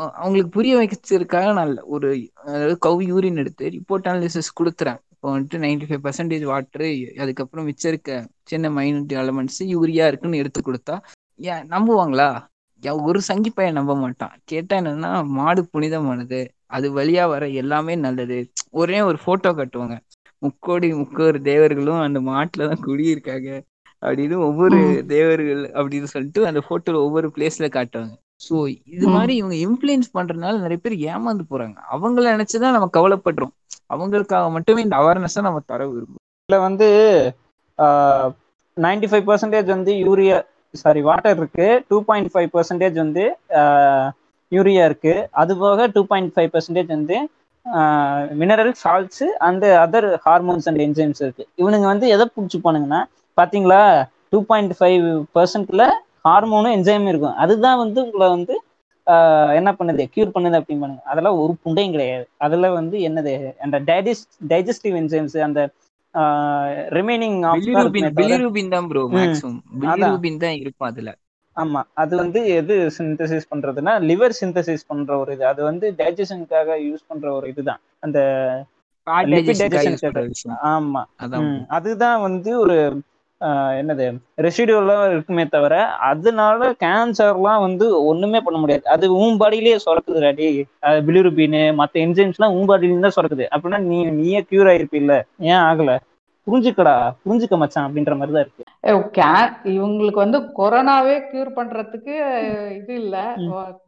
[0.00, 2.08] அவங்களுக்கு புரிய வச்சிருக்காக நான் ஒரு
[2.44, 5.00] அதாவது கவ் யூரின் எடுத்து ரிப்போர்ட் அனாலிசிஸ் கொடுத்துறேன்.
[5.22, 6.86] இப்போ வந்துட்டு நைன்டி ஃபைவ் பர்சன்டேஜ் வாட்டரு
[7.18, 8.12] அதுக்கப்புறம் மிச்சம் இருக்க
[8.42, 10.94] சின்ன மைனூட் எலமெண்ட்ஸ் யூரியா இருக்குன்னு எடுத்து கொடுத்தா
[11.40, 12.28] ஏன் நம்புவாங்களா?
[13.02, 14.32] ஒரு சங்கி பையன் நம்ப மாட்டான்.
[14.44, 18.38] கேட்டா என்னன்னா மாடு புனிதமானது அது வழியா வர எல்லாமே நல்லது.
[18.70, 19.96] ஒரே ஒரு போட்டோ காட்டுவாங்க.
[20.42, 23.50] முக்கோடி முக்கோடி தேவர்களும் அந்த மாட்டுல தான் குடியிருக்காங்க
[24.02, 24.80] அப்படின்னு ஒவ்வொரு.
[25.06, 28.14] தேவர்கள் அப்படின்னு சொல்லிட்டு அந்த போட்டோல ஒவ்வொரு பிளேஸ்ல காட்டுவாங்க.
[28.48, 28.56] ஸோ
[28.94, 29.06] இது.
[29.08, 31.78] மாதிரி இவங்க இன்ஃப்ளூயன்ஸ் பண்றதுனால நிறைய பேர் ஏமாந்து போறாங்க.
[31.94, 33.54] அவங்கள நினைச்சுதான் நம்ம கவலைப்படுறோம்.
[33.94, 36.88] அவங்களுக்காக மட்டுமே இந்த அவேர்னஸை நம்ம தர விரும்புவோம் இதுல வந்து
[38.76, 40.36] நைன்டி ஃபைவ் பர்சன்டேஜ் வந்து யூரியா
[40.82, 41.66] சாரி வாட்டர் இருக்கு.
[41.90, 43.24] டூ பாயிண்ட் ஃபைவ் பர்சன்டேஜ் வந்து
[44.52, 45.14] யூரியா இருக்கு.
[45.40, 47.16] அது போக டூ பாயிண்ட் ஃபைவ் பர்சன்டேஜ் வந்து
[48.40, 51.44] mineral salts and other hormones and enzymes இருக்கு.
[51.60, 53.00] இவனுங்க வந்து எதை பிடிச்சிப்பானுங்கன்னா
[53.38, 53.82] பாத்தீங்களா
[54.32, 55.04] டூ பாயிண்ட் ஃபைவ்
[55.36, 55.84] பர்சன்ட்ல
[56.28, 57.36] ஹார்மோனும் என்சைமும் இருக்கும்.
[57.44, 58.54] அதுதான் வந்து உங்களை வந்து
[59.54, 60.02] என்ன பண்ணுது?
[60.14, 62.24] கியூர் பண்ணுது அப்படின்னு அதெல்லாம் ஒரு புண்டையும் கிடையாது.
[62.38, 63.32] அதுல வந்து என்னது?
[63.60, 65.62] அந்த டைஜஸ்ட் டைஜஸ்டிவ் என்சைம்ஸ் அந்த
[66.90, 69.14] ரிமைனிங் பிலிரூபின் பிலிரூபின் தான் ப்ரோ ம்.
[69.16, 69.96] மேக்ஸிமம் அதான்.
[69.96, 71.10] பிலிரூபின் தான் இருக்கும் அதுல.
[71.56, 71.80] ஆமா.
[71.94, 75.44] அது வந்து எது சிந்தசிஸ் பண்றதுன்னா லிவர் சிந்தசிஸ் பண்ற ஒரு இது.
[75.46, 77.80] அது வந்து டைஜஷனுக்காக யூஸ் பண்ற ஒரு இதுதான்.
[78.00, 78.18] அந்த
[80.66, 81.02] ஆமா.
[81.68, 82.76] அதுதான் வந்து ஒரு
[83.80, 84.06] என்னது?
[84.46, 85.74] ரெசிடியூலாம் இருக்குமே தவிர
[86.08, 88.84] அதனால கேன்சர்லாம் வந்து ஒண்ணுமே பண்ண முடியாது.
[88.94, 90.48] அது உன் பாடியிலேயே சுரக்குது டாடி
[91.06, 92.70] பிலிருபின்னு மற்ற என்ஜைம்ஸ்லாம் உன்
[93.06, 93.46] தான் சுரக்குது.
[93.54, 95.16] அப்படின்னா நீ நீயே கியூர் ஆயிருப்பில்ல.
[95.50, 95.94] ஏன் ஆகல?
[96.46, 96.94] புரிஞ்சுக்கடா.
[97.24, 98.64] புரிஞ்சுக்க மச்சான் அப்படின்ற மாதிரி தான் இருக்கு.
[99.76, 102.14] இவங்களுக்கு வந்து கொரோனாவே கியூர் பண்றதுக்கு
[102.78, 103.16] இது இல்ல.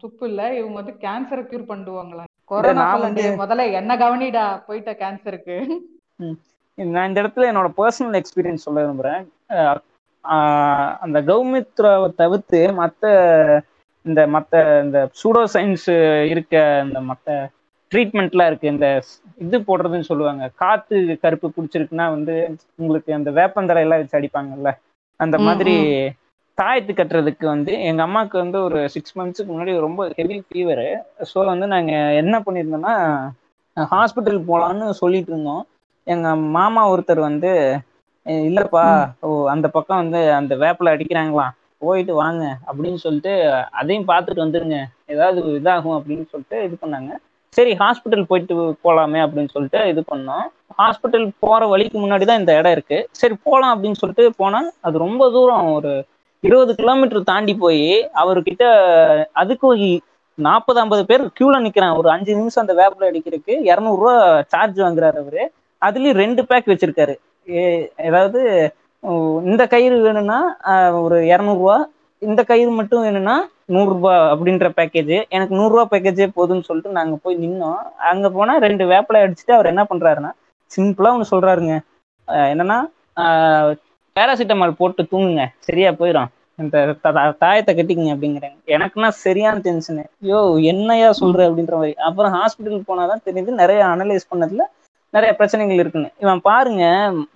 [0.03, 0.41] துப்பு இல்ல.
[0.61, 2.87] இவங்க வந்து கேன்சரை கியூர் பண்ணுவாங்களா கொரோனா
[3.43, 5.59] முதல்ல என்ன கவனிடா போயிட்ட கேன்சருக்கு
[6.79, 9.23] நான் இந்த இடத்துல என்னோட பர்சனல் எக்ஸ்பீரியன்ஸ் சொல்ல விரும்புறேன்.
[11.03, 13.05] அந்த கௌமித்ராவை தவிர்த்து மற்ற
[14.07, 14.53] இந்த மற்ற
[14.85, 15.89] இந்த சூடோ சயின்ஸ்
[16.33, 16.55] இருக்க
[16.87, 17.27] இந்த மற்ற
[17.93, 18.73] ட்ரீட்மெண்ட்லாம் இருக்கு.
[18.75, 18.87] இந்த
[19.41, 20.45] இது போடுறதுன்னு சொல்லுவாங்க.
[20.61, 20.95] காத்து
[21.25, 22.35] கருப்பு பிடிச்சிருக்குன்னா வந்து
[22.79, 24.71] உங்களுக்கு அந்த வேப்பந்தரை எல்லாம் வச்சு அடிப்பாங்கல்ல.
[25.21, 25.75] அந்த மாதிரி
[26.59, 30.85] தாயத்து கட்டுறதுக்கு வந்து எங்க அம்மாவுக்கு வந்து ஒரு சிக்ஸ் மந்த்ஸுக்கு முன்னாடி ரொம்ப ஹெவி ஃபீவர்
[31.31, 31.93] ஸோ வந்து நாங்க
[32.23, 32.95] என்ன பண்ணியிருந்தோம்னா
[33.77, 35.63] ஹாஸ்பிட்டல் போகலான்னு சொல்லிட்டு இருந்தோம்.
[36.07, 37.79] எங்க மாமா ஒருத்தர் வந்து "ஏய்,
[38.27, 39.13] இல்லப்பா.
[39.21, 43.33] ஓ அந்த பக்கம் வந்து அந்த வேப்பில அடிக்கிறாங்களாம் போயிட்டு வாங்க அப்படின்னு சொல்லிட்டு
[43.71, 44.79] அதையும் பார்த்துட்டு வந்துருங்க.
[45.07, 47.13] ஏதாவது இதாகும் அப்படின்னு சொல்லிட்டு இது பண்ணாங்க.
[47.57, 48.55] சரி ஹாஸ்பிட்டல் போயிட்டு
[48.85, 50.45] போலாமே அப்படின்னு சொல்லிட்டு இது பண்ணோம்.
[50.79, 53.09] ஹாஸ்பிட்டல் போற வழிக்கு முன்னாடி தான் இந்த இடம் இருக்கு.
[53.11, 55.93] சரி போலாம் அப்படின்னு சொல்லிட்டு போனா அது ரொம்ப தூரம் ஒரு
[56.41, 57.85] இருபது கிலோமீட்டர் தாண்டி போய்
[58.23, 58.65] அவர்கிட்ட
[59.33, 60.01] அதுக்கு
[60.39, 63.55] நாற்பது ஐம்பது பேர் கியூல நிக்கிறான் ஒரு அஞ்சு நிமிஷம் அந்த வேப்பில அடிக்கிறதுக்கு.
[63.71, 64.15] இரநூறுவா
[64.53, 65.43] சார்ஜ் வாங்குறாரு அவரு.
[65.83, 67.15] அதுலயும் ரெண்டு பேக் வச்சிருக்காரு.
[68.07, 68.41] ஏதாவது
[69.45, 70.39] இந்த கயிறு வேணும்னா
[71.03, 71.77] ஒரு இரநூறுவா
[72.23, 73.37] இந்த கயிறு மட்டும் வேணும்னா
[73.75, 77.81] நூறுரூபா அப்படின்ற பேக்கேஜ் எனக்கு நூறுரூவா பேக்கேஜே போதும்னு சொல்லிட்டு நாங்க போய் நின்னோம்.
[78.11, 80.31] அங்க போனா ரெண்டு வேப்பிலை அடிச்சுட்டு அவர் என்ன பண்றாருன்னா
[80.71, 81.75] சிம்பிளா ஒன்று சொல்றாருங்க.
[82.29, 82.79] ஆஹ், என்னன்னா
[84.17, 85.45] பேராசிட்டமால் போட்டு தூங்குங்க.
[85.61, 86.77] சரியா போயிடும் இந்த
[87.43, 88.57] தாயத்தை கட்டிக்குங்க அப்படிங்கிறாங்க.
[88.69, 90.41] எனக்குன்னா சரியான டென்ஷனு ஐயோ
[90.73, 91.95] என்னையா சொல்ற அப்படின்ற மாதிரி.
[92.09, 94.65] அப்புறம் ஹாஸ்பிட்டல் போனாதான் தெரியுது நிறைய அனலைஸ் பண்ணதுல
[95.13, 96.13] நிறைய பிரச்சனைகள் இருக்குன்னு.
[96.19, 96.85] இவன் பாருங்க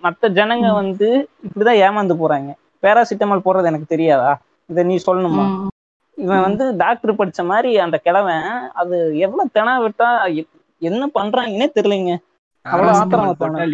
[0.02, 0.72] மத்த ஜனங்க.
[0.72, 2.52] வந்து இப்படிதான் ஏமாந்து போறாங்க.
[2.82, 4.32] பேராசிட்டமால் போடுறது எனக்கு தெரியாதா?
[4.66, 5.66] இதை நீ சொல்லணுமா.
[6.16, 6.40] இவன்.
[6.40, 8.42] வந்து டாக்டர் படிச்ச மாதிரி அந்த கிழவன்
[8.74, 10.08] அது எவ்வளவு தினா விட்டா
[10.78, 12.16] என்ன பண்றாங்கன்னே தெரியலைங்க.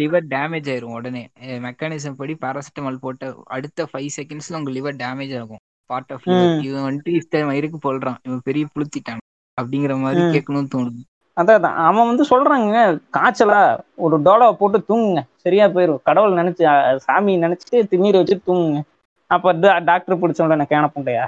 [0.01, 1.27] லிவர் டேமேஜ் ஆயிரும் உடனே.
[1.41, 5.63] மெக்கானிசம் படி பாராசிட்டமால் போட்ட அடுத்த ஃபைவ் செகண்ட்ஸ்ல உங்க லிவர் டேமேஜ் ஆகும்.
[5.85, 6.27] Part of.
[6.63, 9.21] இவன் வந்துட்டு இத்தனை வயிறுக்கு போடுறான் இவன் பெரிய புளுத்திட்டான்.
[9.61, 10.21] அப்படிங்கிற மாதிரி.
[10.21, 11.01] கேட்கணும்னு தோணுது.
[11.37, 11.77] அதான் அதான்.
[11.87, 12.79] அவன் வந்து சொல்றாங்க
[13.17, 13.61] காய்ச்சலா?
[14.05, 15.21] ஒரு டோலாவை போட்டு தூங்குங்க.
[15.45, 16.63] சரியா போயிடும் கடவுள் நினைச்சு
[17.05, 18.81] சாமி நினைச்சிட்டு திண்ணீர் வச்சுட்டு தூங்குங்க.
[19.29, 19.53] அப்ப
[19.89, 21.25] டாக்டர் பிடிச்சவங்கள எனக்கு கேன புண்டையா?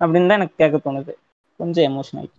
[0.00, 1.12] அப்படின்னு தான் எனக்கு கேட்க தோணுது.
[1.60, 2.30] கொஞ்சம் எமோஷனல்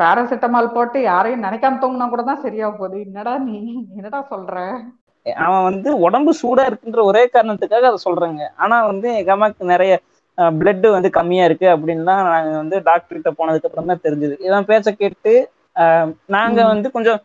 [0.00, 2.96] பாராசிட்டமால் போட்டு யாரையும் நினைக்காம தூங்கினா கூட தான் சரியா போகுது.
[3.06, 3.58] என்னடா நீ?
[3.98, 4.54] என்னடா சொல்ற?
[5.26, 8.42] அவன் வந்து உடம்பு சூடா இருக்குன்ற ஒரே காரணத்துக்காக அதை சொல்றாங்க.
[8.62, 9.92] ஆனா வந்து எங்க அம்மாக்கு நிறைய
[10.38, 14.34] பிளட் வந்து கம்மியா இருக்கு அப்படின்னு தான் நாங்க வந்து டாக்டர் கிட்ட போனதுக்கு அப்புறம் தான் தெரிஞ்சது.
[14.40, 15.32] இவன் பேச்ச கேட்டு
[16.28, 16.60] நாங்க.
[16.72, 17.20] வந்து கொஞ்சம்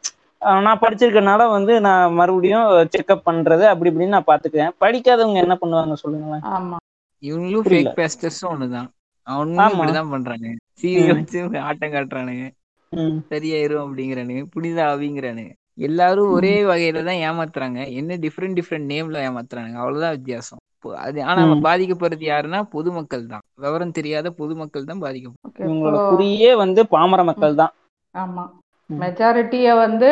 [0.62, 4.74] நான் படிச்சிருக்கனால வந்து நான் மறுபடியும் செக்அப் பண்றது அப்படி இப்படின்னு நான் பாத்துக்குவேன்.
[4.84, 6.44] படிக்காதவங்க என்ன பண்ணுவாங்க சொல்லுங்களேன்.
[6.56, 6.78] ஆமா.
[7.24, 7.66] இவங்களும்.
[7.68, 8.90] ஃபேக் பேஸ்டர்ஸும் ஒண்ணுதான்.
[9.28, 9.66] ஆமா.
[9.70, 10.48] இப்படிதான் பண்றாங்க
[10.82, 11.12] சீரி ம்.
[11.12, 11.40] வச்சு
[11.70, 12.46] ஆட்டம் காட்டுறானுங்க.
[12.92, 14.44] ம், சரியாயிரும் அப்படிங்கிறானுங்க.
[14.54, 15.54] புனித ஆவிங்கிறானுங்க.
[15.88, 17.80] எல்லாரும் ஒரே வகையில தான் ஏமாத்துறாங்க.
[18.00, 19.78] என்ன டிஃப்ரெண்ட் டிஃப்ரெண்ட் நேம்ல ஏமாத்துறானுங்க.
[19.82, 20.62] அவ்வளவுதான் வித்தியாசம்.
[21.06, 21.42] அது ஆனா.
[21.68, 23.44] பாதிக்கப்படுறது யாருன்னா பொதுமக்கள் தான்.
[23.64, 25.56] விவரம் தெரியாத பொதுமக்கள் தான் பாதிக்கப்படும்.
[25.66, 27.74] இவங்களோட குறியே வந்து பாமர மக்கள் தான்.
[28.16, 28.46] ஆமா.
[28.90, 30.10] மெஜாரிட்டிய வந்து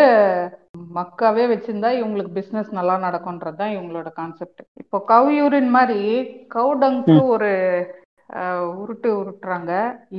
[0.96, 6.02] மக்காவே வச்சிருந்தா இவங்களுக்கு பிசினஸ் நல்லா நடக்கும்ன்றது தான் இவங்களோட கான்செப்ட் இப்போ கவ் யூரின் மாதிரி
[6.56, 7.52] கவு டங்க்கு ஒரு
[8.82, 9.72] உருட்டு உருட்டுறாங்க.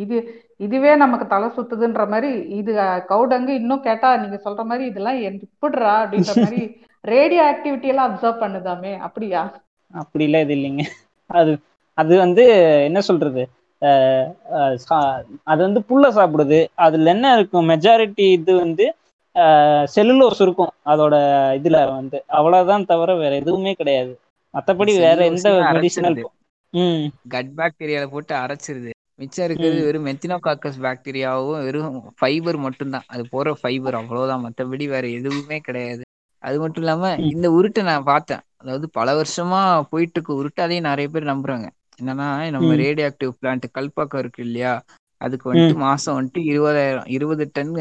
[0.03, 0.17] இது
[0.61, 2.31] இதுவே நமக்கு தலை சுத்துதுன்ற மாதிரி
[2.61, 2.73] இது
[3.11, 6.61] கவுடங்கு இன்னும் கேட்டா நீங்க சொல்ற மாதிரி இதெல்லாம் எப்படிடா அப்படின்ற மாதிரி
[7.13, 9.43] ரேடியோ ஆக்டிவிட்டி எல்லாம் அப்சர்வ் பண்ணுதாமே அப்படியா?
[9.95, 10.85] அப்படிலாம் இது இல்லைங்க.
[11.31, 11.53] அது
[11.99, 12.43] அது வந்து
[12.89, 13.43] என்ன சொல்றது?
[15.51, 16.59] அது வந்து புல்லை சாப்பிடுது.
[16.85, 17.69] அதுல என்ன இருக்கும்?
[17.69, 18.85] மெஜாரிட்டி இது வந்து
[19.95, 21.15] செல்லுலோஸ் இருக்கும் அதோட
[21.59, 22.19] இதுல வந்து.
[22.39, 24.13] அவ்வளவுதான் தவிர வேற எதுவுமே கிடையாது.
[24.55, 26.19] மத்தபடி வேற எந்த மெடிசினல்
[27.35, 28.91] கட் பாக்டீரியால போட்டு அரைச்சிருது.
[29.21, 29.79] மிச்சம் இருக்கிறது.
[29.85, 33.07] வெறும் மெத்தினோகாக்கஸ் பாக்டீரியாவும் வெறும் ஃபைபர் மட்டும்தான்.
[33.15, 34.45] அது போற ஃபைபர் அவ்வளவுதான்.
[34.47, 36.03] மத்தபடி வேற எதுவுமே கிடையாது.
[36.43, 37.05] அது மட்டும் இல்லாம.
[37.33, 38.43] இந்த உருட்டை நான் பார்த்தேன்.
[38.61, 41.67] அதாவது பல வருஷமா போயிட்டு இருக்க உருட்டு அதையும் நிறைய பேர் நம்புறாங்க.
[42.01, 42.71] என்னன்னா நம்ம.
[42.85, 44.73] ரேடியோ ஆக்டிவ் பிளான்ட் கல்பாக்கம் இருக்கு இல்லையா?
[45.21, 47.75] அதுக்கு வந்துட்டு மாசம் வந்துட்டு இருபதாயிரம் இருபது டன்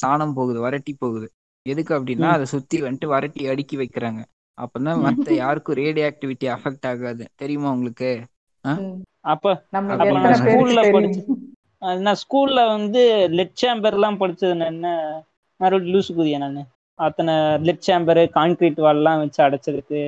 [0.00, 1.26] சாணம் போகுது வரட்டி போகுது.
[1.66, 2.28] எதுக்கு அப்படின்னா.
[2.36, 4.20] அதை சுத்தி வந்துட்டு வரட்டி அடுக்கி வைக்கிறாங்க.
[4.58, 5.02] அப்பதான்.
[5.06, 7.24] மத்த யாருக்கும் ரேடியோ ஆக்டிவிட்டி அஃபெக்ட் ஆகாது.
[7.36, 8.10] தெரியுமா உங்களுக்கு.
[9.32, 9.52] அப்ப
[10.40, 11.22] ஸ்கூல்ல படிச்சு
[12.02, 14.88] நான் ஸ்கூல்ல வந்து லெட் சேம்பர் எல்லாம் படிச்சது என்ன?
[15.60, 16.60] மறுபடியும் லூசு குதியா நான்?
[17.06, 17.34] அத்தனை
[17.66, 20.00] லெட் சேம்பர் கான்கிரீட் வால்லாம் வச்சு அடைச்சதுக்கு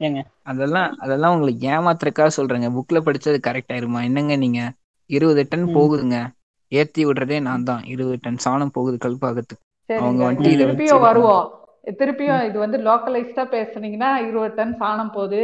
[0.00, 0.20] ஏங்க?
[0.50, 2.68] அதெல்லாம் அதெல்லாம் உங்களுக்கு ஏமாத்துறதுக்காக சொல்றேங்க.
[2.76, 4.00] புக்ல படிச்சது கரெக்ட் ஆயிருமா?
[4.08, 4.60] என்னங்க நீங்க?
[5.10, 5.66] இருபது டன்.
[5.76, 6.18] போகுதுங்க.
[6.72, 7.82] ஏத்தி விடுறதே நான் தான்.
[7.92, 11.46] இருபது டன் சாணம் போகுது கல்பாக்கத்துக்கு அவங்க சரிங்க வந்துட்டு திருப்பியும் இது வருவோம்.
[12.00, 15.42] திருப்பியும் இது வந்து லோக்கலைஸ்டா பேசுனீங்கன்னா இருபது டன் சாணம் போகுது.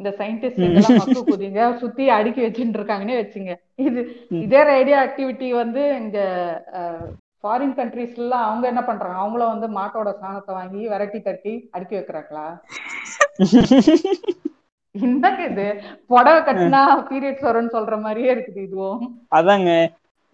[0.00, 1.62] இந்த சயின்டிஸ்ட் குதிங்க.
[1.82, 3.54] சுத்தி அடுக்கி வச்சுட்டு இருக்காங்கன்னே வச்சுங்க.
[3.88, 4.00] இது.
[4.44, 6.18] இதே ரேடியோ ஆக்டிவிட்டி வந்து இங்க
[7.44, 9.18] ஃபாரின் கண்ட்ரீஸ்ல எல்லாம் அவங்க என்ன பண்றாங்க?
[9.18, 12.46] அவங்களும் வந்து மாட்டோட சாணத்தை வாங்கி விரட்டி தட்டி அடுக்கி வைக்கிறாங்களா?
[14.94, 15.66] என்னங்க இது?
[16.10, 19.00] புடவை கட்டினா பீரியட்ஸ் வரும்னு சொல்ற மாதிரியே இருக்குது இதுவும்.
[19.32, 19.70] அதாங்க.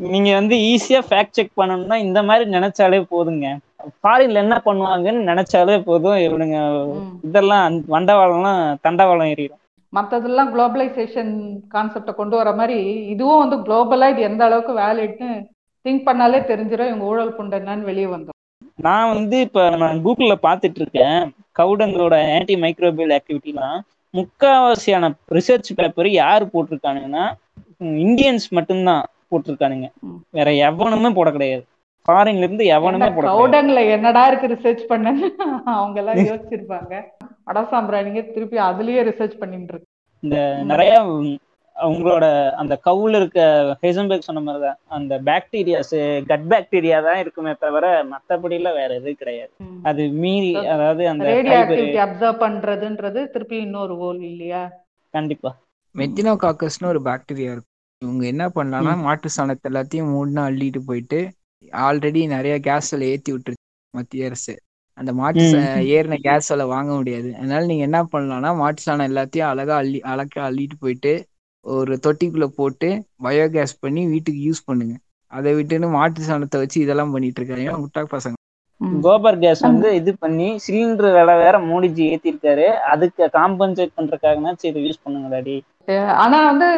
[0.00, 3.48] நீங்க வந்து ஈஸியா ஃபேக்ட் செக் பண்ணணும்னா இந்த மாதிரி நினைச்சாலே போதுங்க.
[3.96, 6.18] ஃபாரின்ல என்ன பண்ணுவாங்கன்னு நினைச்சாலே போதும்.
[6.26, 6.58] இவனுங்க.
[7.28, 9.60] இதெல்லாம் வண்டவாளம்லாம் தண்டவாளம் ஏறிடும்.
[9.92, 11.32] மத்ததெல்லாம் குளோபலைசேஷன்
[11.74, 15.30] கான்செப்டை கொண்டு வர மாதிரி இதுவும் வந்து குளோபலா இது எந்த அளவுக்கு வேலிட்னு
[15.84, 18.32] திங்க் பண்ணாலே தெரிஞ்சிடும் இவங்க ஊழல் புண்டு என்னன்னு வெளியே வந்தோம்
[18.78, 21.18] நான் வந்து இப்ப நான் கூகுள்ல பாத்துட்டு இருக்கேன்.
[21.58, 23.78] கவுடங்களோட ஆன்டி மைக்ரோபியல் ஆக்டிவிட்டிலாம்
[24.14, 27.24] முக்காவாசியான ரிசர்ச் பேப்பர் யார் போட்டிருக்கானுங்கன்னா
[28.02, 29.86] இந்தியன்ஸ் மட்டும்தான் போட்டிருக்கானுங்க.
[30.30, 31.64] வேற எவனுமே போட கிடையாது.
[32.08, 35.28] ஃபாரின்ல இருந்து எவனுமே போட கவுடங்ல என்னடா இருக்கு ரிசர்ச் பண்ணன்னு
[35.74, 36.92] அவங்க எல்லாம் யோசிச்சிருப்பாங்க
[37.50, 39.88] அடசாம்பிராணிங்க திருப்பி அதுலயே ரிசர்ச் பண்ணிட்டு இருக்கு.
[40.22, 40.36] இந்த.
[40.64, 40.92] நிறைய
[41.76, 42.24] உம், அவங்களோட
[42.60, 43.40] அந்த கவுல இருக்க
[43.82, 44.78] ஹெசன்பெர்க் சொன்ன மாதிரிதான்.
[44.96, 45.94] அந்த பாக்டீரியாஸ்
[46.30, 49.52] கட் பாக்டீரியா தான் இருக்குமே தவிர மத்தபடி எல்லாம் வேற எதுவும் கிடையாது.
[49.84, 51.26] அது மீறி அதாவது அந்த
[52.04, 54.62] அப்சர்வ் பண்றதுன்றது திருப்பி இன்னொரு ஓல் இல்லையா?
[55.14, 55.52] கண்டிப்பா.
[55.94, 57.70] மெத்தினோகாக்கஸ்னு ஒரு பாக்டீரியா இருக்கும்
[58.02, 61.18] இவங்க என்ன பண்ணலாம்னா மாட்டு சாணத்தை எல்லாத்தையும் மூணுனா அள்ளிட்டு போயிட்டு
[61.82, 63.62] ஆல்ரெடி நிறைய கேஸ் விலை ஏத்தி விட்டுருச்சு
[63.94, 64.54] மத்திய அரசு.
[64.98, 65.44] அந்த மாட்டு.
[65.94, 67.28] ஏறின கேஸ் விலை வாங்க முடியாது.
[67.38, 71.12] அதனால நீங்க என்ன பண்ணலாம்னா மாட்டு சாணம் எல்லாத்தையும் அழகா அள்ளி அழகா அள்ளிட்டு போயிட்டு
[71.64, 72.88] ஒரு தொட்டிக்குள்ள போட்டு
[73.24, 74.94] பயோகேஸ் பண்ணி வீட்டுக்கு யூஸ் பண்ணுங்க.
[75.32, 77.70] அதை விட்டுன்னு மாட்டு சாணத்தை வச்சு இதெல்லாம் பண்ணிட்டு இருக்காங்க.
[77.82, 78.36] முட்டா பசங்க.
[79.04, 82.66] கோபர் கேஸ் வந்து இது பண்ணி சிலிண்டர் விலை வேற மோடிஜி ஏத்திருக்காரு.
[82.92, 85.56] அதுக்கு காம்பன்சேட் பண்றதுக்காகனாச்சும் இதை யூஸ் பண்ணுங்கடாடி
[85.88, 86.68] அஹ் ஆனா வந்து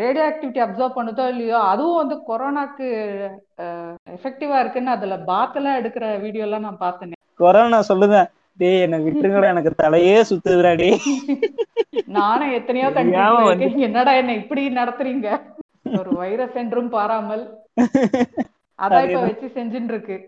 [0.00, 2.86] ரேடியோ ஆக்டிவிட்டி அப்சர்வ் பண்ணுதோ இல்லையோ அதுவும் வந்து கொரோனாக்கு
[4.16, 7.16] எஃபெக்டிவா இருக்குன்னு அதுல பாத்தெல்லாம் எடுக்கிற வீடியோ எல்லாம் நான் பார்த்தேனே.
[7.40, 8.28] கொரோனா சொல்லுதேன்.
[8.60, 9.52] டேய் என்ன விட்டுருங்கடா.
[9.54, 10.98] எனக்கு தலையே சுத்துதுடா டேய்.
[12.18, 15.28] நானும் எத்தனையோ இருக்கேன் என்னடா என்ன இப்படி நடத்துறீங்க?
[15.98, 17.44] ஒரு வைரஸ் என்றும் பாராமல்.
[18.78, 19.20] அதான் இப்ப.
[19.20, 20.18] வச்சு செஞ்சுட்டு இருக்கு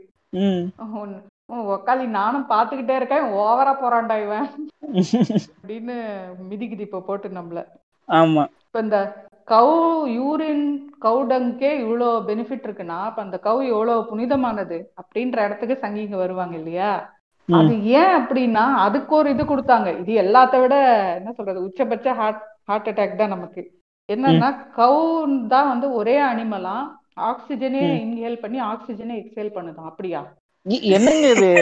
[1.75, 3.25] உக்காளி நானும் பாத்துக்கிட்டே இருக்கேன்.
[3.41, 4.47] ஓவரா போறான்டா இவன்.
[5.57, 5.97] அப்படின்னு
[6.51, 7.61] மிதிக்குது இப்ப போட்டு நம்மள.
[8.09, 8.43] ஆமா.
[8.67, 8.99] இப்ப இந்த
[9.49, 9.77] கவு
[10.19, 10.65] யூரின்
[11.03, 14.79] கவுடங்கே இவ்வளோ பெனிஃபிட் இருக்குன்னா அப்ப அந்த கவு எவ்வளவு புனிதமானது?
[15.01, 16.91] அப்படின்ற இடத்துக்கு சங்கிங்க வருவாங்க இல்லையா.
[17.49, 19.89] அது ஏன் அப்படின்னா அதுக்கு ஒரு இது கொடுத்தாங்க.
[20.01, 20.75] இது எல்லாத்த விட
[21.19, 23.63] என்ன சொல்றது உச்சபட்ச ஹார்ட் ஹார்ட் அட்டாக் தான் நமக்கு.
[24.09, 25.03] என்னன்னா கவு
[25.55, 26.77] தான் வந்து ஒரே அனிமலா
[27.31, 27.83] ஆக்சிஜனே.
[28.05, 29.91] இன்ஹேல் பண்ணி ஆக்சிஜனே எக்ஸேல் பண்ணுதான்.
[29.91, 30.23] அப்படியா?
[30.97, 31.53] என்னங்க இது?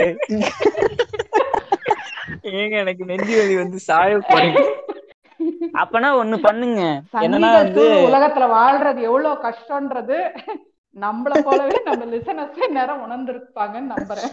[2.58, 4.58] ஏங்க எனக்கு நெஞ்சு வலி வந்து சாய போறேன்
[5.82, 6.82] அப்பனா ஒண்ணு பண்ணுங்க.
[7.24, 10.18] என்னன்னா வந்து உலகத்துல வாழ்றது எவ்வளவு கஷ்டம்ன்றது
[10.96, 14.32] நம்மள போலவே நம்ம லிசனர்ஸே நேரம் உணர்ந்திருப்பாங்கன்னு நம்புறேன்.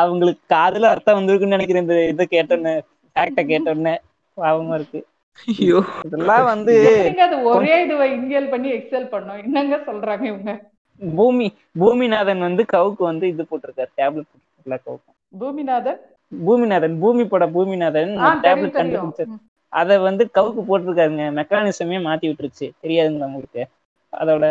[0.00, 2.72] அவங்களுக்கு காதுல அர்த்தம் வந்திருக்குன்னு நினைக்கிறேன் இந்த இதை கேட்டோன்னு
[3.16, 3.94] ஃபேக்ட கேட்டோன்னு.
[4.38, 5.00] பாவமா இருக்கு.
[5.48, 5.78] ஐயோ.
[6.06, 6.72] இதெல்லாம் வந்து
[7.26, 9.40] அது ஒரே இதுவை இன்ஹேல் பண்ணி எக்ஸேல் பண்ணோம்?
[9.44, 10.52] என்னங்க சொல்றாங்க இவங்க?
[11.00, 11.46] பூமி
[11.80, 15.10] பூமிநாதன் வந்து கவுக்கு வந்து இது போட்டிருக்காரு டேப்லெட் போட்டிருக்காருல கவுக்கு.
[15.34, 16.00] பூமிநாதன்?
[16.32, 18.12] பூமிநாதன் பூமி பட பூமிநாதன்
[18.44, 19.38] டேப்லெட் தெரியும் கண்டுபிடிச்சாரு
[19.72, 22.66] அதை வந்து கவுக்கு போட்டிருக்காருங்க மெக்கானிசமே மாத்தி விட்டுருச்சு.
[22.84, 23.62] தெரியாதுங்களா உங்களுக்கு?
[24.12, 24.46] அதோட.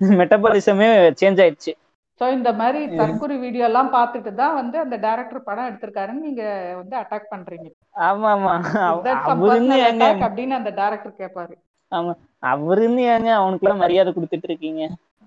[0.00, 0.88] மெட்டபாலிசமே
[1.20, 1.72] சேஞ்ச் ஆயிடுச்சு.
[2.20, 6.44] சோ இந்த மாதிரி தற்கொலை வீடியோ எல்லாம் பார்த்துட்டு தான் வந்து அந்த டைரக்டர் படம் எடுத்திருக்காருன்னு நீங்க
[6.80, 7.68] வந்து அட்டாக் பண்றீங்க.
[8.06, 8.54] ஆமா ஆமா.
[10.30, 11.56] அப்படின்னு அந்த டைரக்டர் கேட்பாரு
[12.50, 14.82] அவருன்னு ஏங்க அவனுக்குலாம் மரியாதை கொடுத்துட்டு இருக்கீங்க?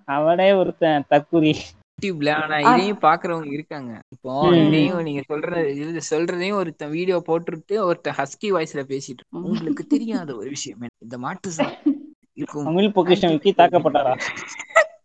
[0.08, 2.58] அவனே ஒருத்தன் தக்குரி யூடியூப்ல ஆனா.
[2.66, 3.92] இதையும் பாக்குறவங்க இருக்காங்க.
[4.16, 4.34] இப்போ.
[4.62, 5.52] இதையும் நீங்க சொல்ற
[5.82, 9.24] இது சொல்றதையும் ஒருத்தன் வீடியோ போட்டுட்டு ஒருத்தன் ஹஸ்கி வாய்ஸ்ல பேசிட்டு.
[9.40, 10.84] உங்களுக்கு தெரியாத ஒரு விஷயம்?
[11.06, 11.50] இந்த மாட்டு
[12.46, 14.14] தமிழ் பொக்கிஷம் விக்கி தாக்கப்பட்டாரா?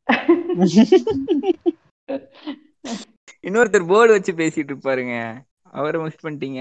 [3.43, 5.15] இன்னொருத்தர் போர்டு வச்சு பேசிட்டு இருப்பாருங்க.
[5.63, 6.61] அவரை மிஸ் பண்ணிட்டீங்க.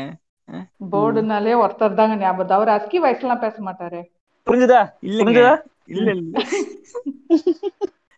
[0.91, 2.57] போர்டுனாலே ஒருத்தர் தாங்க ஞாபகம்.
[2.57, 4.01] அவர் அஸ்கி வயசுலாம் பேச மாட்டாரு.
[4.47, 4.81] புரிஞ்சுதா?
[5.01, 5.53] புரிஞ்சுதா?
[5.85, 6.39] இல்ல இல்ல.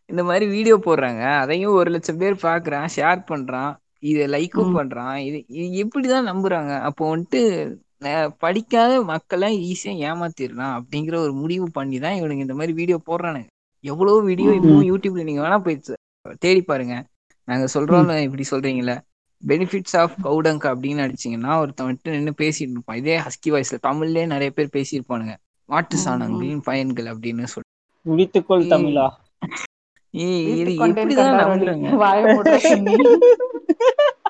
[0.10, 1.38] இந்த மாதிரி வீடியோ போடுறாங்க.
[1.38, 3.72] அதையும் ஒரு லட்சம் பேர் பாக்குறான் ஷேர் பண்றான்.
[4.00, 4.74] இத லைக்கும்.
[4.78, 5.18] பண்றான்.
[5.18, 6.82] இது இது எப்படிதான் நம்புறாங்க?
[6.82, 7.42] அப்போ வந்துட்டு
[8.38, 13.48] படிக்காத மக்களை ஈஸியா ஏமாத்திடலாம் அப்படிங்கிற ஒரு முடிவு பண்ணி தான் இவனுங்க இந்த மாதிரி வீடியோ போடுறானுங்க.
[13.84, 14.60] எவ்வளவு வீடியோ ம்.
[14.60, 15.82] இப்போ யூடியூப்ல நீங்க வேணா போய்
[16.40, 17.06] தேடி பாருங்க.
[17.48, 18.98] நாங்க சொல்றோம் இப்படி சொல்றீங்களே
[19.44, 22.98] பெனிஃபிட்ஸ் ஆஃப் கவுடங்க் அப்படின்னு அடிச்சீங்கன்னா ஒருத்தன் வந்துட்டு நின்று பேசிட்டு இருப்பான்.
[22.98, 25.34] இதே ஹஸ்கி வாய்ஸ்ல தமிழ்லயே நிறைய பேர் பேசியிருப்பானுங்க.
[25.70, 25.98] மாட்டு.
[26.06, 27.68] சாணங்களின் பயன்கள் அப்படின்னு சொல்லி.
[28.06, 29.10] விழித்துக்கொள் தமிழா.
[30.14, 31.34] ஏய், இது எப்படிதான்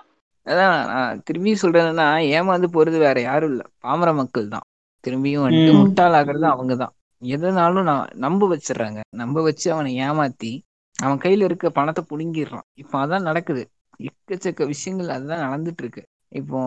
[0.45, 3.63] அதான் நான் திரும்பி சொல்றேன்னா ஏமாந்து போறது வேற யாரும் இல்ல.
[3.79, 4.65] பாமர மக்கள் தான்.
[5.03, 5.79] திரும்பியும் வந்துட்டு ம்.
[5.81, 6.93] முட்டாளாகிறது அவங்க தான்.
[7.21, 10.51] எதனாலும் நான் நம்ப வச்சிடுறாங்க நம்ப வச்சு அவனை ஏமாத்தி
[10.99, 13.63] அவன் கையில இருக்க பணத்தை புடுங்கிடுறான் இப்போ அதான் நடக்குது.
[13.99, 16.59] எக்கச்சக்க விஷயங்கள் அதுதான் நடந்துட்டு இருக்கு இப்போ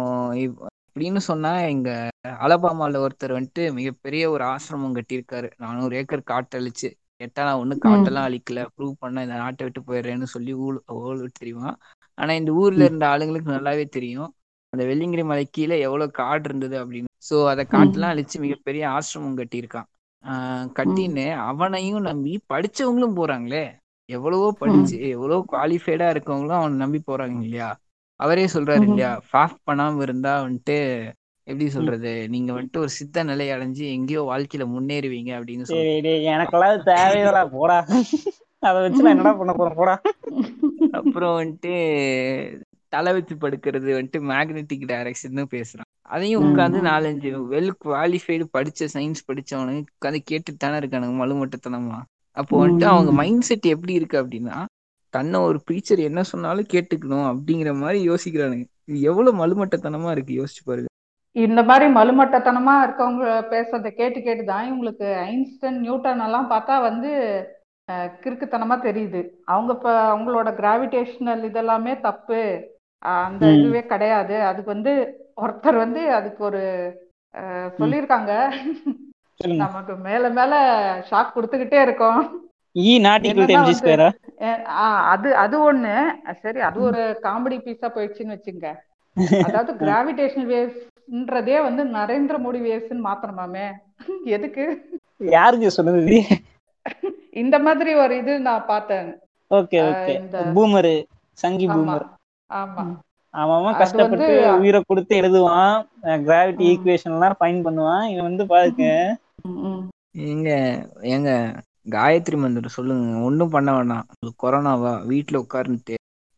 [0.88, 1.90] அப்படின்னு சொன்னா எங்க
[2.42, 5.48] அலபாமால ஒருத்தர் வந்துட்டு மிகப்பெரிய ஒரு ஆசிரமம் கட்டியிருக்காரு.
[5.56, 6.88] நானூறு ஏக்கர் காட்டழிச்சு
[7.20, 8.60] கேட்டா நான் ஒன்னும் காட்டெல்லாம் அழிக்கல.
[8.74, 11.70] ப்ரூவ் பண்ண இந்த நாட்டை விட்டு போயிடுறேன்னு சொல்லி ஊழ் ஓல் தெரியுமா?
[12.18, 14.30] ஆனா இந்த ஊர்ல இருந்த ஆளுங்களுக்கு நல்லாவே தெரியும்.
[14.72, 17.10] அந்த வெள்ளிங்கிரி மலை கீழே எவ்வளவு காடு இருந்தது அப்படின்னு.
[17.28, 19.88] சோ அதை காட்டெல்லாம் அழிச்சு மிகப்பெரிய ஆசிரமம் கட்டியிருக்கான்.
[20.24, 23.64] ஆஹ் கட்டின்னு அவனையும் நம்பி படிச்சவங்களும் போறாங்களே.
[24.08, 27.70] எவ்வளவோ படிச்சு எவ்வளவோ குவாலிஃபைடா இருக்கவங்களும் அவனை நம்பி போறாங்க இல்லையா?
[28.20, 28.82] அவரே சொல்றாரு.
[28.82, 29.10] இல்லையா?
[29.28, 30.76] ஃபாஃப் பண்ணாம இருந்தா வந்துட்டு
[31.46, 32.12] எப்படி சொல்றது?
[32.28, 35.86] நீங்க வந்துட்டு ஒரு சித்த நிலை அடைஞ்சு எங்கேயோ வாழ்க்கையில முன்னேறுவீங்க அப்படின்னு சொல்லி
[36.32, 37.78] எனக்கெல்லாம் அது தேவையில்லடா போடா.
[38.62, 39.76] அதை வச்சு நான் என்னடா பண்ண போறேன்?
[39.80, 39.94] போடா.
[40.98, 41.72] அப்புறம் வந்துட்டு
[42.88, 45.88] தலை வச்சு படுக்கிறது வந்துட்டு மேக்னெட்டிக் டைரக்ஷன் பேசுறான்.
[46.14, 46.44] அதையும்.
[46.46, 51.98] உட்காந்து நாலஞ்சு வெல் குவாலிஃபைடு படிச்ச சயின்ஸ் படிச்சவனுங்க உட்காந்து கேட்டுட்டு தானே இருக்கானுங்க மலுமட்டத்தனமா
[52.36, 52.88] அப்போ வந்துட்டு.
[52.94, 54.58] அவங்க மைண்ட் செட் எப்படி இருக்கு அப்படின்னா
[55.14, 58.66] தன்னை ஒரு ப்ரீச்சர் என்ன சொன்னாலும் கேட்டுக்கணும் அப்படிங்கிற மாதிரி யோசிக்கிறானுங்க.
[58.84, 60.90] இது எவ்வளவு மலுமட்டத்தனமா இருக்கு யோசிச்சு பாருங்க.
[61.36, 67.10] இந்த மாதிரி மலுமட்டத்தனமா இருக்கவங்க பேசுறதை கேட்டு கேட்டு தான் இவங்களுக்கு ஐன்ஸ்டைன் நியூட்டன் எல்லாம் பார்த்தா வந்து
[67.92, 69.20] கிறுக்குத்தனமா தெரியுது.
[69.44, 72.40] அவங்க இப்ப அவங்களோட கிராவிடேஷனல் இதெல்லாமே தப்பு.
[72.98, 73.46] அந்த.
[73.52, 74.42] இதுவே கிடையாது.
[74.42, 74.92] அதுக்கு வந்து
[75.36, 76.62] ஒருத்தர் வந்து அதுக்கு ஒரு
[77.78, 78.32] சொல்லியிருக்காங்க.
[79.34, 79.64] சொல்லுங்க.
[79.64, 80.54] நமக்கு மேல மேல
[81.10, 82.46] ஷாக் கொடுத்துக்கிட்டே இருக்கோம்.
[84.66, 85.94] ஆ, அது அது ஒண்ணு.
[86.32, 88.66] சரி அது ஒரு காமெடி பீஸா போயிடுச்சுன்னு வச்சுங்க.
[89.46, 93.66] அதாவது கிராவிடேஷனல் வேவ்ஸ்ன்றதே வந்து நரேந்திர மோடி வேவ்ஸ்ன்னு மாத்தணுமாமே?
[94.24, 94.64] எதுக்கு?
[95.18, 96.22] யாருக்கு சொன்னது?
[97.30, 99.18] இந்த மாதிரி ஒரு இது நான் பார்த்தேன்.
[99.50, 100.28] Okay okay.
[100.54, 102.08] பூமரு சங்கி பூமர்.
[102.54, 102.96] ஆமா.
[103.30, 105.86] அவன் கஷ்டப்பட்டு உயிரை கொடுத்து எழுதுவான்.
[106.02, 106.78] கிராவிட்டி.
[106.78, 108.08] ஈக்குவேஷன் எல்லாம் ஃபைன் பண்ணுவான்.
[108.08, 109.16] இவன் வந்து பாருங்க.
[110.18, 110.50] ஏங்க
[111.00, 111.56] ஏங்க
[111.90, 113.18] காயத்ரி மந்திரம் சொல்லுங்க.
[113.18, 114.02] ஒன்றும் பண்ண வேணாம்.
[114.42, 115.06] கொரோனாவா?
[115.06, 115.94] வீட்டில் உட்கார்ந்துட்டு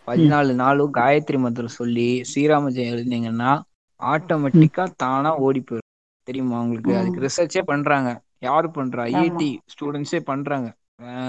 [0.06, 3.60] பதினாலு நாளும் காயத்ரி மந்திரம் சொல்லி ஸ்ரீராம ஜெயம் எழுதினீங்கன்னா
[4.00, 5.78] ஆட்டோமேட்டிக்கா தானா ஓடி போயிடும்.
[6.22, 6.96] தெரியுமா உங்களுக்கு.
[6.96, 8.20] அதுக்கு ரிசர்ச்சே பண்றாங்க.
[8.38, 9.04] யாரு பண்றா?
[9.10, 10.68] ஐஐடி ஸ்டூடெண்ட்ஸே பண்றாங்க.
[10.68, 10.79] அஹ்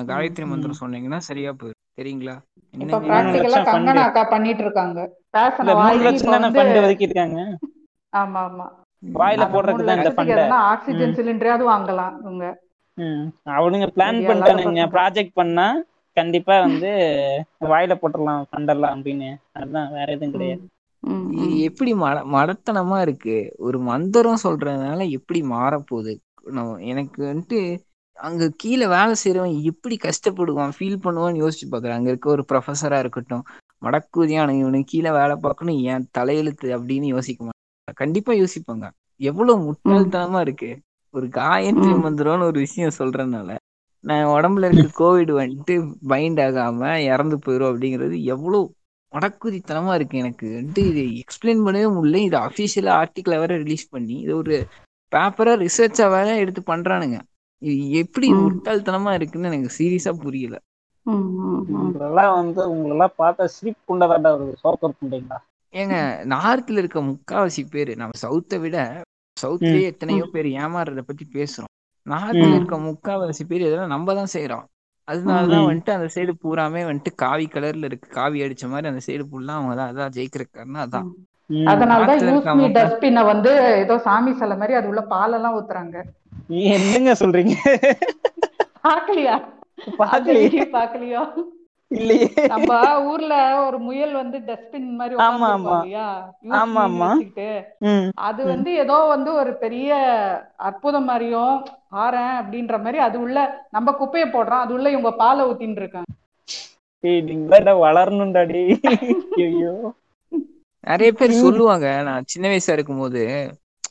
[0.10, 0.46] காயத்ரி.
[0.46, 2.36] மந்திரம் சொன்னீங்கன்னா சரியா போயிடும் சரிங்களா?
[2.74, 3.60] இப்ப பிராக்டிகலா.
[3.68, 5.00] கங்கனா அக்கா பண்ணிட்டு இருக்காங்க
[5.32, 6.50] பேசன மூணு லட்சம் தானே
[8.14, 8.68] ஆமா ஆமா
[9.04, 10.46] வாயில போடுறதுக்கு தான் இந்த ஃபண்டை
[11.18, 12.46] சிலிண்டராவது வாங்கலாம் இவங்க.
[13.54, 14.82] அவனுங்க பிளான் பண்ணிட்டானுங்க.
[14.94, 15.68] ப்ராஜெக்ட் பண்ணா
[16.18, 16.90] கண்டிப்பா வந்து
[17.68, 19.30] வாயில போட்டுடலாம் ஃபண்டெல்லாம் அப்படின்னு.
[19.54, 20.64] அதுதான் வேற எதுவும் கிடையாது.
[21.04, 23.36] ம், இது ம், எப்படி மட மடத்தனமா இருக்கு?
[23.60, 26.14] ஒரு மந்திரம் சொல்றதுனால எப்படி மாறப்போகுது?
[26.92, 27.60] எனக்கு வந்துட்டு
[28.18, 33.44] அங்க கீழே வேலை செய்யறவன் எப்படி கஷ்டப்படுவான் ஃபீல் பண்ணுவான்னு யோசிச்சு பார்க்குறேன் அங்க இருக்க ஒரு ப்ரொஃபஸரா இருக்கட்டும்
[33.82, 37.60] மடக்குதியான இவனுக்கு கீழே வேலை பார்க்கணும் ஏன் தலையெழுத்து அப்படின்னு யோசிக்க மாட்டாங்க
[37.98, 38.86] கண்டிப்பா யோசிப்பாங்க.
[39.22, 40.70] எவ்வளவு முட்டாள்தனமா இருக்கு.
[41.14, 43.50] ஒரு காயத்ரி மந்திரம்னு ஒரு விஷயம் சொல்றதுனால.
[44.04, 45.74] நான் உடம்புல இருக்க கோவிட் வந்துட்டு
[46.12, 48.62] பைண்ட் ஆகாம இறந்து போயிடும் அப்படிங்கிறது எவ்வளவு
[49.14, 50.48] மடக்குதித்தனமா இருக்கு எனக்கு.
[50.58, 52.22] வந்துட்டு இது எக்ஸ்பிளைன் பண்ணவே முடியல.
[52.28, 54.56] இது அஃபிஷியலா ஆர்டிக்கலை வேற ரிலீஸ் பண்ணி இது ஒரு
[55.12, 57.18] பேப்பரா ரிசர்ச்சா வேற எடுத்து பண்றானுங்க.
[58.02, 60.56] எப்படி முட்டாள்தனமா இருக்குன்னு எனக்கு சீரியஸா புரியல.
[61.78, 65.38] உங்களெல்லாம் வந்து உங்களெல்லாம் பார்த்தா ஸ்லிப் குண்டதாண்டா வருது சோக்கர் குண்டைங்களா?
[65.74, 65.96] ஏங்க
[66.32, 68.78] நார்த்ல இருக்க முக்காவாசி பேர் நம்ம சவுத்தை விட
[69.38, 71.72] சவுத்லயே எத்தனையோ பேர் ஏமாறுறத பத்தி பேசுறோம்.
[72.08, 74.66] நார்த்ல இருக்க முக்காவாசி பேர் இதெல்லாம் நம்ம தான் செய்யறோம்
[75.08, 75.68] அதனால ம், தான் ம்.
[75.70, 78.08] வந்துட்டு அந்த சைடு பூராமே வந்துட்டு காவி கலர்ல இருக்கு.
[78.18, 81.08] காவி அடிச்ச மாதிரி அந்த சைடு ஃபுல்லா அவங்க தான் அதான் ஜெயிக்கிற காரணம் அதான்.
[81.68, 85.98] அதனாலதான் யூஸ் மீ டஸ்ட்பினை வந்து ஏதோ சாமி சிலை மாதிரி அது உள்ள பாலெல்லாம் ஊத்துறாங்க.
[86.72, 87.56] என்னங்க சொல்றீங்க?
[88.84, 89.36] பாக்கலையா
[90.00, 91.24] பாக்கலையே பாக்கலையோ
[91.92, 92.28] இல்லையே.
[92.52, 92.74] நம்ம
[93.06, 93.34] ஊர்ல
[93.66, 95.16] ஒரு முயல் வந்து டஸ்ட்பின் மாதிரி
[98.20, 98.42] அது.
[98.46, 99.90] வந்து ஏதோ வந்து ஒரு பெரிய
[100.70, 101.56] அற்புதம் மாதிரியும்
[102.04, 103.38] ஆறேன் அப்படின்ற மாதிரி அது உள்ள
[103.70, 104.64] நம்ம குப்பையை போடுறோம்.
[104.64, 106.10] அது உள்ள இவங்க பாலை ஊத்தின்னு இருக்காங்க
[107.04, 108.74] டேய் நீங்களா என்ன வளரணும்டா டேய்
[109.46, 109.74] ஐயோ
[110.84, 111.34] நிறைய பேர்.
[111.42, 111.88] சொல்லுவாங்க.
[112.08, 113.22] நான் சின்ன வயசா இருக்கும்போது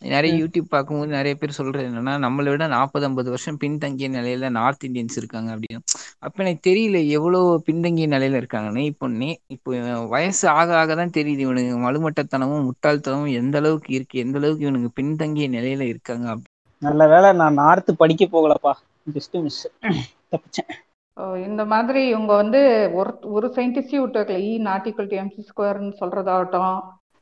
[0.08, 0.32] நிறைய.
[0.40, 5.16] யூடியூப் பார்க்கும்போது நிறைய பேர் சொல்றது என்னன்னா நம்மளை விட நாற்பது ஐம்பது வருஷம் பின்தங்கிய நிலையில நார்த் இந்தியன்ஸ்
[5.16, 5.80] இருக்காங்க அப்படின்னு.
[6.20, 8.84] அப்ப எனக்கு தெரியல எவ்வளவு பின்தங்கிய நிலையில இருக்காங்கன்னு.
[8.90, 9.70] இப்போ நே இப்போ
[10.12, 15.48] வயசு ஆக ஆக தான் தெரியுது இவனுக்கு மலுமட்டத்தனமும் முட்டாள்தனமும் எந்த அளவுக்கு இருக்கு எந்த அளவுக்கு இவனுக்கு பின்தங்கிய
[15.50, 16.48] நிலையில இருக்காங்க அப்படி.
[16.82, 18.72] நல்ல வேளை நான் நார்த்து படிக்க போகலப்பா.
[19.14, 19.62] Just miss
[20.32, 20.72] தப்பிச்சேன்.
[21.16, 22.60] ஓ, இந்த மாதிரி இவங்க வந்து
[22.94, 26.74] ஒரு ஒரு சயின்டிஸ்டையும் விட்டு வைக்கல இ நாட்டிக்கல் டு எம்சி ஸ்கொயர்னு சொல்றதாகட்டும்.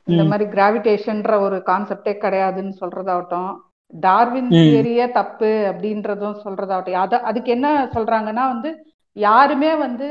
[0.09, 0.23] இந்த.
[0.25, 3.49] மாதிரி கிராவிடேஷன்ற ஒரு கான்செப்டே கிடையாதுன்னு சொல்றதாகட்டும்
[3.93, 4.49] டார்வின்.
[4.59, 8.71] தியரியே தப்பு அப்படின்றதும் சொல்றதாகட்டும் அத அதுக்கு என்ன சொல்றாங்கன்னா வந்து
[9.15, 10.07] யாருமே வந்து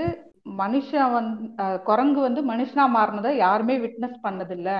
[0.61, 1.45] மனுஷன் வந்து
[1.89, 4.71] குரங்கு வந்து மனுஷனா மாறினதை யாருமே விட்னஸ் பண்ணதில்ல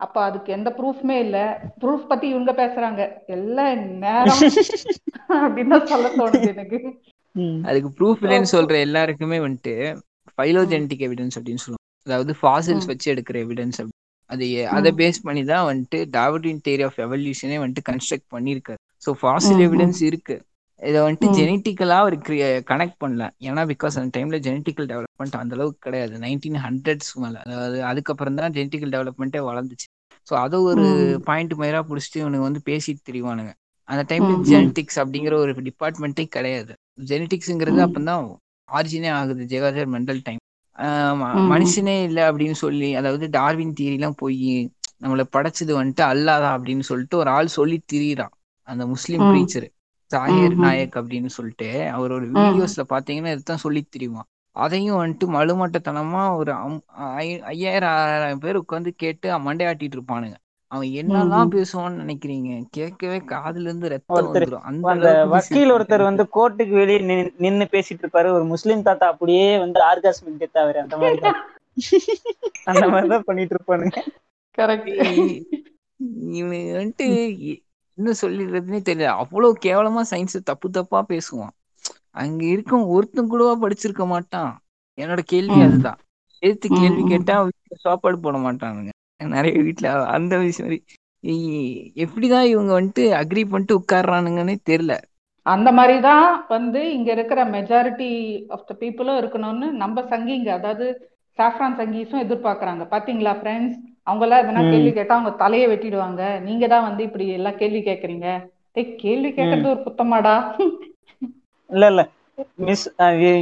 [0.00, 1.38] அப்ப அதுக்கு எந்த ப்ரூஃப்மே இல்ல
[1.80, 3.00] ப்ரூஃப் பத்தி இவங்க பேசுறாங்க
[3.34, 4.44] எல்லாம் நேரம்
[5.40, 6.78] அப்படின்னு சொல்ல தோணுது எனக்கு.
[7.64, 9.74] அதுக்கு ப்ரூஃப் இல்லைன்னு சொல்ற எல்லாருக்குமே வந்துட்டு
[10.32, 12.88] ஃபைலோஜெனட்டிக் எவிடன்ஸ் அப்படின்னு சொல்லுவோம் அதாவது ஃபாசில்ஸ்.
[12.90, 13.80] வச்சு எடுக்கிற எவிடன்ஸ்
[14.30, 14.46] அது.
[14.76, 19.60] அதை பேஸ் பண்ணி தான் வந்துட்டு டார்வின் தேரி ஆஃப் எவல்யூஷனே வந்துட்டு கன்ஸ்ட்ரக்ட் பண்ணியிருக்காரு ஸோ ஃபாசில்.
[19.66, 20.36] எவிடன்ஸ் இருக்கு
[20.82, 21.28] இதை வந்துட்டு.
[21.38, 22.16] ஜெனட்டிக்கலா ஒரு
[22.70, 27.80] கனெக்ட் பண்ணல ஏன்னா பிகாஸ் அந்த டைம்ல ஜெனட்டிக்கல் டெவலப்மெண்ட் அந்த அளவுக்கு கிடையாது நைன்டீன் ஹண்ட்ரட்ஸ் மேல அதாவது
[27.90, 29.88] அதுக்கப்புறம் தான் ஜெனட்டிக்கல் டெவலப்மெண்ட்டே வளர்ந்துச்சு
[30.26, 30.84] ஸோ அதை ஒரு.
[31.28, 33.52] பாயிண்ட் மேரா பிடிச்சிட்டு இவனுக்கு வந்து பேசிட்டு திரிவானுங்க
[33.88, 34.32] அந்த டைம்ல.
[34.50, 36.72] ஜெனட்டிக்ஸ் அப்படிங்கிற ஒரு டிபார்ட்மெண்ட்டே கிடையாது
[37.10, 37.80] ஜெனட்டிக்ஸ்ங்கிறது.
[37.86, 38.24] அப்பதான்
[38.68, 40.40] ஆரிஜினே ஆகுது ஜெகாஜர் மெண்டல் டைம்
[41.34, 41.52] ம்.
[41.52, 47.30] மனுஷனே இல்லை அப்படின்னு சொல்லி அதாவது டார்வின் தியரிலாம் போய் நம்மளை படைச்சது வந்துட்டு அல்லாதா அப்படின்னு சொல்லிட்டு ஒரு
[47.30, 48.34] ஆள் சொல்லி திரியிறான்
[48.68, 49.20] அந்த முஸ்லீம்.
[49.20, 49.68] ப்ரீச்சர்
[50.46, 50.54] ம்ஹும்.
[50.56, 52.22] நாயக் அப்படின்னு சொல்லிட்டு அவரோட.
[52.34, 56.82] வீடியோஸ்ல பாத்தீங்கன்னா இதுதான் சொல்லி திரிவான் அதையும் வந்துட்டு மலுமட்டத்தனமா ஒரு அம்-
[57.16, 60.36] ஐ- ஐயாயிரம் ஆறாயிரம் பேர் உட்காந்து கேட்டு மண்டையாட்டிட்டு இருப்பானுங்க
[60.70, 61.50] அவன் என்னெல்லாம்.
[61.50, 62.64] பேசுவான்னு நினைக்கிறீங்க?
[62.70, 64.80] கேட்கவே காதுல இருந்து ரத்தம் ஒருத்தர் வந்துரும்.
[64.80, 68.32] அந்த வக்கீல் ஒருத்தர் வந்து கோர்ட்டுக்கு வெளியே நின்னு- நின்னு பேசிட்டு இருப்பாரு.
[68.32, 71.30] ஒரு முஸ்லீம் தாத்தா அப்படியே வந்து ஆர்காஸ்மிக் டெத் ஆவாரு அந்த மாதிரி
[72.64, 73.98] அந்த மாதிரி தான் பண்ணிட்டு இருப்பானுங்க.
[74.58, 75.42] கரெக்ட்
[76.30, 77.62] இவனுக்கு வந்துட்டு
[77.94, 79.04] என்ன சொல்லிடுறதுனே தெரியல.
[79.04, 81.50] அவ்வளவு கேவலமா சயின்ஸ் தப்பு தப்பா பேசுவான்.
[82.10, 84.60] அங்க இருக்கும் ஒருத்தன் கூடவா படிச்சிருக்க மாட்டான்.
[85.00, 85.60] என்னோட கேள்வி.
[85.60, 85.98] அதுதான்.
[86.38, 87.04] எதிர்த்து ம், கேள்வி.
[87.04, 88.88] கேட்டா வீட்டுல சாப்பாடு போட மாட்டானுங்க.
[89.20, 90.80] நிறைய வீட்டுல அந்த விஷயம் மாதிரி
[92.04, 94.94] எப்படிதான் இவங்க வந்துட்டு அக்ரி பண்ணிட்டு உட்கார்றானுங்கன்னே தெரியல.
[95.46, 98.10] அந்த மாதிரி தான் வந்து இங்க இருக்கிற மெஜாரிட்டி
[98.54, 100.86] ஆஃப் த பீப்புளும் இருக்கணும்னு நம்ம சங்கிங்க அதாவது
[101.38, 102.82] சாஃப்ரான் சங்கீஸும் எதிர்பார்க்கறாங்க.
[102.92, 104.62] பாத்தீங்களா ஃப்ரெண்ட்ஸ் அவங்க எல்லாம் எதனா.
[104.68, 106.20] கேள்வி கேட்டா அவங்க தலையை வெட்டிடுவாங்க.
[106.46, 108.28] நீங்க தான் வந்து இப்படி எல்லாம் கேள்வி கேக்குறீங்க.
[108.76, 110.34] டேய் கேள்வி கேட்கறது ஒரு குத்தமாடா
[111.70, 112.02] இல்ல இல்ல.
[112.62, 112.84] மிஸ்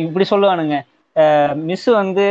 [0.06, 0.76] இப்படி சொல்லுவானுங்க.
[1.54, 2.26] மிஸ் வந்து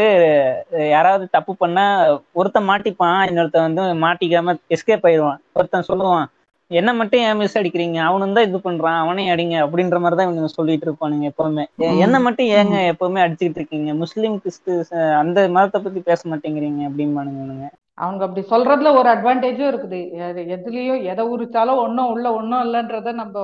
[0.72, 5.38] யாராவது தப்பு பண்ணா ஒருத்தன் மாட்டிப்பான் இன்னொருத்தன் வந்து மாட்டிக்காம எஸ்கேப் ஆயிடுவான்.
[5.54, 6.26] ஒருத்தன் சொல்லுவான்
[6.68, 7.98] என்ன மட்டும் ஏன் மிஸ் அடிக்கிறீங்க?
[7.98, 11.66] அவனும் தான் இது பண்றான் அவனையும் அடிங்க அப்படின்ற மாதிரி தான் இவனுங்க சொல்லிட்டு இருப்பானுங்க எப்பவுமே.
[11.76, 12.94] என்ன மட்டும் ஏங்க.
[12.94, 13.94] எப்பவுமே அடிச்சுக்கிட்டு இருக்கீங்க?
[13.94, 14.86] முஸ்லீம் கிறிஸ்து
[15.16, 20.00] அந்த மதத்தை பத்தி பேச மாட்டேங்கிறீங்க அப்படிம்பானுங்க அவங்க அப்படி சொல்றதுல ஒரு அட்வான்டேஜும் இருக்குது.
[20.20, 23.40] எது- எதுலயும் எதை உரிச்சாலும் ஒன்றும் உள்ள ஒன்றும் இல்லைன்றத நம்ம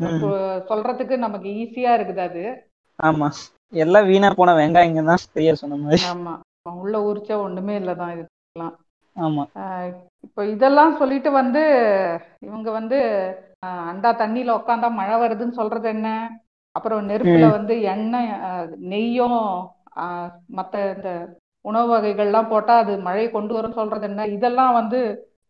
[0.00, 2.70] சொல்றதுக்கு நமக்கு ஈஸியா இருக்குது அது.
[3.02, 3.28] ஆமா.
[3.72, 6.02] எல்லாம் வீணா போன வெங்காயங்க தான் பெரிய சொன்ன மாதிரி.
[6.10, 6.34] ஆமா.
[6.80, 8.74] உள்ள உரிச்சா ஒண்ணுமே இல்லதான் இதுக்கெல்லாம்.
[9.16, 9.44] ஆமா.
[10.26, 11.62] இப்போ இதெல்லாம் சொல்லிட்டு வந்து
[12.40, 12.98] இவங்க வந்து
[13.90, 16.08] அண்டா தண்ணியில உட்காந்தா மழை வருதுன்னு சொல்றது என்ன?
[16.76, 17.46] அப்புறம் நெருப்புல.
[17.58, 18.30] வந்து எண்ணெய்
[18.92, 19.38] நெய்யும்
[20.58, 21.10] மத்த இந்த
[21.64, 24.26] உணவு வகைகள்லாம் போட்டா அது மழை கொண்டு வரும் சொல்றது என்ன?
[24.36, 25.00] இதெல்லாம் வந்து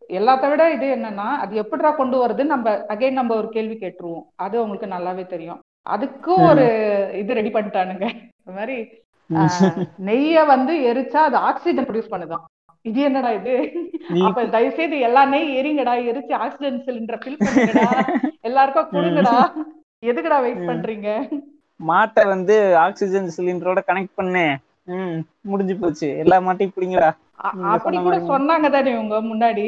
[0.09, 4.25] எல்லாத்த விட இது என்னன்னா அது எப்படிடா கொண்டு வருதுன்னு நம்ம அகைன் நம்ம ஒரு கேள்வி கேட்டுருவோம்.
[4.37, 5.59] அது உங்களுக்கு நல்லாவே தெரியும்.
[5.85, 6.65] அதுக்கும் ஒரு
[7.21, 8.05] இது ரெடி பண்ணிட்டானுங்க.
[8.39, 8.77] இந்த மாதிரி
[10.07, 12.45] நெய்ய வந்து எரிச்சா அது ஆக்சிஜன் ப்ரொடியூஸ் பண்ணுதாம்
[12.85, 13.53] இது என்னடா இது?
[14.27, 17.89] அப்ப தயவு செய்து எல்லா நெய் எரிங்கடா எரிச்சு ஆக்சிஜன் சிலிண்டர் ஃபில் பண்ணுங்கடா.
[18.43, 19.35] எல்லாருக்கும் கொடுங்கடா.
[20.03, 20.63] எதுக்குடா வெயிட்.
[20.69, 21.09] பண்றீங்க?
[21.79, 22.55] மாட்டை வந்து
[22.85, 24.45] ஆக்சிஜன் சிலிண்டரோட கனெக்ட் பண்ணு.
[25.51, 26.07] முடிஞ்சு போச்சு.
[26.23, 27.09] எல்லா மாட்டையும் பிடிங்கடா.
[27.73, 28.17] அப்படி கூட.
[28.31, 29.65] சொன்னாங்க தானே இவங்க முன்னாடி?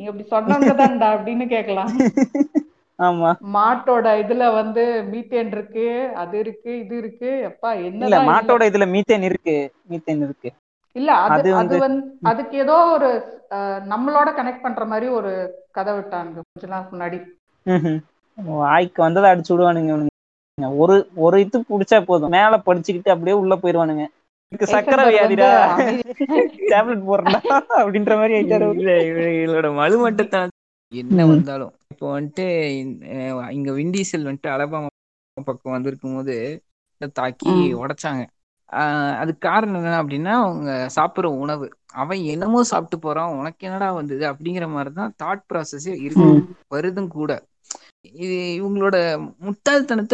[0.00, 1.90] நீங்க இப்படி சொன்னவங்க தான்டா அப்படின்னு கேட்கலாம்.
[1.90, 1.98] ஆமா
[3.54, 7.30] மாட்டோட இதுல வந்து மீத்தேன் இருக்கு அது இருக்கு இது இருக்கு.
[7.50, 9.56] எப்பா என்னதான் இல்ல மாட்டோட இதுல மீத்தேன் இருக்கு
[9.90, 10.50] மீத்தேன் இருக்கு.
[10.96, 13.08] இல்ல அது அது வந்து- அதுக்கு ஏதோ ஒரு
[13.88, 15.30] நம்மளோட கனெக்ட் பண்ற மாதிரி ஒரு
[15.70, 17.18] கதை விட்டாங்க கொஞ்ச நாள் முன்னாடி.
[18.38, 19.94] வாய்க்கு வந்ததை அடிச்சு விடுவானுங்க.
[20.76, 22.30] ஒரு ஒரு இது புடிச்சா போதும்.
[22.30, 24.04] மேல படிச்சுக்கிட்டு அப்படியே உள்ள போயிருவானுங்க.
[24.72, 25.48] சக்கரை வியாதிடா.
[26.72, 27.38] டேப்லெட் போடுறா
[27.78, 28.66] அப்படின்ற மாதிரி ஆயிட்டாரு.
[29.08, 30.52] இவங்களோட மலுமட்டத்தான்
[30.94, 31.26] என்ன.
[31.26, 31.72] வந்தாலும்.
[31.90, 32.46] இப்போ வந்துட்டு
[33.50, 34.86] இங்க விண்டீசல் வந்துட்டு அலபாமா
[35.44, 36.36] பக்கம் வந்திருக்கும் போது
[37.12, 37.74] தாக்கி.
[37.74, 38.22] உடைச்சாங்க.
[38.72, 41.66] ஆஹ் அதுக்கு காரணம் என்ன அப்படின்னா அவங்க சாப்பிடுற உணவு.
[41.94, 46.28] அவன் என்னமோ சாப்பிட்டு போறான் உனக்கு என்னடா வந்தது அப்படிங்கிற மாதிரிதான் தாட் ப்ராசஸே இருக்கு.
[46.70, 47.32] வருதும் கூட.
[48.22, 48.96] இது இவங்களோட
[49.40, 50.12] முட்டாள்தனத்தை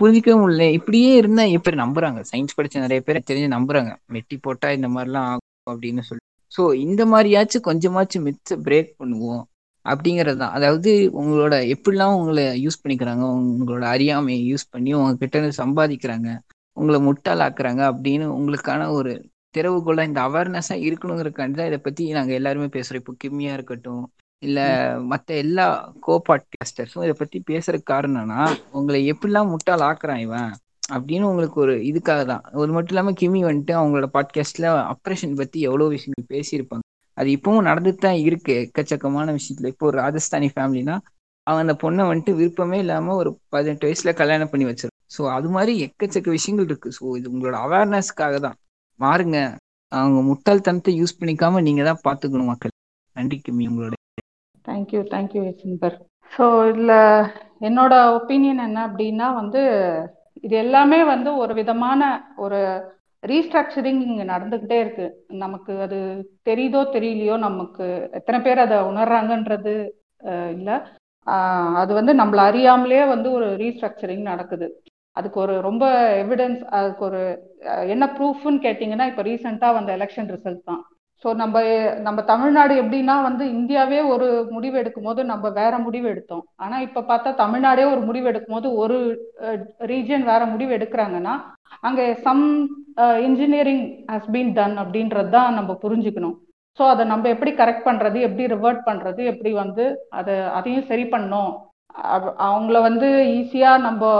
[0.00, 2.20] புரிஞ்சிக்கவே முடியல இப்படியே இருந்தா எப்படி நம்புறாங்க.
[2.32, 3.92] சயின்ஸ் படிச்ச நிறைய பேர் தெரிஞ்சு நம்புறாங்க.
[4.12, 6.24] மெட்டி போட்டா இந்த மாதிரிலாம் ஆகும் அப்படின்னு சொல்லி.
[6.52, 9.42] ஸோ இந்த மாதிரியாச்சும் கொஞ்சமாச்சும் மிச்ச பிரேக் பண்ணுவோம்.
[9.90, 10.54] அப்படிங்கிறது தான்.
[10.58, 10.90] அதாவது
[11.20, 16.28] உங்களோட எப்படிலாம் உங்களை யூஸ் பண்ணிக்கிறாங்க உங்களோட அறியாமையை யூஸ் பண்ணி உங்ககிட்ட சம்பாதிக்கிறாங்க
[16.76, 19.12] உங்களை முட்டாளாக்குறாங்க அப்படின்னு உங்களுக்கான ஒரு
[19.54, 23.02] திறவுகோல இந்த அவேர்னஸா இருக்கணுங்கிறக்காண்டி தான் இதை பத்தி நாங்க எல்லாருமே பேசுறோம்.
[23.02, 24.04] இப்போ கிம்மியா இருக்கட்டும்
[24.42, 24.60] இல்ல
[25.10, 25.66] மத்த எல்லா
[26.06, 28.40] கோ பாட்காஸ்டர்ஸும் இதை பத்தி பேசுறதுக்கு காரணம்னா
[28.78, 30.52] உங்களை எப்படிலாம் முட்டாள் ஆக்குறான் இவன்
[30.96, 32.42] அப்படின்னு உங்களுக்கு ஒரு இதுக்காக தான்.
[32.62, 36.85] அது மட்டும் இல்லாம கிமி வந்துட்டு அவங்களோட பாட்காஸ்ட்ல ஆப்ரேஷன் பத்தி எவ்வளவு விஷயங்கள் பேசியிருப்பாங்க.
[37.16, 39.70] அது இப்பவும் நடந்துட்டு தான் இருக்கு எக்கச்சக்கமான விஷயத்துல.
[39.72, 40.96] இப்போ ஒரு ராஜஸ்தானி ஃபேமிலினா
[41.46, 45.04] அவன் அந்த பொண்ணை வந்துட்டு விருப்பமே இல்லாம ஒரு பதினெட்டு வயசுல கல்யாணம் பண்ணி வச்சிருக்கான்.
[45.16, 46.88] ஸோ அது மாதிரி எக்கச்சக்க விஷயங்கள் இருக்கு.
[46.98, 48.56] ஸோ இது உங்களோட அவேர்னஸ்க்காக தான்.
[49.00, 49.38] மாறுங்க.
[49.92, 52.74] அவங்க முட்டாள்தனத்தை யூஸ் பண்ணிக்காம நீங்க தான் பாத்துக்கணும் மக்கள்.
[53.16, 53.94] நன்றி கிமி உங்களோட
[54.64, 55.96] தேங்க்யூ தேங்க்யூ யசிந்தர்
[56.32, 56.96] ஸோ இதில்
[57.66, 59.60] என்னோட ஒப்பீனியன் என்ன அப்படின்னா வந்து
[60.46, 62.00] இது எல்லாமே வந்து ஒரு விதமான
[62.36, 62.58] ஒரு
[63.32, 65.06] ரீஸ்ட்ரக்சரிங் இங்கே நடந்துகிட்டே இருக்கு.
[65.44, 65.98] நமக்கு அது
[66.48, 67.86] தெரியுதோ தெரியலையோ நமக்கு
[68.18, 69.74] எத்தனை பேர் அதை உணர்றாங்கன்றது
[70.56, 70.76] இல்லை.
[71.82, 74.68] அது வந்து நம்மள அறியாமலே வந்து ஒரு ரீஸ்ட்ரக்சரிங் நடக்குது.
[75.18, 75.84] அதுக்கு ஒரு ரொம்ப
[76.22, 77.22] எவிடன்ஸ் அதுக்கு ஒரு
[77.94, 80.82] என்ன ப்ரூஃப்னு கேட்டிங்கன்னா இப்போ ரீசெண்டாக வந்த எலெக்ஷன் ரிசல்ட் தான்.
[81.22, 81.56] ஸோ நம்ம
[82.06, 86.42] நம்ம தமிழ்நாடு எப்படின்னா வந்து இந்தியாவே ஒரு முடிவு எடுக்கும் போது நம்ம வேற முடிவு எடுத்தோம்.
[86.64, 88.96] ஆனால் இப்போ பார்த்தா தமிழ்நாடே ஒரு முடிவு எடுக்கும் போது ஒரு
[89.92, 91.34] ரீஜன் வேற முடிவு எடுக்கிறாங்கன்னா
[91.88, 92.44] அங்கே some
[93.28, 96.36] engineering has been done அப்படின்றது தான் நம்ம புரிஞ்சுக்கணும்.
[96.78, 99.84] ஸோ அதை நம்ம எப்படி கரெக்ட் பண்ணுறது எப்படி ரிவர்ட் பண்றது எப்படி வந்து
[100.18, 101.52] அதை அதையும் சரி பண்ணோம்.
[102.48, 104.10] அவங்கள வந்து ஈஸியா நம்ம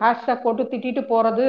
[0.00, 1.44] ஹேஷ்டாக் போட்டு திட்டிட்டு போறது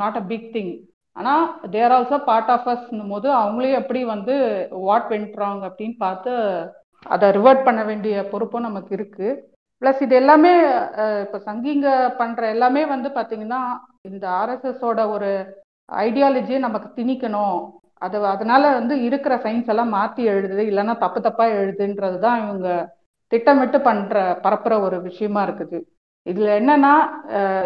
[0.00, 0.72] நாட் அ பிக் திங்
[1.16, 1.44] ஆனால்
[1.74, 4.34] தேர் ஆல்சோ பார்ட் ஆஃப் அஸ்ன்னும் போது அவங்களே எப்படி வந்து
[4.86, 6.32] வாட் வென்ட்ராங் அப்படின்னு பார்த்து
[7.14, 9.28] அதை ரிவர்ட் பண்ண வேண்டிய பொறுப்பும் நமக்கு இருக்கு.
[9.82, 10.52] ப்ளஸ் இது எல்லாமே
[11.24, 11.88] இப்போ சங்கிங்க
[12.20, 13.60] பண்ற எல்லாமே வந்து பார்த்தீங்கன்னா
[14.08, 15.30] இந்த ஆர்எஸ்எஸோட ஒரு
[16.06, 17.58] ஐடியாலஜியை நமக்கு திணிக்கணும்.
[18.04, 22.68] அது அதனால வந்து இருக்கிற சயின்ஸ் எல்லாம் மாற்றி எழுதுது இல்லைன்னா தப்பு தப்பா எழுதுன்றது தான் இவங்க
[23.32, 25.78] திட்டமிட்டு பண்ற பரப்புற ஒரு விஷயமா இருக்குது.
[26.26, 26.94] இதுல என்னன்னா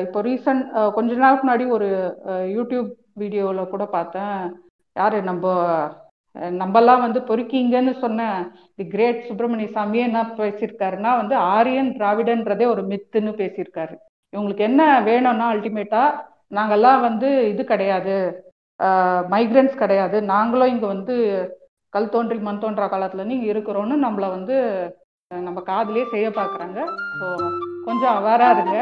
[0.04, 0.66] இப்போ ரீசன்ட்
[0.96, 1.88] கொஞ்ச நாளுக்கு முன்னாடி ஒரு
[2.56, 2.88] யூடியூப்
[3.20, 4.38] வீடியோவில் கூட பார்த்தேன்.
[4.96, 5.54] யாரு நம்ம
[6.60, 8.22] நம்மலாம் வந்து பொறுக்கீங்கன்னு சொன்ன
[8.78, 13.94] தி கிரேட் சுப்பிரமணிய சாமியே என்ன பேசியிருக்காருன்னா வந்து ஆரியன் திராவிடன்றதே ஒரு மித்துன்னு பேசியிருக்காரு.
[14.32, 16.02] இவங்களுக்கு என்ன வேணும்னா அல்டிமேட்டா
[16.56, 18.16] நாங்கெல்லாம் வந்து இது கிடையாது.
[19.34, 20.16] மைக்ரன்ஸ் கிடையாது.
[20.34, 21.14] நாங்களும் இங்கே வந்து
[21.96, 24.56] கல் தோன்றி மண் தோன்றா காலத்துல இங்கே இருக்கிறோன்னு நம்மளை வந்து
[25.30, 26.78] நம்ம காதலே செய்ய பார்க்குறாங்க.
[27.18, 27.26] ஸோ
[27.86, 28.78] கொஞ்சம் அவாராக இருங்க.